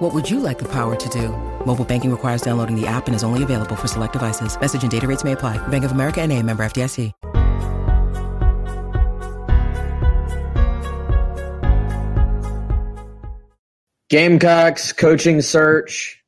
What 0.00 0.14
would 0.14 0.30
you 0.30 0.40
like 0.40 0.58
the 0.58 0.68
power 0.72 0.96
to 0.96 1.08
do? 1.10 1.28
Mobile 1.66 1.84
banking 1.84 2.10
requires 2.10 2.40
downloading 2.40 2.74
the 2.74 2.86
app 2.86 3.06
and 3.06 3.14
is 3.14 3.22
only 3.22 3.42
available 3.42 3.76
for 3.76 3.86
select 3.86 4.14
devices. 4.14 4.58
Message 4.58 4.80
and 4.82 4.90
data 4.90 5.06
rates 5.06 5.24
may 5.24 5.32
apply. 5.32 5.58
Bank 5.68 5.84
of 5.84 5.92
America 5.92 6.22
and 6.22 6.32
a 6.32 6.42
member 6.42 6.64
FDIC. 6.64 7.12
Gamecocks 14.08 14.94
coaching 14.94 15.42
search 15.42 16.24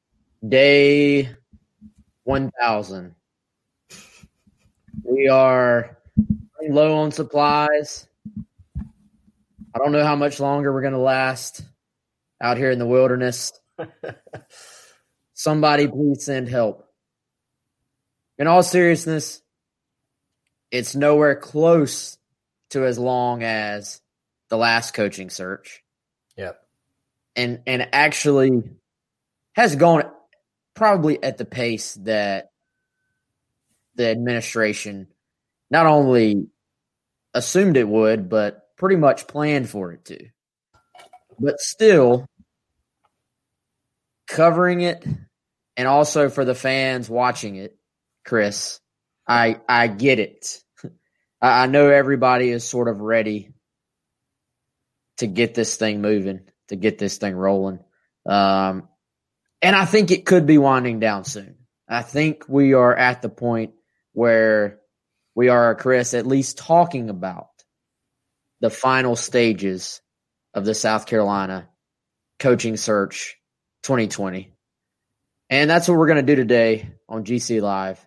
day 0.47 1.31
1000. 2.25 3.15
We 5.03 5.29
are 5.29 5.97
low 6.69 6.99
on 6.99 7.11
supplies. 7.11 8.07
I 8.77 9.79
don't 9.79 9.93
know 9.93 10.05
how 10.05 10.15
much 10.15 10.41
longer 10.41 10.71
we're 10.75 10.83
going 10.83 10.93
to 10.93 10.99
last 10.99 11.63
out 12.43 12.59
here 12.59 12.71
in 12.71 12.79
the 12.79 12.87
wilderness. 12.87 13.59
Somebody 15.35 15.89
please 15.89 16.25
send 16.25 16.49
help. 16.49 16.89
In 18.39 18.47
all 18.47 18.63
seriousness, 18.63 19.43
it's 20.71 20.95
nowhere 20.95 21.37
close 21.37 22.19
to 22.71 22.85
as 22.85 22.99
long 22.99 23.43
as 23.43 24.01
the 24.49 24.57
last 24.57 24.95
coaching 24.95 25.31
search. 25.31 25.83
Yep. 26.37 26.61
And 27.37 27.61
and 27.67 27.89
actually 27.93 28.63
has 29.55 29.77
gone 29.77 30.05
probably 30.75 31.23
at 31.23 31.39
the 31.39 31.45
pace 31.45 31.95
that 32.03 32.51
the 33.95 34.09
administration 34.09 35.09
not 35.71 35.87
only 35.87 36.47
assumed 37.35 37.77
it 37.77 37.89
would, 37.89 38.29
but 38.29 38.77
pretty 38.77 38.97
much 38.97 39.27
planned 39.27 39.69
for 39.69 39.93
it 39.93 40.05
to. 40.07 40.27
But 41.39 41.61
still, 41.61 42.27
covering 44.33 44.81
it 44.81 45.07
and 45.77 45.87
also 45.87 46.29
for 46.31 46.45
the 46.45 46.55
fans 46.55 47.09
watching 47.09 47.57
it, 47.57 47.77
Chris, 48.25 48.81
I 49.29 49.61
I 49.69 49.87
get 49.89 50.19
it. 50.19 50.63
I, 51.41 51.65
I 51.65 51.67
know 51.67 51.89
everybody 51.89 52.49
is 52.49 52.65
sort 52.65 52.89
of 52.89 53.01
ready 53.01 53.51
to 55.19 55.27
get 55.27 55.55
this 55.55 55.77
thing 55.77 56.01
moving, 56.01 56.41
to 56.69 56.77
get 56.77 56.99
this 56.99 57.19
thing 57.19 57.35
rolling. 57.35 57.81
Um, 58.27 58.89
and 59.61 59.77
I 59.77 59.85
think 59.85 60.11
it 60.11 60.27
could 60.27 60.47
be 60.47 60.59
winding 60.59 60.99
down 60.99 61.25
soon. 61.25 61.57
I 61.89 62.03
think 62.03 62.45
we 62.49 62.73
are 62.73 62.97
at 62.97 63.21
the 63.21 63.29
point 63.29 63.75
where 64.13 64.81
we 65.35 65.49
are, 65.49 65.75
Chris, 65.75 66.15
at 66.15 66.27
least 66.27 66.59
talking 66.59 67.11
about 67.11 67.49
the 68.61 68.71
final 68.71 69.15
stages 69.15 70.01
of 70.55 70.65
the 70.65 70.75
South 70.75 71.07
Carolina 71.07 71.69
coaching 72.39 72.77
search 72.77 73.37
2020. 73.83 74.53
And 75.51 75.69
that's 75.69 75.89
what 75.89 75.99
we're 75.99 76.07
going 76.07 76.25
to 76.25 76.35
do 76.35 76.37
today 76.37 76.93
on 77.09 77.25
GC 77.25 77.61
Live. 77.61 78.05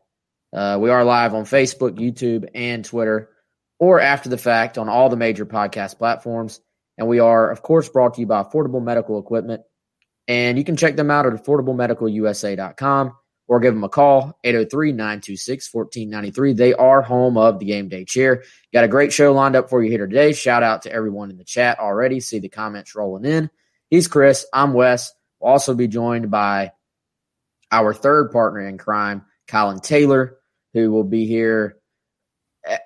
Uh, 0.52 0.78
we 0.82 0.90
are 0.90 1.04
live 1.04 1.34
on 1.34 1.44
Facebook, 1.44 1.98
YouTube, 1.98 2.50
and 2.56 2.86
Twitter, 2.86 3.30
or 3.78 4.00
after 4.00 4.30
the 4.30 4.38
fact 4.38 4.78
on 4.78 4.88
all 4.88 5.10
the 5.10 5.18
major 5.18 5.46
podcast 5.46 5.98
platforms. 5.98 6.62
And 6.98 7.08
we 7.08 7.20
are, 7.20 7.52
of 7.52 7.62
course, 7.62 7.90
brought 7.90 8.14
to 8.14 8.22
you 8.22 8.28
by 8.28 8.42
Affordable 8.42 8.82
Medical 8.82 9.20
Equipment. 9.20 9.62
And 10.28 10.58
you 10.58 10.64
can 10.64 10.78
check 10.78 10.96
them 10.96 11.12
out 11.12 11.26
at 11.26 11.34
affordablemedicalusa.com 11.34 13.14
or 13.48 13.60
give 13.60 13.74
them 13.74 13.84
a 13.84 13.90
call, 13.90 14.40
803 14.44 14.92
926 14.94 15.74
1493. 15.74 16.54
They 16.54 16.74
are 16.74 17.02
home 17.02 17.38
of 17.38 17.60
the 17.60 17.66
game 17.66 17.90
day 17.90 18.06
chair. 18.06 18.44
Got 18.74 18.86
a 18.86 18.88
great 18.88 19.14
show 19.14 19.34
lined 19.34 19.56
up 19.56 19.70
for 19.70 19.84
you 19.84 19.92
here 19.92 20.08
today. 20.08 20.34
Shout 20.34 20.64
out 20.64 20.84
to 20.84 20.92
everyone 20.92 21.30
in 21.30 21.38
the 21.38 21.44
chat 21.44 21.80
already. 21.80 22.22
See 22.22 22.40
the 22.40 22.50
comments 22.50 22.96
rolling 22.96 23.26
in. 23.26 23.52
He's 23.90 24.08
Chris. 24.08 24.48
I'm 24.52 24.74
Wes. 24.74 25.14
Also 25.46 25.76
be 25.76 25.88
joined 25.88 26.32
by 26.32 26.72
our 27.72 27.94
third 27.94 28.32
partner 28.32 28.68
in 28.68 28.80
crime, 28.80 29.26
Colin 29.48 29.80
Taylor, 29.80 30.38
who 30.74 30.92
will 30.92 31.04
be 31.04 31.28
here 31.28 31.78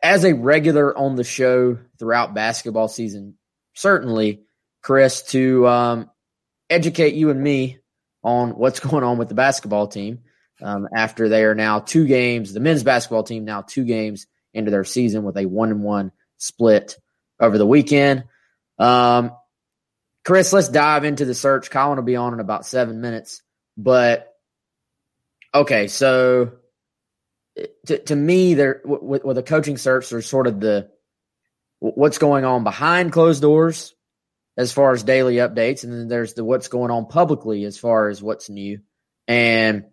as 0.04 0.26
a 0.26 0.34
regular 0.34 0.96
on 0.98 1.16
the 1.16 1.24
show 1.24 1.78
throughout 1.98 2.34
basketball 2.34 2.90
season. 2.90 3.36
Certainly, 3.76 4.42
Chris, 4.84 5.22
to 5.32 5.66
um, 5.70 6.12
educate 6.70 7.14
you 7.14 7.30
and 7.30 7.42
me 7.42 7.80
on 8.24 8.50
what's 8.52 8.80
going 8.82 9.06
on 9.06 9.18
with 9.18 9.30
the 9.30 9.36
basketball 9.36 9.88
team 9.88 10.20
um, 10.62 10.86
after 10.94 11.30
they 11.30 11.46
are 11.46 11.56
now 11.56 11.80
two 11.80 12.06
games, 12.06 12.52
the 12.52 12.60
men's 12.60 12.84
basketball 12.84 13.24
team 13.24 13.46
now 13.46 13.62
two 13.62 13.86
games 13.86 14.28
into 14.54 14.70
their 14.70 14.84
season 14.84 15.24
with 15.24 15.38
a 15.38 15.46
one 15.46 15.72
and 15.72 15.82
one 15.82 16.12
split 16.38 16.98
over 17.40 17.58
the 17.58 17.66
weekend. 17.66 18.26
Um, 18.78 19.32
Chris, 20.30 20.54
let's 20.54 20.70
dive 20.70 21.06
into 21.06 21.26
the 21.26 21.34
search. 21.34 21.72
Colin 21.72 21.96
will 21.96 22.04
be 22.04 22.16
on 22.16 22.34
in 22.34 22.40
about 22.40 22.64
seven 22.64 23.02
minutes. 23.02 23.42
But 23.76 24.32
okay, 25.52 25.88
so 25.88 26.52
to, 27.88 27.98
to 27.98 28.16
me, 28.16 28.54
there 28.54 28.80
with, 28.86 29.26
with 29.26 29.40
a 29.40 29.42
coaching 29.42 29.78
search, 29.78 30.08
there's 30.08 30.28
sort 30.28 30.46
of 30.46 30.60
the 30.60 30.92
what's 31.80 32.20
going 32.20 32.46
on 32.46 32.64
behind 32.64 33.12
closed 33.12 33.42
doors 33.42 33.96
as 34.56 34.72
far 34.72 34.92
as 34.92 35.02
daily 35.02 35.38
updates, 35.38 35.84
and 35.84 35.92
then 35.92 36.08
there's 36.08 36.36
the 36.36 36.46
what's 36.46 36.68
going 36.68 36.92
on 36.92 37.08
publicly 37.08 37.64
as 37.64 37.80
far 37.80 38.08
as 38.08 38.22
what's 38.22 38.52
new. 38.52 38.82
And 39.28 39.86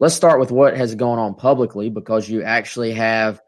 let's 0.00 0.14
start 0.14 0.40
with 0.40 0.50
what 0.50 0.78
has 0.78 0.94
gone 0.94 1.18
on 1.18 1.34
publicly 1.34 1.90
because 1.90 2.26
you 2.26 2.42
actually 2.42 2.92
have 2.92 3.38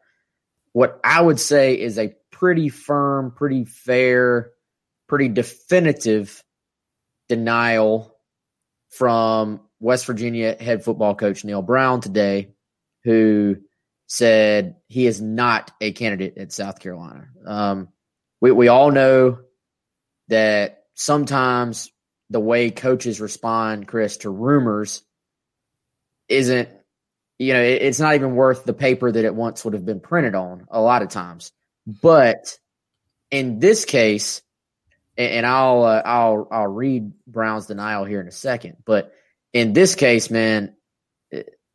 what 0.71 0.99
I 1.03 1.19
would 1.19 1.39
say 1.39 1.81
is 1.81 1.97
a 1.97 2.13
pretty 2.29 2.69
firm, 2.69 3.31
pretty 3.31 3.65
fair 3.65 4.51
pretty 5.07 5.29
definitive 5.29 6.43
denial 7.29 8.15
from 8.89 9.61
West 9.79 10.05
Virginia 10.05 10.55
head 10.59 10.83
football 10.83 11.15
coach 11.15 11.43
Neal 11.43 11.61
Brown 11.61 12.01
today, 12.01 12.49
who 13.03 13.57
said 14.07 14.75
he 14.87 15.05
is 15.05 15.21
not 15.21 15.71
a 15.81 15.91
candidate 15.91 16.37
at 16.37 16.51
South 16.51 16.79
Carolina. 16.79 17.27
Um, 17.45 17.89
we, 18.41 18.51
we 18.51 18.67
all 18.69 18.91
know 18.91 19.39
that 20.29 20.83
sometimes 20.95 21.91
the 22.29 22.39
way 22.39 22.71
coaches 22.71 23.21
respond, 23.21 23.87
Chris, 23.87 24.17
to 24.17 24.29
rumors 24.29 25.03
isn't, 26.27 26.69
you 27.39 27.53
know, 27.53 27.61
it, 27.61 27.81
it's 27.81 27.99
not 27.99 28.15
even 28.15 28.35
worth 28.35 28.65
the 28.65 28.73
paper 28.73 29.11
that 29.11 29.25
it 29.25 29.35
once 29.35 29.63
would 29.63 29.73
have 29.73 29.85
been 29.85 29.99
printed 29.99 30.35
on 30.35 30.67
a 30.69 30.81
lot 30.81 31.01
of 31.01 31.09
times. 31.09 31.51
But 31.85 32.57
in 33.31 33.59
this 33.59 33.85
case, 33.85 34.41
and 35.17 35.45
I'll 35.45 35.83
uh, 35.83 36.01
I'll 36.05 36.47
I'll 36.51 36.67
read 36.67 37.11
Brown's 37.25 37.67
denial 37.67 38.05
here 38.05 38.21
in 38.21 38.27
a 38.27 38.31
second. 38.31 38.77
But 38.85 39.13
in 39.53 39.73
this 39.73 39.95
case, 39.95 40.29
man, 40.29 40.75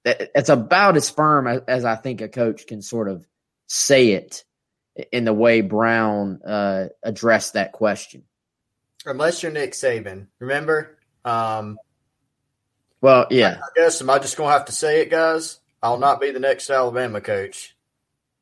it's 0.04 0.48
about 0.48 0.96
as 0.96 1.10
firm 1.10 1.46
as, 1.46 1.62
as, 1.68 1.84
I 1.84 1.96
think 1.96 2.20
a 2.20 2.28
coach 2.28 2.66
can 2.66 2.82
sort 2.82 3.08
of 3.08 3.26
say 3.66 4.12
it 4.12 4.44
in 5.10 5.24
the 5.24 5.32
way 5.32 5.60
Brown 5.60 6.40
uh, 6.42 6.88
addressed 7.02 7.54
that 7.54 7.72
question. 7.72 8.24
Unless 9.04 9.42
you're 9.42 9.52
Nick 9.52 9.72
Saban, 9.72 10.28
remember? 10.38 10.98
Um, 11.24 11.78
well, 13.00 13.26
yeah. 13.30 13.58
I 13.62 13.80
guess 13.80 14.00
am 14.00 14.10
I 14.10 14.18
just 14.18 14.36
gonna 14.36 14.52
have 14.52 14.66
to 14.66 14.72
say 14.72 15.00
it, 15.00 15.10
guys? 15.10 15.58
I'll 15.82 15.98
not 15.98 16.20
be 16.20 16.30
the 16.30 16.38
next 16.38 16.70
Alabama 16.70 17.20
coach, 17.20 17.76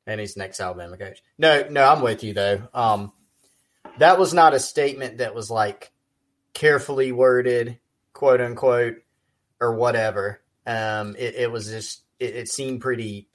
and 0.07 0.21
he's 0.21 0.37
next 0.37 0.61
Alabama 0.61 0.99
coach. 0.99 1.23
No, 1.39 1.67
no, 1.71 1.89
I'm 1.89 2.03
with 2.03 2.23
you 2.23 2.35
though. 2.35 2.69
Um, 2.75 3.13
that 3.99 4.19
was 4.19 4.33
not 4.33 4.55
a 4.55 4.61
statement 4.61 5.19
that 5.19 5.35
was 5.35 5.51
like 5.51 5.93
carefully 6.55 7.13
worded, 7.13 7.79
quote 8.13 8.41
unquote, 8.41 8.97
or 9.61 9.75
whatever. 9.75 10.41
Um, 10.67 11.17
it, 11.19 11.35
it 11.37 11.53
was 11.53 11.69
just 11.69 12.03
it, 12.19 12.37
it 12.37 12.49
seemed 12.49 12.81
pretty. 12.81 13.29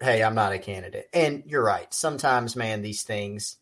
Hey, 0.00 0.22
I'm 0.22 0.34
not 0.34 0.52
a 0.52 0.58
candidate, 0.58 1.08
and 1.12 1.44
you're 1.46 1.64
right. 1.64 1.92
Sometimes, 1.94 2.56
man, 2.56 2.82
these 2.82 3.04
things, 3.04 3.56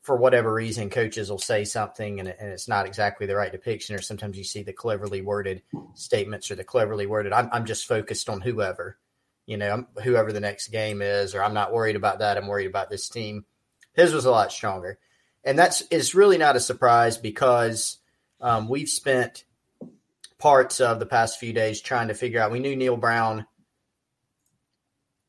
for 0.00 0.16
whatever 0.16 0.52
reason, 0.52 0.88
coaches 0.88 1.30
will 1.30 1.38
say 1.38 1.64
something 1.64 2.20
and, 2.20 2.28
and 2.28 2.50
it's 2.50 2.68
not 2.68 2.86
exactly 2.86 3.26
the 3.26 3.36
right 3.36 3.52
depiction, 3.52 3.94
or 3.94 4.00
sometimes 4.00 4.38
you 4.38 4.44
see 4.44 4.62
the 4.62 4.72
cleverly 4.72 5.20
worded 5.20 5.62
statements 5.94 6.50
or 6.50 6.54
the 6.54 6.64
cleverly 6.64 7.04
worded. 7.06 7.34
I'm, 7.34 7.50
I'm 7.52 7.66
just 7.66 7.86
focused 7.86 8.30
on 8.30 8.40
whoever, 8.40 8.96
you 9.44 9.58
know, 9.58 9.84
whoever 10.02 10.32
the 10.32 10.40
next 10.40 10.68
game 10.68 11.02
is, 11.02 11.34
or 11.34 11.44
I'm 11.44 11.54
not 11.54 11.72
worried 11.72 11.96
about 11.96 12.20
that. 12.20 12.38
I'm 12.38 12.48
worried 12.48 12.66
about 12.68 12.88
this 12.88 13.10
team. 13.10 13.44
His 13.92 14.14
was 14.14 14.24
a 14.24 14.30
lot 14.30 14.52
stronger 14.52 14.98
and 15.44 15.58
that's 15.58 15.82
it's 15.90 16.14
really 16.14 16.38
not 16.38 16.56
a 16.56 16.60
surprise 16.60 17.16
because 17.16 17.98
um, 18.40 18.68
we've 18.68 18.88
spent 18.88 19.44
parts 20.38 20.80
of 20.80 20.98
the 20.98 21.06
past 21.06 21.38
few 21.38 21.52
days 21.52 21.80
trying 21.80 22.08
to 22.08 22.14
figure 22.14 22.40
out. 22.40 22.50
We 22.50 22.60
knew 22.60 22.76
Neal 22.76 22.96
Brown. 22.96 23.46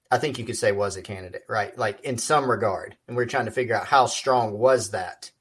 I 0.10 0.18
think 0.18 0.40
you 0.40 0.46
could 0.46 0.58
say 0.58 0.72
was 0.72 0.98
a 0.98 1.02
candidate, 1.02 1.44
right? 1.48 1.78
Like 1.78 2.02
in 2.02 2.18
some 2.18 2.50
regard. 2.50 2.98
And 3.08 3.16
we're 3.16 3.26
trying 3.26 3.46
to 3.46 3.52
figure 3.52 3.76
out 3.76 3.86
how 3.86 4.08
strong 4.08 4.58
was 4.58 4.92
that, 4.92 5.32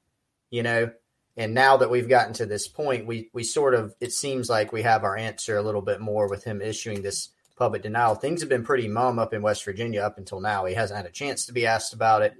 you 0.49 0.63
know? 0.63 0.91
And 1.35 1.53
now 1.53 1.77
that 1.77 1.89
we've 1.89 2.09
gotten 2.09 2.33
to 2.33 2.45
this 2.45 2.67
point, 2.67 3.07
we 3.07 3.29
we 3.33 3.43
sort 3.43 3.73
of 3.73 3.95
it 3.99 4.11
seems 4.11 4.49
like 4.49 4.71
we 4.71 4.81
have 4.83 5.03
our 5.03 5.17
answer 5.17 5.57
a 5.57 5.61
little 5.61 5.81
bit 5.81 5.99
more 5.99 6.29
with 6.29 6.43
him 6.43 6.61
issuing 6.61 7.01
this 7.01 7.29
public 7.57 7.83
denial. 7.83 8.15
Things 8.15 8.41
have 8.41 8.49
been 8.49 8.63
pretty 8.63 8.87
mum 8.87 9.19
up 9.19 9.33
in 9.33 9.41
West 9.41 9.63
Virginia 9.63 10.01
up 10.01 10.17
until 10.17 10.41
now. 10.41 10.65
He 10.65 10.73
hasn't 10.73 10.97
had 10.97 11.05
a 11.05 11.11
chance 11.11 11.45
to 11.45 11.53
be 11.53 11.65
asked 11.65 11.93
about 11.93 12.21
it. 12.21 12.33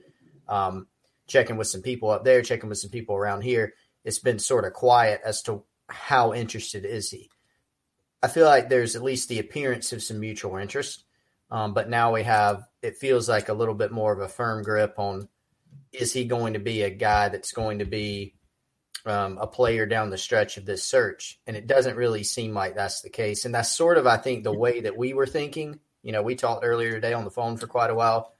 Um, 0.47 0.87
checking 1.31 1.57
with 1.57 1.67
some 1.67 1.81
people 1.81 2.09
up 2.09 2.23
there, 2.23 2.41
checking 2.41 2.69
with 2.69 2.79
some 2.79 2.91
people 2.91 3.15
around 3.15 3.41
here. 3.41 3.73
It's 4.03 4.19
been 4.19 4.39
sort 4.39 4.65
of 4.65 4.73
quiet 4.73 5.21
as 5.25 5.41
to 5.43 5.63
how 5.87 6.33
interested 6.33 6.85
is 6.85 7.09
he. 7.09 7.29
I 8.23 8.27
feel 8.27 8.45
like 8.45 8.69
there's 8.69 8.95
at 8.95 9.03
least 9.03 9.29
the 9.29 9.39
appearance 9.39 9.93
of 9.93 10.03
some 10.03 10.19
mutual 10.19 10.57
interest. 10.57 11.05
Um, 11.49 11.73
but 11.73 11.89
now 11.89 12.13
we 12.13 12.23
have, 12.23 12.63
it 12.81 12.97
feels 12.97 13.27
like 13.27 13.49
a 13.49 13.53
little 13.53 13.73
bit 13.73 13.91
more 13.91 14.13
of 14.13 14.19
a 14.19 14.27
firm 14.27 14.63
grip 14.63 14.95
on 14.97 15.27
is 15.91 16.13
he 16.13 16.23
going 16.25 16.53
to 16.53 16.59
be 16.59 16.83
a 16.83 16.89
guy 16.89 17.29
that's 17.29 17.51
going 17.51 17.79
to 17.79 17.85
be 17.85 18.35
um, 19.05 19.37
a 19.37 19.47
player 19.47 19.85
down 19.85 20.09
the 20.09 20.17
stretch 20.17 20.57
of 20.57 20.65
this 20.65 20.83
search? 20.83 21.39
And 21.45 21.57
it 21.57 21.67
doesn't 21.67 21.97
really 21.97 22.23
seem 22.23 22.53
like 22.53 22.75
that's 22.75 23.01
the 23.01 23.09
case. 23.09 23.43
And 23.43 23.53
that's 23.53 23.75
sort 23.75 23.97
of, 23.97 24.07
I 24.07 24.17
think, 24.17 24.43
the 24.43 24.57
way 24.57 24.81
that 24.81 24.97
we 24.97 25.13
were 25.13 25.27
thinking. 25.27 25.79
You 26.03 26.13
know, 26.13 26.21
we 26.21 26.35
talked 26.35 26.63
earlier 26.63 26.91
today 26.91 27.13
on 27.13 27.25
the 27.25 27.31
phone 27.31 27.57
for 27.57 27.67
quite 27.67 27.89
a 27.89 27.95
while. 27.95 28.33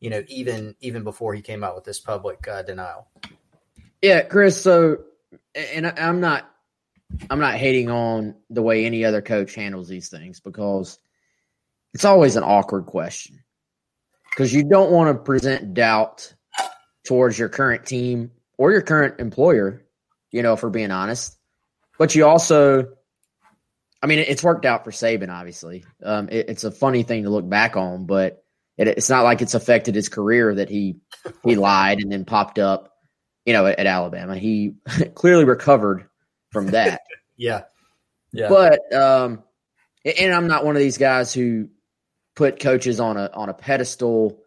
You 0.00 0.10
know, 0.10 0.22
even 0.28 0.74
even 0.80 1.04
before 1.04 1.34
he 1.34 1.42
came 1.42 1.64
out 1.64 1.74
with 1.74 1.84
this 1.84 2.00
public 2.00 2.46
uh, 2.48 2.62
denial. 2.62 3.08
Yeah, 4.02 4.22
Chris. 4.22 4.60
So, 4.60 4.98
and 5.54 5.86
I, 5.86 5.94
I'm 5.96 6.20
not 6.20 6.50
I'm 7.30 7.40
not 7.40 7.54
hating 7.54 7.90
on 7.90 8.34
the 8.50 8.62
way 8.62 8.84
any 8.84 9.04
other 9.04 9.22
coach 9.22 9.54
handles 9.54 9.88
these 9.88 10.08
things 10.08 10.40
because 10.40 10.98
it's 11.94 12.04
always 12.04 12.36
an 12.36 12.42
awkward 12.42 12.86
question 12.86 13.42
because 14.30 14.52
you 14.52 14.64
don't 14.64 14.90
want 14.90 15.16
to 15.16 15.22
present 15.22 15.72
doubt 15.72 16.34
towards 17.06 17.38
your 17.38 17.48
current 17.48 17.86
team 17.86 18.32
or 18.58 18.72
your 18.72 18.82
current 18.82 19.20
employer, 19.20 19.86
you 20.30 20.42
know, 20.42 20.56
for 20.56 20.68
being 20.68 20.90
honest. 20.90 21.38
But 21.98 22.14
you 22.14 22.26
also, 22.26 22.88
I 24.02 24.06
mean, 24.06 24.18
it's 24.18 24.42
worked 24.42 24.66
out 24.66 24.84
for 24.84 24.90
Saban, 24.90 25.30
obviously. 25.30 25.84
Um, 26.02 26.28
it, 26.28 26.50
it's 26.50 26.64
a 26.64 26.70
funny 26.70 27.02
thing 27.02 27.22
to 27.22 27.30
look 27.30 27.48
back 27.48 27.76
on, 27.76 28.06
but 28.06 28.44
it, 28.76 28.88
it's 28.88 29.10
not 29.10 29.24
like 29.24 29.42
it's 29.42 29.54
affected 29.54 29.94
his 29.94 30.08
career 30.08 30.54
that 30.54 30.68
he 30.68 30.96
he 31.44 31.56
lied 31.56 31.98
and 31.98 32.10
then 32.10 32.24
popped 32.24 32.58
up, 32.58 32.92
you 33.44 33.52
know, 33.52 33.66
at, 33.66 33.78
at 33.78 33.86
Alabama. 33.86 34.36
He 34.36 34.74
clearly 35.14 35.44
recovered 35.44 36.08
from 36.50 36.68
that. 36.68 37.00
yeah. 37.36 37.62
Yeah. 38.32 38.48
But 38.48 38.92
um 38.92 39.42
and 40.04 40.32
I'm 40.32 40.46
not 40.46 40.64
one 40.64 40.76
of 40.76 40.82
these 40.82 40.98
guys 40.98 41.32
who 41.32 41.68
put 42.34 42.60
coaches 42.60 43.00
on 43.00 43.16
a 43.16 43.30
on 43.32 43.48
a 43.48 43.54
pedestal 43.54 44.40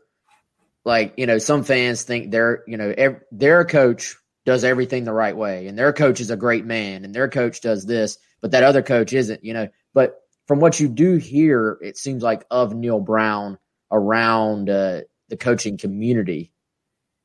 like, 0.86 1.16
you 1.18 1.28
know, 1.28 1.38
some 1.38 1.64
fans 1.64 2.04
think 2.04 2.31
their, 2.31 2.64
you 2.66 2.78
know, 2.78 2.94
ev- 2.98 3.22
their 3.31 3.66
coach 3.66 4.16
does 4.46 4.64
everything 4.64 5.04
the 5.04 5.14
right 5.14 5.36
way 5.36 5.68
and 5.68 5.78
their 5.78 5.94
coach 5.94 6.22
is 6.22 6.31
a 6.31 6.38
great 6.38 6.66
man 6.66 7.04
and 7.04 7.14
their 7.14 7.30
coach 7.30 7.62
does 7.62 7.86
this, 7.86 8.18
but 8.42 8.52
that 8.52 8.64
other 8.64 8.81
coach 8.81 9.14
isn't, 9.14 9.44
you 9.44 9.54
know. 9.54 9.68
But 9.94 10.16
from 10.48 10.60
what 10.60 10.80
you 10.80 10.88
do 10.88 11.18
hear, 11.18 11.78
it 11.81 11.98
seems 11.98 12.24
like 12.24 12.46
of 12.50 12.74
Neal 12.74 13.00
Brown 13.00 13.60
around 13.91 14.69
uh, 14.69 15.01
the 15.30 15.38
coaching 15.38 15.77
community, 15.77 16.51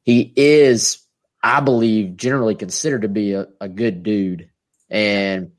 he 0.03 0.33
is, 0.37 1.03
I 1.43 1.61
believe, 1.61 2.17
generally 2.17 2.55
considered 2.55 3.03
to 3.03 3.09
be 3.09 3.33
a, 3.33 3.49
a 3.61 3.69
good 3.69 4.03
dude 4.03 4.51
and 4.91 5.53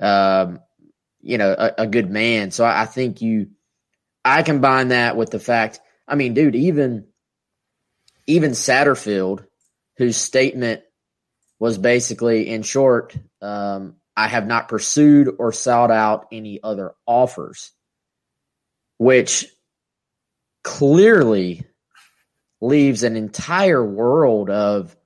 um, 0.00 0.60
you 1.20 1.38
know 1.38 1.54
a, 1.56 1.72
a, 1.78 1.86
good 1.86 2.10
man. 2.10 2.50
So 2.50 2.64
I, 2.64 2.82
I 2.82 2.86
think 2.86 3.22
you, 3.22 3.50
I 4.24 4.42
combine 4.42 4.88
that 4.88 5.16
with 5.16 5.30
the 5.30 5.38
fact. 5.38 5.80
I 6.08 6.16
mean, 6.16 6.34
dude, 6.34 6.56
even 6.56 7.06
even 8.26 8.52
Satterfield, 8.52 9.44
whose 9.96 10.16
statement 10.16 10.82
was 11.58 11.78
basically, 11.78 12.48
in 12.48 12.62
short, 12.62 13.14
um, 13.40 13.96
I 14.16 14.28
have 14.28 14.46
not 14.46 14.68
pursued 14.68 15.36
or 15.38 15.52
sought 15.52 15.90
out 15.90 16.26
any 16.32 16.60
other 16.62 16.94
offers, 17.06 17.70
which 18.98 19.46
clearly 20.62 21.64
leaves 22.60 23.02
an 23.02 23.16
entire 23.16 23.84
world 23.84 24.50
of, 24.50 24.96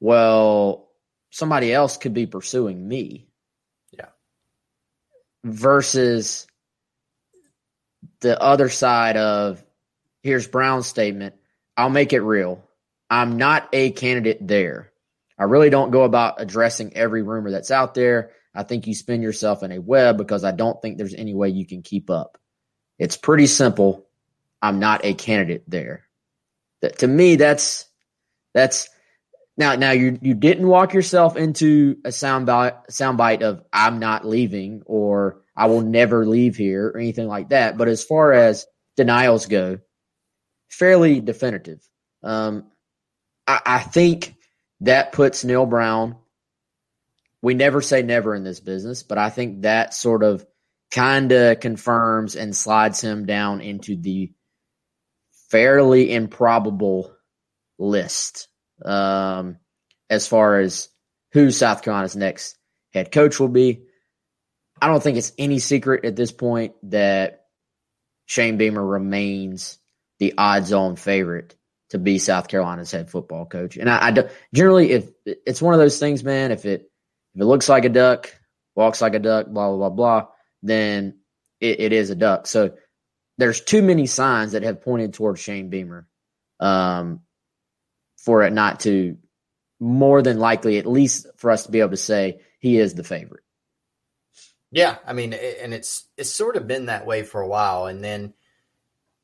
well, 0.00 0.88
somebody 1.30 1.72
else 1.72 1.96
could 1.96 2.14
be 2.14 2.26
pursuing 2.26 2.86
me. 2.86 3.28
Yeah. 3.92 4.08
Versus 5.44 6.46
the 8.20 8.40
other 8.40 8.68
side 8.68 9.16
of 9.16 9.62
here's 10.22 10.48
Brown's 10.48 10.86
statement. 10.86 11.34
I'll 11.76 11.90
make 11.90 12.12
it 12.12 12.20
real. 12.20 12.64
I'm 13.08 13.36
not 13.36 13.68
a 13.72 13.90
candidate 13.90 14.46
there. 14.46 14.90
I 15.38 15.44
really 15.44 15.70
don't 15.70 15.90
go 15.90 16.02
about 16.02 16.40
addressing 16.40 16.96
every 16.96 17.22
rumor 17.22 17.50
that's 17.50 17.70
out 17.70 17.94
there. 17.94 18.30
I 18.54 18.62
think 18.62 18.86
you 18.86 18.94
spin 18.94 19.22
yourself 19.22 19.62
in 19.62 19.70
a 19.70 19.80
web 19.80 20.16
because 20.16 20.42
I 20.42 20.52
don't 20.52 20.80
think 20.80 20.96
there's 20.96 21.14
any 21.14 21.34
way 21.34 21.50
you 21.50 21.66
can 21.66 21.82
keep 21.82 22.08
up. 22.08 22.38
It's 22.98 23.18
pretty 23.18 23.46
simple. 23.46 24.05
I'm 24.66 24.78
not 24.78 25.04
a 25.04 25.14
candidate 25.14 25.64
there. 25.68 26.04
That, 26.82 26.98
to 26.98 27.06
me, 27.06 27.36
that's 27.36 27.86
that's 28.54 28.88
now, 29.56 29.74
now 29.76 29.92
you 29.92 30.18
you 30.20 30.34
didn't 30.34 30.66
walk 30.66 30.92
yourself 30.92 31.36
into 31.36 31.96
a 32.04 32.10
soundbite 32.10 32.88
soundbite 32.90 33.42
of 33.42 33.62
"I'm 33.72 33.98
not 33.98 34.26
leaving" 34.26 34.82
or 34.86 35.42
"I 35.56 35.66
will 35.66 35.80
never 35.80 36.26
leave 36.26 36.56
here" 36.56 36.88
or 36.88 36.98
anything 36.98 37.28
like 37.28 37.50
that. 37.50 37.78
But 37.78 37.88
as 37.88 38.04
far 38.04 38.32
as 38.32 38.66
denials 38.96 39.46
go, 39.46 39.78
fairly 40.68 41.20
definitive. 41.20 41.80
Um, 42.22 42.70
I, 43.46 43.60
I 43.64 43.78
think 43.78 44.34
that 44.80 45.12
puts 45.12 45.44
Neal 45.44 45.66
Brown. 45.66 46.16
We 47.40 47.54
never 47.54 47.80
say 47.80 48.02
never 48.02 48.34
in 48.34 48.44
this 48.44 48.60
business, 48.60 49.02
but 49.02 49.18
I 49.18 49.30
think 49.30 49.62
that 49.62 49.94
sort 49.94 50.22
of 50.22 50.44
kind 50.90 51.32
of 51.32 51.60
confirms 51.60 52.36
and 52.36 52.56
slides 52.56 53.00
him 53.00 53.26
down 53.26 53.60
into 53.60 53.96
the 53.96 54.32
fairly 55.50 56.12
improbable 56.12 57.14
list 57.78 58.48
um, 58.84 59.58
as 60.10 60.26
far 60.26 60.60
as 60.60 60.88
who 61.32 61.50
South 61.50 61.82
Carolina's 61.82 62.16
next 62.16 62.56
head 62.92 63.12
coach 63.12 63.38
will 63.38 63.48
be. 63.48 63.82
I 64.80 64.88
don't 64.88 65.02
think 65.02 65.16
it's 65.16 65.32
any 65.38 65.58
secret 65.58 66.04
at 66.04 66.16
this 66.16 66.32
point 66.32 66.74
that 66.90 67.44
Shane 68.26 68.58
Beamer 68.58 68.84
remains 68.84 69.78
the 70.18 70.34
odds 70.36 70.72
on 70.72 70.96
favorite 70.96 71.54
to 71.90 71.98
be 71.98 72.18
South 72.18 72.48
Carolina's 72.48 72.90
head 72.90 73.10
football 73.10 73.46
coach. 73.46 73.76
And 73.76 73.88
I, 73.88 74.08
I 74.08 74.10
do, 74.10 74.28
generally, 74.54 74.90
if 74.90 75.10
it's 75.24 75.62
one 75.62 75.74
of 75.74 75.80
those 75.80 75.98
things, 75.98 76.24
man, 76.24 76.50
if 76.50 76.64
it 76.64 76.90
if 77.34 77.40
it 77.40 77.44
looks 77.44 77.68
like 77.68 77.84
a 77.84 77.90
duck, 77.90 78.34
walks 78.74 79.00
like 79.00 79.14
a 79.14 79.18
duck, 79.18 79.46
blah 79.46 79.68
blah 79.68 79.76
blah 79.76 79.90
blah, 79.90 80.28
then 80.62 81.18
it, 81.60 81.80
it 81.80 81.92
is 81.92 82.10
a 82.10 82.14
duck. 82.14 82.46
So 82.46 82.74
there's 83.38 83.60
too 83.60 83.82
many 83.82 84.06
signs 84.06 84.52
that 84.52 84.62
have 84.62 84.82
pointed 84.82 85.14
towards 85.14 85.40
Shane 85.40 85.68
Beamer 85.68 86.06
um, 86.60 87.20
for 88.16 88.42
it 88.42 88.52
not 88.52 88.80
to 88.80 89.18
more 89.78 90.22
than 90.22 90.38
likely, 90.38 90.78
at 90.78 90.86
least 90.86 91.26
for 91.36 91.50
us 91.50 91.66
to 91.66 91.72
be 91.72 91.80
able 91.80 91.90
to 91.90 91.96
say 91.96 92.40
he 92.58 92.78
is 92.78 92.94
the 92.94 93.04
favorite. 93.04 93.42
Yeah, 94.70 94.96
I 95.06 95.12
mean, 95.12 95.32
and 95.32 95.72
it's 95.72 96.04
it's 96.16 96.30
sort 96.30 96.56
of 96.56 96.66
been 96.66 96.86
that 96.86 97.06
way 97.06 97.22
for 97.22 97.40
a 97.40 97.48
while, 97.48 97.86
and 97.86 98.02
then 98.02 98.34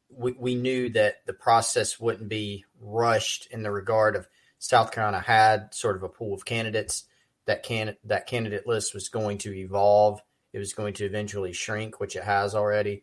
we 0.09 0.33
we 0.33 0.54
knew 0.54 0.90
that 0.90 1.26
the 1.26 1.33
process 1.33 1.99
wouldn't 1.99 2.28
be 2.28 2.64
rushed 2.81 3.49
in 3.50 3.62
the 3.62 3.71
regard 3.71 4.14
of 4.14 4.28
South 4.59 4.92
Carolina 4.92 5.21
had 5.21 5.75
sort 5.75 5.97
of 5.97 6.04
a 6.04 6.09
pool 6.09 6.35
of 6.35 6.45
candidates 6.45 7.04
that 7.47 7.64
can 7.64 7.97
that 8.04 8.26
candidate 8.26 8.66
list 8.66 8.95
was 8.95 9.09
going 9.09 9.38
to 9.38 9.52
evolve. 9.52 10.21
It 10.52 10.59
was 10.59 10.75
going 10.75 10.95
to 10.95 11.04
eventually 11.04 11.52
shrink, 11.52 11.99
which 11.99 12.14
it 12.14 12.25
has 12.25 12.54
already, 12.54 13.02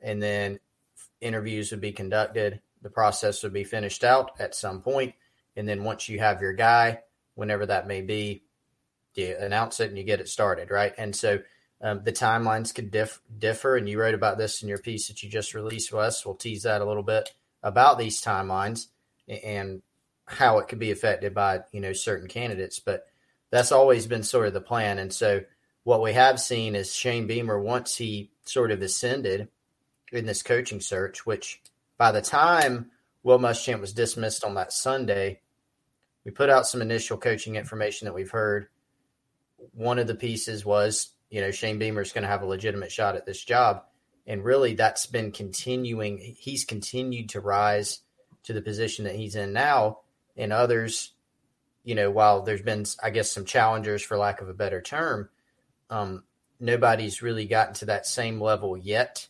and 0.00 0.22
then 0.22 0.60
interviews 1.20 1.70
would 1.70 1.80
be 1.80 1.92
conducted. 1.92 2.60
The 2.82 2.90
process 2.90 3.42
would 3.42 3.52
be 3.52 3.64
finished 3.64 4.04
out 4.04 4.32
at 4.38 4.54
some 4.54 4.82
point, 4.82 5.14
and 5.56 5.68
then 5.68 5.84
once 5.84 6.08
you 6.08 6.18
have 6.18 6.40
your 6.40 6.52
guy, 6.52 7.00
whenever 7.34 7.66
that 7.66 7.86
may 7.86 8.02
be, 8.02 8.42
you 9.14 9.36
announce 9.38 9.80
it 9.80 9.88
and 9.88 9.98
you 9.98 10.04
get 10.04 10.20
it 10.20 10.28
started, 10.28 10.70
right? 10.70 10.94
And 10.96 11.14
so 11.14 11.40
um, 11.80 12.02
the 12.04 12.12
timelines 12.12 12.74
could 12.74 12.90
diff- 12.90 13.20
differ. 13.36 13.76
And 13.76 13.88
you 13.88 13.98
wrote 14.00 14.14
about 14.14 14.38
this 14.38 14.62
in 14.62 14.68
your 14.68 14.78
piece 14.78 15.08
that 15.08 15.22
you 15.22 15.28
just 15.28 15.54
released, 15.54 15.92
Wes. 15.92 16.24
We'll 16.24 16.34
tease 16.34 16.62
that 16.62 16.80
a 16.80 16.84
little 16.84 17.02
bit 17.02 17.32
about 17.62 17.98
these 17.98 18.22
timelines 18.22 18.86
and 19.28 19.82
how 20.26 20.58
it 20.58 20.68
could 20.68 20.78
be 20.78 20.90
affected 20.90 21.34
by 21.34 21.60
you 21.72 21.80
know 21.80 21.92
certain 21.92 22.28
candidates. 22.28 22.80
But 22.80 23.06
that's 23.50 23.72
always 23.72 24.06
been 24.06 24.22
sort 24.22 24.46
of 24.46 24.54
the 24.54 24.60
plan. 24.60 24.98
And 24.98 25.12
so 25.12 25.42
what 25.84 26.02
we 26.02 26.12
have 26.12 26.40
seen 26.40 26.74
is 26.74 26.94
Shane 26.94 27.26
Beamer 27.26 27.60
once 27.60 27.96
he 27.96 28.30
sort 28.44 28.70
of 28.70 28.82
ascended 28.82 29.48
in 30.12 30.26
this 30.26 30.42
coaching 30.42 30.80
search, 30.80 31.26
which 31.26 31.60
by 31.96 32.12
the 32.12 32.22
time 32.22 32.90
Will 33.22 33.38
Muschamp 33.38 33.80
was 33.80 33.92
dismissed 33.92 34.44
on 34.44 34.54
that 34.54 34.72
Sunday, 34.72 35.40
we 36.24 36.30
put 36.30 36.50
out 36.50 36.66
some 36.66 36.82
initial 36.82 37.16
coaching 37.16 37.56
information 37.56 38.06
that 38.06 38.14
we've 38.14 38.30
heard. 38.30 38.68
One 39.72 39.98
of 39.98 40.06
the 40.06 40.14
pieces 40.14 40.64
was, 40.64 41.12
you 41.30 41.40
know, 41.40 41.50
Shane 41.50 41.78
Beamer 41.78 42.02
is 42.02 42.12
going 42.12 42.22
to 42.22 42.28
have 42.28 42.42
a 42.42 42.46
legitimate 42.46 42.92
shot 42.92 43.16
at 43.16 43.26
this 43.26 43.44
job. 43.44 43.84
And 44.26 44.44
really, 44.44 44.74
that's 44.74 45.06
been 45.06 45.32
continuing. 45.32 46.18
He's 46.38 46.64
continued 46.64 47.30
to 47.30 47.40
rise 47.40 48.00
to 48.44 48.52
the 48.52 48.62
position 48.62 49.04
that 49.04 49.16
he's 49.16 49.36
in 49.36 49.52
now. 49.52 50.00
And 50.36 50.52
others, 50.52 51.12
you 51.82 51.94
know, 51.94 52.10
while 52.10 52.42
there's 52.42 52.62
been, 52.62 52.84
I 53.02 53.10
guess, 53.10 53.32
some 53.32 53.46
challengers, 53.46 54.02
for 54.02 54.18
lack 54.18 54.40
of 54.40 54.48
a 54.48 54.54
better 54.54 54.82
term, 54.82 55.30
um, 55.90 56.24
nobody's 56.60 57.22
really 57.22 57.46
gotten 57.46 57.74
to 57.74 57.86
that 57.86 58.06
same 58.06 58.40
level 58.40 58.76
yet. 58.76 59.28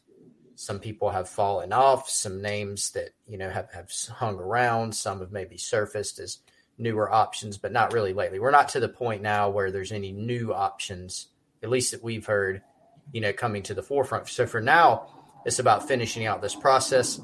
Some 0.58 0.80
people 0.80 1.10
have 1.10 1.28
fallen 1.28 1.72
off. 1.72 2.10
Some 2.10 2.42
names 2.42 2.90
that 2.90 3.10
you 3.28 3.38
know 3.38 3.48
have, 3.48 3.70
have 3.70 3.92
hung 4.10 4.40
around. 4.40 4.92
Some 4.92 5.20
have 5.20 5.30
maybe 5.30 5.56
surfaced 5.56 6.18
as 6.18 6.38
newer 6.78 7.08
options, 7.08 7.56
but 7.56 7.70
not 7.70 7.92
really 7.92 8.12
lately. 8.12 8.40
We're 8.40 8.50
not 8.50 8.68
to 8.70 8.80
the 8.80 8.88
point 8.88 9.22
now 9.22 9.50
where 9.50 9.70
there's 9.70 9.92
any 9.92 10.10
new 10.10 10.52
options, 10.52 11.28
at 11.62 11.70
least 11.70 11.92
that 11.92 12.02
we've 12.02 12.26
heard, 12.26 12.62
you 13.12 13.20
know, 13.20 13.32
coming 13.32 13.62
to 13.62 13.74
the 13.74 13.84
forefront. 13.84 14.28
So 14.28 14.48
for 14.48 14.60
now, 14.60 15.06
it's 15.46 15.60
about 15.60 15.86
finishing 15.86 16.26
out 16.26 16.42
this 16.42 16.56
process. 16.56 17.20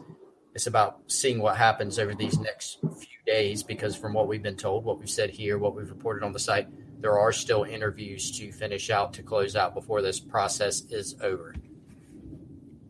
It's 0.55 0.69
about 0.69 1.01
seeing 1.09 1.41
what 1.41 1.57
happens 1.57 1.99
over 1.99 2.15
these 2.15 2.39
next 2.39 2.79
few 2.83 3.19
days, 3.27 3.65
because 3.65 3.97
from 3.97 4.13
what 4.13 4.29
we've 4.29 4.45
been 4.45 4.55
told, 4.55 4.85
what 4.85 5.01
we've 5.01 5.11
said 5.11 5.31
here, 5.31 5.59
what 5.59 5.75
we've 5.75 5.91
reported 5.91 6.25
on 6.25 6.33
the 6.33 6.39
site, 6.39 6.69
there 7.01 7.19
are 7.19 7.33
still 7.33 7.65
interviews 7.65 8.31
to 8.39 8.53
finish 8.53 8.91
out 8.91 9.13
to 9.15 9.25
close 9.25 9.57
out 9.57 9.75
before 9.75 10.03
this 10.03 10.21
process 10.21 10.83
is 10.91 11.17
over. 11.21 11.57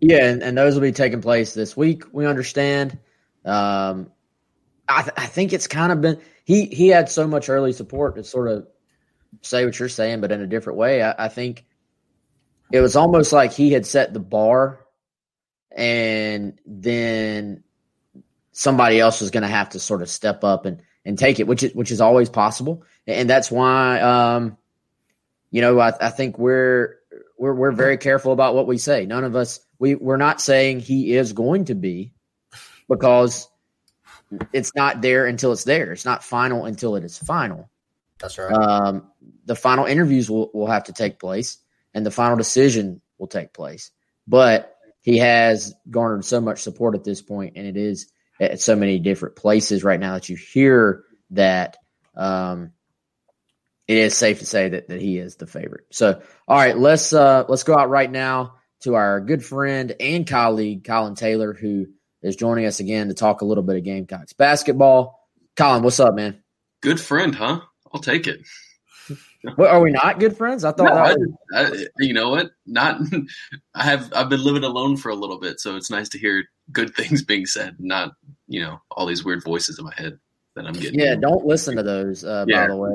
Yeah, 0.07 0.27
and, 0.27 0.43
and 0.43 0.59
those 0.59 0.75
will 0.75 0.83
be 0.83 0.93
taking 0.93 1.23
place 1.23 1.55
this 1.55 1.75
week. 1.75 2.05
We 2.13 2.27
understand. 2.27 2.99
Um, 3.43 4.13
I, 4.87 5.01
th- 5.01 5.15
I 5.17 5.25
think 5.25 5.55
it's 5.55 5.67
kind 5.67 5.93
of 5.93 6.03
been 6.03 6.21
he 6.45 6.67
he 6.67 6.89
had 6.89 7.09
so 7.09 7.27
much 7.27 7.49
early 7.49 7.73
support 7.73 8.17
to 8.17 8.25
sort 8.25 8.49
of 8.49 8.67
say 9.41 9.65
what 9.65 9.79
you're 9.79 9.89
saying, 9.89 10.21
but 10.21 10.31
in 10.31 10.43
a 10.43 10.47
different 10.47 10.79
way. 10.79 11.03
I, 11.03 11.15
I 11.25 11.29
think 11.29 11.65
it 12.71 12.81
was 12.81 12.97
almost 12.97 13.33
like 13.33 13.55
he 13.55 13.73
had 13.73 13.87
set 13.87 14.13
the 14.13 14.21
bar, 14.21 14.81
and 15.75 16.61
then 16.67 17.65
somebody 18.53 19.01
else 19.01 19.23
was 19.23 19.31
going 19.31 19.43
to 19.43 19.49
have 19.49 19.71
to 19.71 19.81
sort 19.81 20.03
of 20.03 20.11
step 20.11 20.45
up 20.45 20.67
and 20.67 20.83
and 21.07 21.19
take 21.19 21.41
it, 21.41 21.47
which 21.47 21.63
is 21.63 21.75
which 21.75 21.91
is 21.91 22.03
always 22.03 22.29
possible, 22.29 22.85
and 23.07 23.31
that's 23.31 23.51
why 23.51 24.01
um, 24.01 24.59
you 25.51 25.63
know 25.63 25.81
I, 25.81 25.93
I 25.99 26.11
think 26.11 26.39
we're 26.39 26.99
we're 27.39 27.55
we're 27.55 27.73
very 27.73 27.97
careful 27.97 28.33
about 28.33 28.55
what 28.55 28.67
we 28.67 28.77
say. 28.77 29.07
None 29.07 29.25
of 29.25 29.35
us 29.35 29.64
we 29.79 29.95
we're 29.95 30.17
not 30.17 30.41
saying 30.41 30.81
he 30.81 31.15
is 31.15 31.33
going 31.33 31.67
to 31.67 31.75
be 31.75 32.13
because 32.89 33.49
it's 34.53 34.75
not 34.75 35.01
there 35.01 35.27
until 35.27 35.53
it's 35.53 35.65
there. 35.65 35.93
It's 35.93 36.05
not 36.05 36.25
final 36.25 36.65
until 36.65 36.97
it 36.97 37.05
is 37.05 37.19
final. 37.19 37.71
That's 38.19 38.39
right. 38.39 38.53
Um, 38.53 39.11
the 39.45 39.57
final 39.57 39.85
interviews 39.87 40.31
will, 40.31 40.51
will 40.55 40.67
have 40.67 40.85
to 40.85 40.93
take 40.93 41.19
place 41.19 41.59
and 41.93 42.05
the 42.05 42.11
final 42.11 42.37
decision 42.37 43.01
will 43.19 43.27
take 43.27 43.53
place. 43.53 43.91
But 44.27 44.77
he 45.01 45.19
has 45.19 45.75
garnered 45.91 46.25
so 46.25 46.41
much 46.41 46.63
support 46.63 46.95
at 46.95 47.05
this 47.05 47.21
point, 47.21 47.55
and 47.57 47.67
it 47.67 47.77
is 47.77 48.11
at 48.41 48.61
so 48.61 48.75
many 48.75 48.99
different 48.99 49.37
places 49.37 49.85
right 49.85 50.01
now 50.01 50.15
that 50.15 50.29
you 50.29 50.37
hear 50.37 51.05
that 51.31 51.77
um, 52.17 52.73
it 53.87 53.99
is 53.99 54.17
safe 54.17 54.39
to 54.39 54.47
say 54.47 54.71
that, 54.71 54.89
that 54.89 55.01
he 55.01 55.19
is 55.19 55.37
the 55.37 55.47
favorite. 55.47 55.85
So, 55.91 56.23
all 56.49 56.57
right, 56.57 56.77
let's 56.77 57.13
uh, 57.13 57.45
let's 57.49 57.65
go 57.65 57.77
out 57.77 57.91
right 57.91 58.11
now 58.11 58.55
to 58.85 58.95
our 58.95 59.21
good 59.21 59.45
friend 59.45 59.95
and 59.99 60.27
colleague 60.27 60.85
Colin 60.85 61.15
Taylor, 61.15 61.55
who 61.55 61.87
is 62.23 62.37
joining 62.37 62.67
us 62.67 62.81
again 62.81 63.09
to 63.09 63.15
talk 63.15 63.41
a 63.41 63.45
little 63.45 63.65
bit 63.65 63.77
of 63.77 63.85
Gamecocks 63.85 64.35
basketball. 64.35 65.19
Colin, 65.57 65.83
what's 65.83 66.01
up, 66.01 66.15
man? 66.15 66.43
Good 66.83 67.01
friend, 67.01 67.35
huh? 67.35 67.61
I'll 67.93 68.01
take 68.01 68.27
it. 68.27 68.41
What, 69.57 69.69
are 69.69 69.83
we 69.83 69.91
not 69.91 70.21
good 70.21 70.39
friends? 70.39 70.65
I 70.65 70.73
thought. 70.73 71.19
No, 71.19 71.37
I, 71.55 71.67
I, 71.67 71.87
you 71.99 72.15
know 72.15 72.31
what? 72.31 72.53
Not. 72.65 72.99
I 73.75 73.85
have. 73.85 74.11
I've 74.15 74.31
been 74.31 74.43
living 74.43 74.65
alone 74.65 74.97
for 74.97 75.11
a 75.11 75.15
little 75.15 75.39
bit, 75.39 75.61
so 75.61 75.77
it's 75.77 75.91
nice 75.91 76.09
to 76.09 76.19
hear 76.19 76.45
good 76.73 76.95
things 76.95 77.23
being 77.23 77.45
said, 77.45 77.77
not 77.79 78.13
you 78.49 78.63
know 78.63 78.81
all 78.91 79.05
these 79.05 79.23
weird 79.23 79.45
voices 79.45 79.79
in 79.79 79.85
my 79.85 79.93
head 79.95 80.19
that 80.57 80.67
I'm 80.67 80.73
getting. 80.73 80.99
Yeah, 80.99 81.17
don't 81.17 81.45
listen 81.45 81.77
to 81.77 81.83
those. 81.83 82.25
Uh, 82.25 82.47
yeah, 82.49 82.63
by 82.63 82.69
the 82.69 82.77
way, 82.79 82.91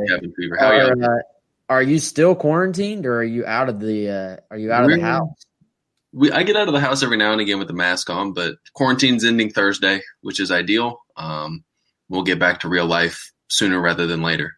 How 0.60 0.70
are, 0.70 0.98
you? 0.98 1.06
Uh, 1.06 1.18
are 1.70 1.84
you 1.84 2.00
still 2.00 2.34
quarantined, 2.34 3.06
or 3.06 3.20
are 3.20 3.24
you 3.24 3.46
out 3.46 3.70
of 3.70 3.80
the? 3.80 4.10
Uh, 4.10 4.38
are 4.50 4.58
you 4.58 4.72
out 4.72 4.86
of 4.86 4.90
the 4.90 5.02
house? 5.02 5.46
We, 6.12 6.32
I 6.32 6.44
get 6.44 6.56
out 6.56 6.68
of 6.68 6.74
the 6.74 6.80
house 6.80 7.04
every 7.04 7.18
now 7.18 7.32
and 7.32 7.42
again 7.42 7.60
with 7.60 7.68
the 7.68 7.74
mask 7.74 8.10
on, 8.10 8.34
but 8.34 8.56
quarantine's 8.74 9.24
ending 9.24 9.52
Thursday, 9.52 10.02
which 10.22 10.40
is 10.40 10.52
ideal. 10.52 11.02
Um, 11.16 11.64
we'll 12.10 12.24
get 12.24 12.40
back 12.40 12.62
to 12.62 12.70
real 12.70 12.88
life 12.88 13.32
sooner 13.48 13.80
rather 13.80 14.08
than 14.08 14.22
later. 14.22 14.58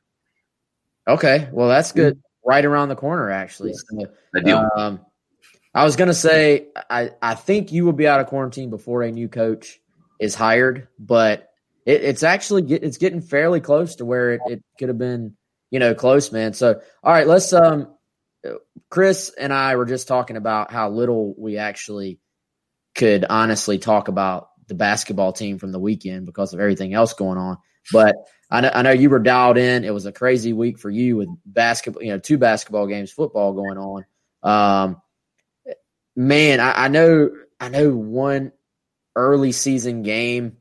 Okay, 1.08 1.50
well 1.52 1.68
that's 1.68 1.92
good. 1.92 2.22
Right 2.46 2.64
around 2.64 2.90
the 2.90 2.96
corner, 2.96 3.30
actually. 3.30 3.74
So, 3.74 4.06
ideal. 4.36 4.70
Um, 4.76 5.02
I 5.74 5.84
was 5.84 5.96
gonna 5.96 6.14
say 6.14 6.68
I, 6.90 7.12
I 7.22 7.36
think 7.36 7.72
you 7.72 7.86
will 7.86 7.94
be 7.94 8.08
out 8.08 8.20
of 8.20 8.28
quarantine 8.28 8.70
before 8.70 9.04
a 9.04 9.12
new 9.12 9.28
coach 9.28 9.80
is 10.20 10.36
hired, 10.36 10.88
but 11.00 11.50
it, 11.86 12.04
it's 12.04 12.24
actually 12.24 12.64
get, 12.64 12.84
it's 12.84 12.98
getting 12.98 13.22
fairly 13.22 13.60
close 13.60 13.96
to 13.96 14.06
where 14.06 14.34
it, 14.34 14.42
it 14.48 14.64
could 14.78 14.90
have 14.90 14.98
been, 14.98 15.36
you 15.70 15.80
know, 15.80 15.94
close, 15.94 16.32
man. 16.32 16.54
So 16.54 16.82
all 17.04 17.14
right, 17.14 17.28
let's 17.28 17.52
um 17.54 17.88
Chris 18.90 19.32
and 19.38 19.54
I 19.54 19.76
were 19.76 19.86
just 19.86 20.08
talking 20.08 20.38
about 20.38 20.72
how 20.72 20.90
little 20.90 21.34
we 21.38 21.58
actually 21.58 22.20
could 22.96 23.26
honestly 23.30 23.78
talk 23.78 24.08
about 24.08 24.50
the 24.68 24.76
basketball 24.76 25.34
team 25.34 25.60
from 25.60 25.72
the 25.72 25.80
weekend 25.80 26.26
because 26.26 26.54
of 26.54 26.60
everything 26.60 26.94
else 26.94 27.14
going 27.14 27.38
on. 27.38 27.58
But 27.92 28.16
I 28.50 28.62
know, 28.62 28.72
I 28.74 28.82
know 28.82 28.92
you 28.92 29.10
were 29.10 29.20
dialed 29.20 29.58
in. 29.58 29.86
It 29.86 29.94
was 29.94 30.06
a 30.06 30.12
crazy 30.12 30.54
week 30.54 30.80
for 30.80 30.90
you 30.90 31.18
with 31.18 31.30
basketball, 31.46 32.04
you 32.04 32.10
know, 32.10 32.20
two 32.20 32.38
basketball 32.38 32.88
games, 32.88 33.12
football 33.12 33.54
going 33.54 33.78
on. 33.78 34.06
Um, 34.44 35.02
man, 36.16 36.60
I, 36.60 36.86
I 36.86 36.88
know, 36.90 37.32
I 37.60 37.70
know 37.70 37.92
one 37.92 38.52
early 39.16 39.52
season 39.52 40.04
game. 40.04 40.58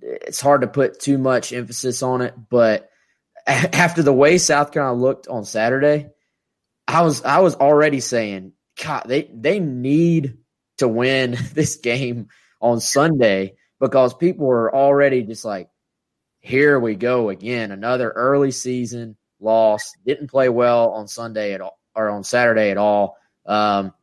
It's 0.00 0.40
hard 0.40 0.62
to 0.62 0.66
put 0.66 1.00
too 1.00 1.18
much 1.18 1.52
emphasis 1.52 2.02
on 2.02 2.22
it, 2.22 2.34
but 2.48 2.90
after 3.46 4.02
the 4.02 4.12
way 4.12 4.38
South 4.38 4.72
Carolina 4.72 5.00
looked 5.00 5.28
on 5.28 5.44
Saturday, 5.44 6.10
I 6.90 7.02
was 7.02 7.22
I 7.22 7.38
was 7.38 7.54
already 7.54 8.00
saying, 8.00 8.52
God, 8.82 9.04
they 9.06 9.30
they 9.32 9.60
need 9.60 10.38
to 10.78 10.88
win 10.88 11.36
this 11.54 11.76
game 11.76 12.28
on 12.60 12.80
Sunday 12.80 13.54
because 13.78 14.12
people 14.12 14.46
were 14.46 14.74
already 14.74 15.22
just 15.22 15.44
like, 15.44 15.68
here 16.40 16.80
we 16.80 16.96
go 16.96 17.28
again, 17.28 17.70
another 17.70 18.10
early 18.10 18.50
season 18.50 19.16
loss. 19.38 19.92
Didn't 20.04 20.28
play 20.28 20.48
well 20.48 20.90
on 20.90 21.06
Sunday 21.06 21.54
at 21.54 21.60
all 21.60 21.78
or 21.94 22.08
on 22.08 22.24
Saturday 22.24 22.70
at 22.70 22.76
all. 22.76 23.16
Um, 23.46 23.94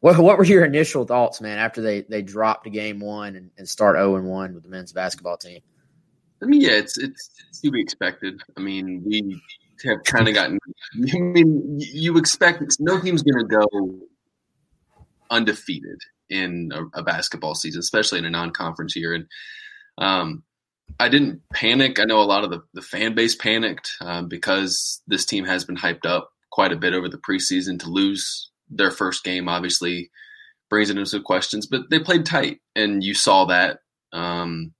what 0.00 0.18
what 0.18 0.38
were 0.38 0.44
your 0.44 0.64
initial 0.64 1.04
thoughts, 1.04 1.42
man, 1.42 1.58
after 1.58 1.82
they 1.82 2.00
they 2.02 2.22
dropped 2.22 2.70
game 2.70 2.98
one 2.98 3.36
and, 3.36 3.50
and 3.58 3.68
start 3.68 3.96
zero 3.96 4.16
and 4.16 4.26
one 4.26 4.54
with 4.54 4.62
the 4.62 4.70
men's 4.70 4.92
basketball 4.92 5.36
team? 5.36 5.60
I 6.42 6.46
mean, 6.46 6.62
yeah, 6.62 6.72
it's 6.72 6.96
it's, 6.96 7.30
it's 7.48 7.60
to 7.60 7.70
be 7.70 7.80
expected. 7.80 8.40
I 8.56 8.60
mean, 8.60 9.02
we 9.04 9.38
have 9.84 10.04
kind 10.04 10.28
of 10.28 10.34
gotten. 10.34 10.58
I 10.94 11.18
mean, 11.18 11.76
you 11.78 12.18
expect 12.18 12.62
no 12.80 13.00
team's 13.00 13.22
going 13.22 13.46
to 13.46 13.56
go 13.56 14.00
undefeated 15.30 15.98
in 16.28 16.70
a, 16.72 17.00
a, 17.00 17.02
basketball 17.02 17.54
season, 17.54 17.80
especially 17.80 18.18
in 18.18 18.24
a 18.24 18.30
non-conference 18.30 18.96
year. 18.96 19.14
And 19.14 19.26
um, 19.98 20.42
I 20.98 21.08
didn't 21.08 21.42
panic. 21.52 22.00
I 22.00 22.04
know 22.04 22.20
a 22.20 22.24
lot 22.24 22.44
of 22.44 22.50
the, 22.50 22.62
the 22.74 22.82
fan 22.82 23.14
base 23.14 23.34
panicked 23.34 23.92
um, 24.00 24.28
because 24.28 25.02
this 25.06 25.24
team 25.24 25.44
has 25.44 25.64
been 25.64 25.76
hyped 25.76 26.06
up 26.06 26.30
quite 26.50 26.72
a 26.72 26.76
bit 26.76 26.94
over 26.94 27.08
the 27.08 27.18
preseason. 27.18 27.78
To 27.80 27.90
lose 27.90 28.50
their 28.68 28.90
first 28.90 29.24
game, 29.24 29.48
obviously, 29.48 30.10
brings 30.68 30.90
into 30.90 31.06
some 31.06 31.22
questions. 31.22 31.66
But 31.66 31.90
they 31.90 31.98
played 31.98 32.26
tight, 32.26 32.60
and 32.74 33.02
you 33.02 33.14
saw 33.14 33.46
that. 33.46 33.80
Um, 34.12 34.72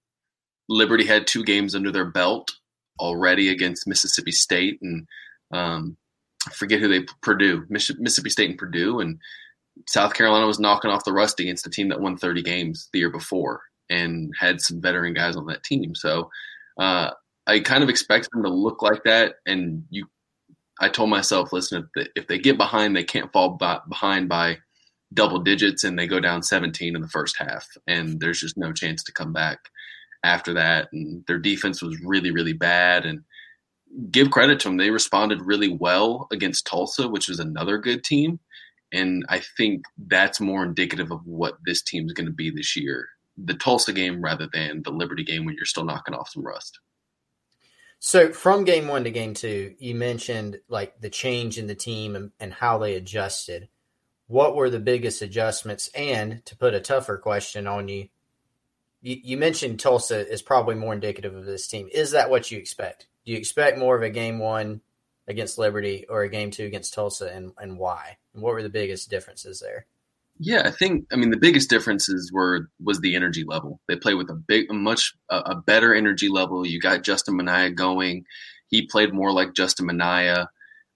Liberty 0.69 1.07
had 1.07 1.27
two 1.27 1.45
games 1.45 1.75
under 1.75 1.93
their 1.93 2.11
belt 2.11 2.53
already 2.99 3.51
against 3.51 3.87
Mississippi 3.87 4.33
State 4.33 4.79
and 4.83 5.07
um, 5.53 5.97
I 6.47 6.53
forget 6.53 6.81
who 6.81 6.89
they 6.89 7.05
Purdue, 7.23 7.65
Mississippi 7.69 8.31
State 8.31 8.51
and 8.51 8.59
Purdue, 8.59 9.01
and 9.01 9.19
South 9.89 10.15
Carolina 10.15 10.47
was 10.47 10.61
knocking 10.61 10.91
off 10.91 11.05
the 11.05 11.13
rust 11.13 11.41
against 11.41 11.67
a 11.67 11.71
team 11.71 11.89
that 11.89 12.01
won 12.01 12.17
30 12.17 12.43
games 12.43 12.89
the 12.93 13.01
year 13.01 13.11
before 13.11 13.63
and 13.91 14.33
had 14.39 14.61
some 14.61 14.81
veteran 14.81 15.13
guys 15.13 15.37
on 15.37 15.47
that 15.47 15.63
team. 15.65 15.95
So 15.95 16.31
uh, 16.79 17.11
I 17.47 17.61
kind 17.61 17.83
of 17.83 17.89
expected 17.89 18.31
them 18.33 18.43
to 18.43 18.49
look 18.49 18.83
like 18.83 19.05
that. 19.05 19.37
And 19.45 19.85
you, 19.91 20.07
I 20.81 20.89
told 20.89 21.11
myself, 21.11 21.53
listen, 21.53 21.83
if 21.83 21.89
they, 21.95 22.21
if 22.21 22.27
they 22.27 22.39
get 22.39 22.57
behind, 22.57 22.97
they 22.97 23.05
can't 23.05 23.33
fall 23.33 23.51
by, 23.51 23.81
behind 23.89 24.29
by 24.29 24.59
double 25.15 25.39
digits 25.39 25.85
and 25.85 25.99
they 25.99 26.07
go 26.07 26.21
down 26.21 26.43
17 26.43 26.97
in 26.97 27.03
the 27.03 27.09
first 27.09 27.37
half, 27.39 27.67
and 27.87 28.21
there's 28.21 28.41
just 28.41 28.57
no 28.57 28.73
chance 28.73 29.03
to 29.05 29.13
come 29.13 29.33
back 29.33 29.59
after 30.27 30.53
that. 30.55 30.89
And 30.93 31.25
their 31.27 31.39
defense 31.39 31.81
was 31.81 31.99
really, 32.03 32.31
really 32.31 32.53
bad. 32.53 33.07
And 33.07 33.23
give 34.11 34.31
credit 34.31 34.61
to 34.61 34.69
them, 34.69 34.77
they 34.77 34.91
responded 34.91 35.41
really 35.43 35.69
well 35.69 36.27
against 36.33 36.67
Tulsa, 36.67 37.09
which 37.09 37.29
was 37.29 37.41
another 37.41 37.79
good 37.79 38.05
team. 38.05 38.41
And 38.93 39.25
I 39.29 39.41
think 39.57 39.85
that's 39.97 40.41
more 40.41 40.65
indicative 40.65 41.11
of 41.11 41.21
what 41.25 41.59
this 41.65 41.83
team 41.83 42.07
is 42.07 42.13
going 42.13 42.27
to 42.27 42.33
be 42.33 42.51
this 42.51 42.77
year 42.77 43.09
the 43.39 43.55
Tulsa 43.55 43.93
game 43.93 44.23
rather 44.23 44.49
than 44.53 44.83
the 44.83 44.91
Liberty 44.91 45.23
game 45.23 45.45
when 45.45 45.55
you're 45.57 45.67
still 45.67 45.85
knocking 45.85 46.15
off 46.15 46.31
some 46.31 46.43
rust. 46.43 46.81
So 47.99 48.33
from 48.33 48.65
game 48.65 48.89
one 48.89 49.05
to 49.05 49.11
game 49.11 49.35
two, 49.35 49.75
you 49.79 49.95
mentioned 49.95 50.61
like 50.69 51.01
the 51.01 51.11
change 51.11 51.59
in 51.59 51.67
the 51.67 51.75
team 51.75 52.17
and, 52.17 52.31
and 52.41 52.53
how 52.53 52.79
they 52.79 52.95
adjusted. 52.95 53.69
what 54.27 54.57
were 54.57 54.71
the 54.71 54.81
biggest 54.81 55.23
adjustments? 55.23 55.89
And 55.95 56.45
to 56.47 56.57
put 56.57 56.75
a 56.75 56.81
tougher 56.81 57.17
question 57.19 57.67
on 57.67 57.89
you, 57.89 58.09
you, 59.07 59.21
you 59.23 59.37
mentioned 59.37 59.79
Tulsa 59.79 60.29
is 60.29 60.43
probably 60.43 60.75
more 60.75 60.93
indicative 60.93 61.37
of 61.37 61.45
this 61.45 61.69
team. 61.69 61.89
Is 61.93 62.11
that 62.11 62.29
what 62.29 62.51
you 62.51 62.59
expect? 62.59 63.07
Do 63.25 63.33
you 63.33 63.39
expect 63.39 63.79
more 63.79 63.97
of 63.97 64.03
a 64.03 64.11
game 64.11 64.41
one 64.41 64.81
against 65.29 65.59
Liberty 65.59 66.07
or 66.09 66.23
a 66.23 66.29
game 66.29 66.51
two 66.51 66.65
against 66.65 66.93
Tulsa, 66.93 67.33
and, 67.33 67.53
and 67.57 67.79
why? 67.79 68.19
And 68.35 68.43
what 68.43 68.53
were 68.53 68.65
the 68.65 68.69
biggest 68.69 69.09
differences 69.09 69.61
there? 69.61 69.87
Yeah, 70.39 70.63
I 70.65 70.73
think 70.73 71.07
I 71.13 71.17
mean 71.17 71.31
the 71.31 71.39
biggest 71.39 71.71
differences 71.71 72.31
were 72.33 72.69
was 72.83 73.01
the 73.01 73.15
energy 73.15 73.45
level. 73.47 73.81
They 73.89 73.97
play 73.97 74.15
with 74.15 74.29
a 74.29 74.35
big, 74.35 74.71
much 74.73 75.15
a, 75.31 75.37
a 75.37 75.55
better 75.55 75.95
energy 75.95 76.29
level. 76.29 76.67
You 76.67 76.81
got 76.81 77.05
Justin 77.05 77.37
Minaya 77.37 77.71
going. 77.71 78.25
He 78.67 78.87
played 78.87 79.15
more 79.15 79.33
like 79.33 79.55
Justin 79.55 79.87
Minaya. 79.87 80.49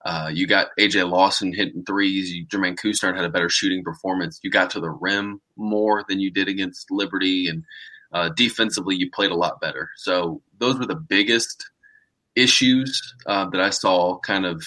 Uh, 0.05 0.31
you 0.33 0.47
got 0.47 0.69
AJ 0.79 1.09
Lawson 1.09 1.55
hitting 1.55 1.85
threes. 1.85 2.31
You, 2.33 2.47
Jermaine 2.47 2.79
Couisnard 2.79 3.17
had 3.17 3.25
a 3.25 3.31
better 3.31 3.49
shooting 3.49 3.85
performance. 3.85 4.40
You 4.43 4.50
got 4.50 4.71
to 4.71 4.81
the 4.81 4.90
rim 4.90 5.40
more 5.57 6.05
than 6.09 6.21
you 6.21 6.31
did 6.31 6.49
against 6.49 6.90
Liberty, 6.90 7.49
and 7.49 7.64
uh, 8.12 8.31
defensively 8.31 8.97
you 8.97 9.11
played 9.11 9.31
a 9.31 9.37
lot 9.37 9.61
better. 9.61 9.90
So 9.97 10.43
those 10.59 10.79
were 10.79 10.87
the 10.87 10.95
biggest 10.95 11.71
issues 12.37 13.14
uh, 13.26 13.49
that 13.50 13.61
I 13.61 13.71
saw 13.71 14.19
kind 14.19 14.47
of 14.47 14.62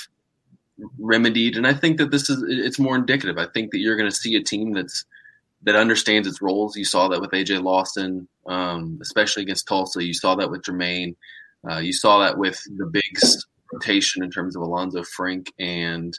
remedied. 0.98 1.58
And 1.58 1.68
I 1.68 1.74
think 1.74 1.98
that 1.98 2.12
this 2.12 2.30
is 2.30 2.44
it's 2.48 2.80
more 2.80 2.96
indicative. 2.96 3.38
I 3.38 3.48
think 3.48 3.72
that 3.72 3.80
you're 3.80 3.98
going 3.98 4.10
to 4.10 4.16
see 4.16 4.36
a 4.36 4.44
team 4.44 4.74
that's 4.74 5.06
that 5.64 5.76
understands 5.76 6.28
its 6.28 6.42
roles. 6.42 6.76
You 6.76 6.86
saw 6.86 7.08
that 7.10 7.22
with 7.22 7.32
AJ 7.32 7.64
Lawson, 7.64 8.28
um, 8.48 9.00
especially 9.02 9.44
against 9.44 9.68
Tulsa. 9.68 10.04
You 10.04 10.14
saw 10.14 10.36
that 10.36 10.52
with 10.52 10.64
Jermaine. 10.64 11.16
Uh, 11.70 11.78
you 11.78 11.94
saw 11.94 12.20
that 12.20 12.38
with 12.38 12.62
the 12.76 12.86
bigs 12.86 13.46
rotation 13.72 14.24
in 14.24 14.32
terms 14.32 14.56
of 14.56 14.62
Alanzo 14.62 15.06
Frink 15.08 15.54
and 15.58 16.18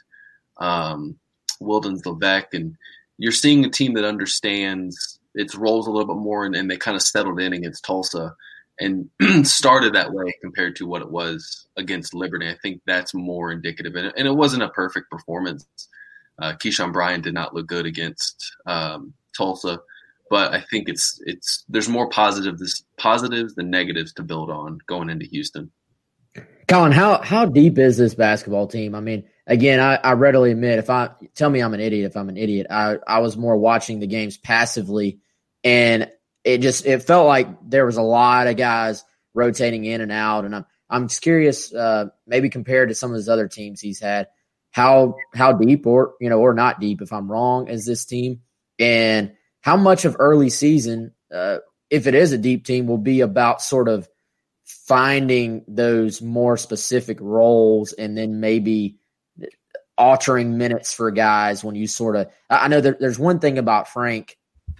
um, 0.57 1.17
Wildens 1.61 2.01
Leveque. 2.03 2.53
And 2.53 2.75
you're 3.17 3.31
seeing 3.31 3.63
a 3.63 3.69
team 3.69 3.93
that 3.93 4.05
understands 4.05 5.19
its 5.35 5.55
roles 5.55 5.87
a 5.87 5.91
little 5.91 6.13
bit 6.13 6.21
more, 6.21 6.45
and, 6.45 6.55
and 6.55 6.69
they 6.69 6.77
kind 6.77 6.95
of 6.95 7.01
settled 7.01 7.39
in 7.39 7.53
against 7.53 7.85
Tulsa 7.85 8.35
and 8.79 9.09
started 9.43 9.93
that 9.93 10.13
way 10.13 10.33
compared 10.41 10.75
to 10.77 10.87
what 10.87 11.01
it 11.01 11.09
was 11.09 11.67
against 11.77 12.13
Liberty. 12.13 12.49
I 12.49 12.57
think 12.61 12.81
that's 12.85 13.13
more 13.13 13.51
indicative. 13.51 13.95
And, 13.95 14.11
and 14.17 14.27
it 14.27 14.35
wasn't 14.35 14.63
a 14.63 14.69
perfect 14.69 15.09
performance. 15.09 15.65
Uh, 16.39 16.53
Keyshawn 16.53 16.91
Bryant 16.91 17.23
did 17.23 17.33
not 17.33 17.53
look 17.53 17.67
good 17.67 17.85
against 17.85 18.55
um, 18.65 19.13
Tulsa, 19.37 19.79
but 20.29 20.53
I 20.53 20.61
think 20.69 20.89
it's 20.89 21.19
it's 21.25 21.63
there's 21.69 21.87
more 21.87 22.09
positives 22.09 22.83
positives 22.97 23.55
than 23.55 23.69
negatives 23.69 24.11
to 24.13 24.23
build 24.23 24.49
on 24.49 24.79
going 24.87 25.09
into 25.09 25.25
Houston. 25.27 25.71
Colin, 26.67 26.91
how 26.91 27.21
how 27.21 27.45
deep 27.45 27.77
is 27.77 27.95
this 27.97 28.15
basketball 28.15 28.67
team? 28.67 28.95
I 28.95 28.99
mean, 28.99 29.23
again, 29.47 29.79
I, 29.79 29.95
I 29.95 30.13
readily 30.13 30.51
admit 30.51 30.79
if 30.79 30.89
I 30.89 31.11
tell 31.35 31.49
me 31.49 31.61
I'm 31.61 31.73
an 31.73 31.79
idiot 31.79 32.09
if 32.09 32.17
I'm 32.17 32.27
an 32.27 32.37
idiot. 32.37 32.67
I, 32.69 32.97
I 33.07 33.19
was 33.19 33.37
more 33.37 33.55
watching 33.55 33.99
the 33.99 34.07
games 34.07 34.37
passively 34.37 35.19
and 35.65 36.09
it 36.45 36.59
just 36.59 36.85
it 36.85 37.03
felt 37.03 37.27
like 37.27 37.49
there 37.67 37.85
was 37.85 37.97
a 37.97 38.03
lot 38.03 38.47
of 38.47 38.55
guys 38.55 39.03
rotating 39.33 39.83
in 39.83 39.99
and 39.99 40.11
out, 40.11 40.45
and 40.45 40.55
I'm 40.55 40.65
I'm 40.89 41.07
curious, 41.09 41.73
uh, 41.73 42.05
maybe 42.27 42.49
compared 42.49 42.89
to 42.89 42.95
some 42.95 43.09
of 43.09 43.15
his 43.15 43.27
other 43.27 43.47
teams 43.47 43.81
he's 43.81 43.99
had, 43.99 44.27
how 44.71 45.15
how 45.33 45.53
deep 45.53 45.87
or 45.87 46.13
you 46.21 46.29
know 46.29 46.39
or 46.39 46.53
not 46.53 46.79
deep, 46.79 47.01
if 47.01 47.11
I'm 47.11 47.29
wrong, 47.29 47.67
is 47.67 47.85
this 47.85 48.05
team, 48.05 48.41
and 48.79 49.33
how 49.61 49.75
much 49.75 50.05
of 50.05 50.15
early 50.19 50.51
season, 50.51 51.13
uh, 51.33 51.57
if 51.89 52.05
it 52.05 52.13
is 52.13 52.31
a 52.31 52.37
deep 52.37 52.63
team, 52.63 52.85
will 52.85 52.99
be 52.99 53.21
about 53.21 53.61
sort 53.61 53.89
of 53.89 54.07
finding 54.63 55.65
those 55.67 56.21
more 56.21 56.57
specific 56.57 57.17
roles, 57.19 57.91
and 57.91 58.15
then 58.15 58.39
maybe 58.39 58.99
altering 59.97 60.57
minutes 60.57 60.93
for 60.93 61.09
guys 61.09 61.63
when 61.63 61.73
you 61.73 61.87
sort 61.87 62.15
of. 62.15 62.27
I 62.51 62.67
know 62.67 62.81
that 62.81 62.99
there's 62.99 63.17
one 63.17 63.39
thing 63.39 63.57
about 63.57 63.89
Frank 63.89 64.37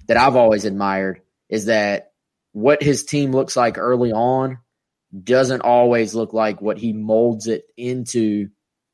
that 0.08 0.18
I've 0.18 0.36
always 0.36 0.66
admired 0.66 1.22
is 1.50 1.66
that 1.66 2.12
what 2.52 2.82
his 2.82 3.04
team 3.04 3.32
looks 3.32 3.56
like 3.56 3.78
early 3.78 4.12
on 4.12 4.60
doesn't 5.24 5.62
always 5.62 6.16
look 6.16 6.34
like 6.34 6.62
what 6.62 6.78
he 6.78 6.94
molds 6.94 7.48
it 7.48 7.66
into 7.78 8.50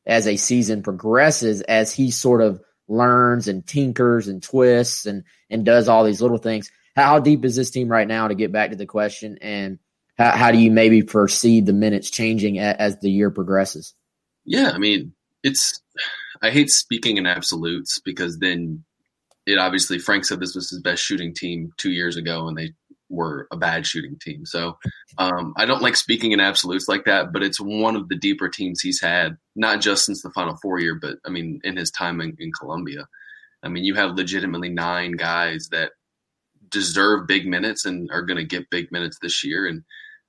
as 0.06 0.28
a 0.28 0.36
season 0.36 0.84
progresses 0.84 1.62
as 1.62 1.94
he 1.94 2.12
sort 2.12 2.42
of 2.42 2.62
learns 2.88 3.48
and 3.48 3.66
tinkers 3.66 4.28
and 4.28 4.44
twists 4.44 5.06
and 5.06 5.24
and 5.50 5.66
does 5.66 5.88
all 5.88 6.04
these 6.04 6.22
little 6.22 6.38
things. 6.38 6.72
How 6.96 7.20
deep 7.20 7.46
is 7.46 7.56
this 7.56 7.72
team 7.72 7.88
right 7.88 8.08
now 8.08 8.28
to 8.28 8.36
get 8.36 8.52
back 8.52 8.72
to 8.72 8.76
the 8.76 8.86
question? 8.86 9.38
And 9.42 9.80
how, 10.18 10.32
how 10.32 10.52
do 10.52 10.58
you 10.58 10.72
maybe 10.72 11.02
foresee 11.02 11.62
the 11.62 11.74
minutes 11.74 12.10
changing 12.10 12.60
as, 12.60 12.76
as 12.78 13.00
the 13.00 13.10
year 13.10 13.32
progresses? 13.32 13.94
Yeah 14.46 14.72
i 14.74 14.78
mean 14.78 15.14
it's 15.44 15.82
i 16.42 16.50
hate 16.50 16.70
speaking 16.70 17.18
in 17.18 17.26
absolutes 17.26 18.00
because 18.00 18.40
then 18.40 18.84
it 19.46 19.58
obviously 19.58 20.00
Frank 20.00 20.26
said 20.26 20.40
this 20.40 20.56
was 20.56 20.70
his 20.70 20.82
best 20.82 21.04
shooting 21.04 21.34
team 21.34 21.72
two 21.78 21.92
years 21.92 22.18
ago, 22.18 22.48
and 22.48 22.58
they 22.58 22.72
were 23.10 23.48
a 23.52 23.58
bad 23.58 23.86
shooting 23.86 24.18
team. 24.20 24.46
So 24.46 24.78
um, 25.18 25.54
I 25.58 25.66
don't 25.66 25.82
like 25.82 25.98
speaking 25.98 26.32
in 26.32 26.40
absolutes 26.40 26.88
like 26.88 27.06
that, 27.06 27.34
but 27.34 27.44
it's 27.44 27.60
one 27.60 27.96
of 27.96 28.08
the 28.08 28.16
deeper 28.18 28.48
teams 28.48 28.80
he's 28.80 29.02
had, 29.02 29.38
not 29.56 29.82
just 29.82 30.06
since 30.06 30.22
the 30.22 30.32
Final 30.32 30.56
Four 30.62 30.80
year, 30.80 30.98
but 31.00 31.18
I 31.26 31.30
mean 31.30 31.60
in 31.64 31.78
his 31.78 31.92
time 31.92 32.22
in, 32.22 32.36
in 32.40 32.52
Columbia. 32.52 33.08
I 33.64 33.70
mean, 33.70 33.84
you 33.84 33.96
have 33.96 34.16
legitimately 34.16 34.70
nine 34.70 35.12
guys 35.12 35.70
that 35.72 35.92
deserve 36.70 37.28
big 37.28 37.46
minutes 37.46 37.86
and 37.86 38.10
are 38.12 38.24
going 38.24 38.38
to 38.38 38.44
get 38.46 38.70
big 38.70 38.92
minutes 38.92 39.20
this 39.22 39.44
year. 39.44 39.68
And 39.68 39.84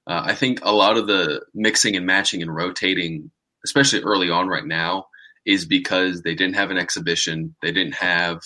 uh, 0.06 0.22
I 0.26 0.34
think 0.34 0.60
a 0.62 0.72
lot 0.72 0.96
of 0.96 1.06
the 1.06 1.42
mixing 1.54 1.96
and 1.96 2.04
matching 2.04 2.42
and 2.42 2.54
rotating, 2.54 3.30
especially 3.64 4.02
early 4.02 4.28
on 4.28 4.48
right 4.48 4.66
now, 4.66 5.06
is 5.46 5.64
because 5.64 6.22
they 6.22 6.34
didn't 6.34 6.56
have 6.56 6.70
an 6.70 6.78
exhibition. 6.78 7.54
They 7.62 7.72
didn't 7.72 7.94
have 7.94 8.40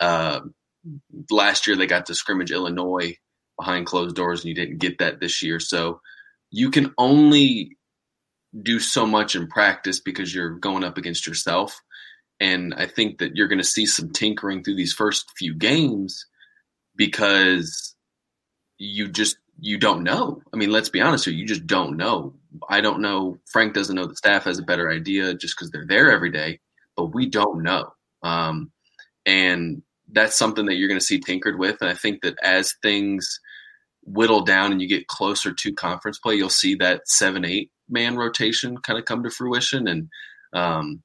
uh, 0.00 0.40
last 1.30 1.66
year 1.66 1.76
they 1.76 1.86
got 1.86 2.06
to 2.06 2.14
scrimmage 2.14 2.50
Illinois 2.50 3.16
behind 3.58 3.86
closed 3.86 4.16
doors, 4.16 4.40
and 4.40 4.48
you 4.48 4.54
didn't 4.54 4.78
get 4.78 4.98
that 4.98 5.20
this 5.20 5.42
year. 5.42 5.60
So 5.60 6.00
you 6.50 6.70
can 6.70 6.94
only 6.98 7.76
do 8.62 8.80
so 8.80 9.06
much 9.06 9.36
in 9.36 9.46
practice 9.46 10.00
because 10.00 10.34
you're 10.34 10.50
going 10.50 10.82
up 10.82 10.98
against 10.98 11.26
yourself. 11.26 11.80
And 12.40 12.74
I 12.74 12.86
think 12.86 13.18
that 13.18 13.36
you're 13.36 13.48
going 13.48 13.58
to 13.58 13.64
see 13.64 13.86
some 13.86 14.10
tinkering 14.10 14.64
through 14.64 14.76
these 14.76 14.94
first 14.94 15.30
few 15.36 15.54
games 15.54 16.26
because 16.96 17.94
you 18.78 19.08
just 19.08 19.36
you 19.60 19.78
don't 19.78 20.02
know. 20.02 20.40
I 20.52 20.56
mean, 20.56 20.70
let's 20.70 20.88
be 20.88 21.02
honest 21.02 21.26
here, 21.26 21.34
you 21.34 21.46
just 21.46 21.66
don't 21.66 21.98
know. 21.98 22.34
I 22.68 22.80
don't 22.80 23.02
know. 23.02 23.38
Frank 23.52 23.74
doesn't 23.74 23.94
know. 23.94 24.06
The 24.06 24.16
staff 24.16 24.44
has 24.44 24.58
a 24.58 24.64
better 24.64 24.90
idea 24.90 25.34
just 25.34 25.54
because 25.56 25.70
they're 25.70 25.86
there 25.86 26.10
every 26.10 26.30
day, 26.30 26.60
but 26.96 27.14
we 27.14 27.26
don't 27.26 27.62
know. 27.62 27.92
Um, 28.22 28.72
and 29.26 29.82
that's 30.12 30.36
something 30.36 30.66
that 30.66 30.74
you're 30.74 30.88
going 30.88 31.00
to 31.00 31.04
see 31.04 31.20
tinkered 31.20 31.58
with. 31.58 31.78
And 31.80 31.90
I 31.90 31.94
think 31.94 32.22
that 32.22 32.36
as 32.42 32.74
things 32.82 33.40
whittle 34.02 34.42
down 34.42 34.72
and 34.72 34.80
you 34.80 34.88
get 34.88 35.08
closer 35.08 35.52
to 35.52 35.72
conference 35.72 36.18
play, 36.18 36.34
you'll 36.34 36.48
see 36.48 36.74
that 36.76 37.02
seven, 37.06 37.44
eight 37.44 37.70
man 37.88 38.16
rotation 38.16 38.78
kind 38.78 38.98
of 38.98 39.04
come 39.04 39.22
to 39.22 39.30
fruition. 39.30 39.86
And 39.86 40.08
um, 40.52 41.02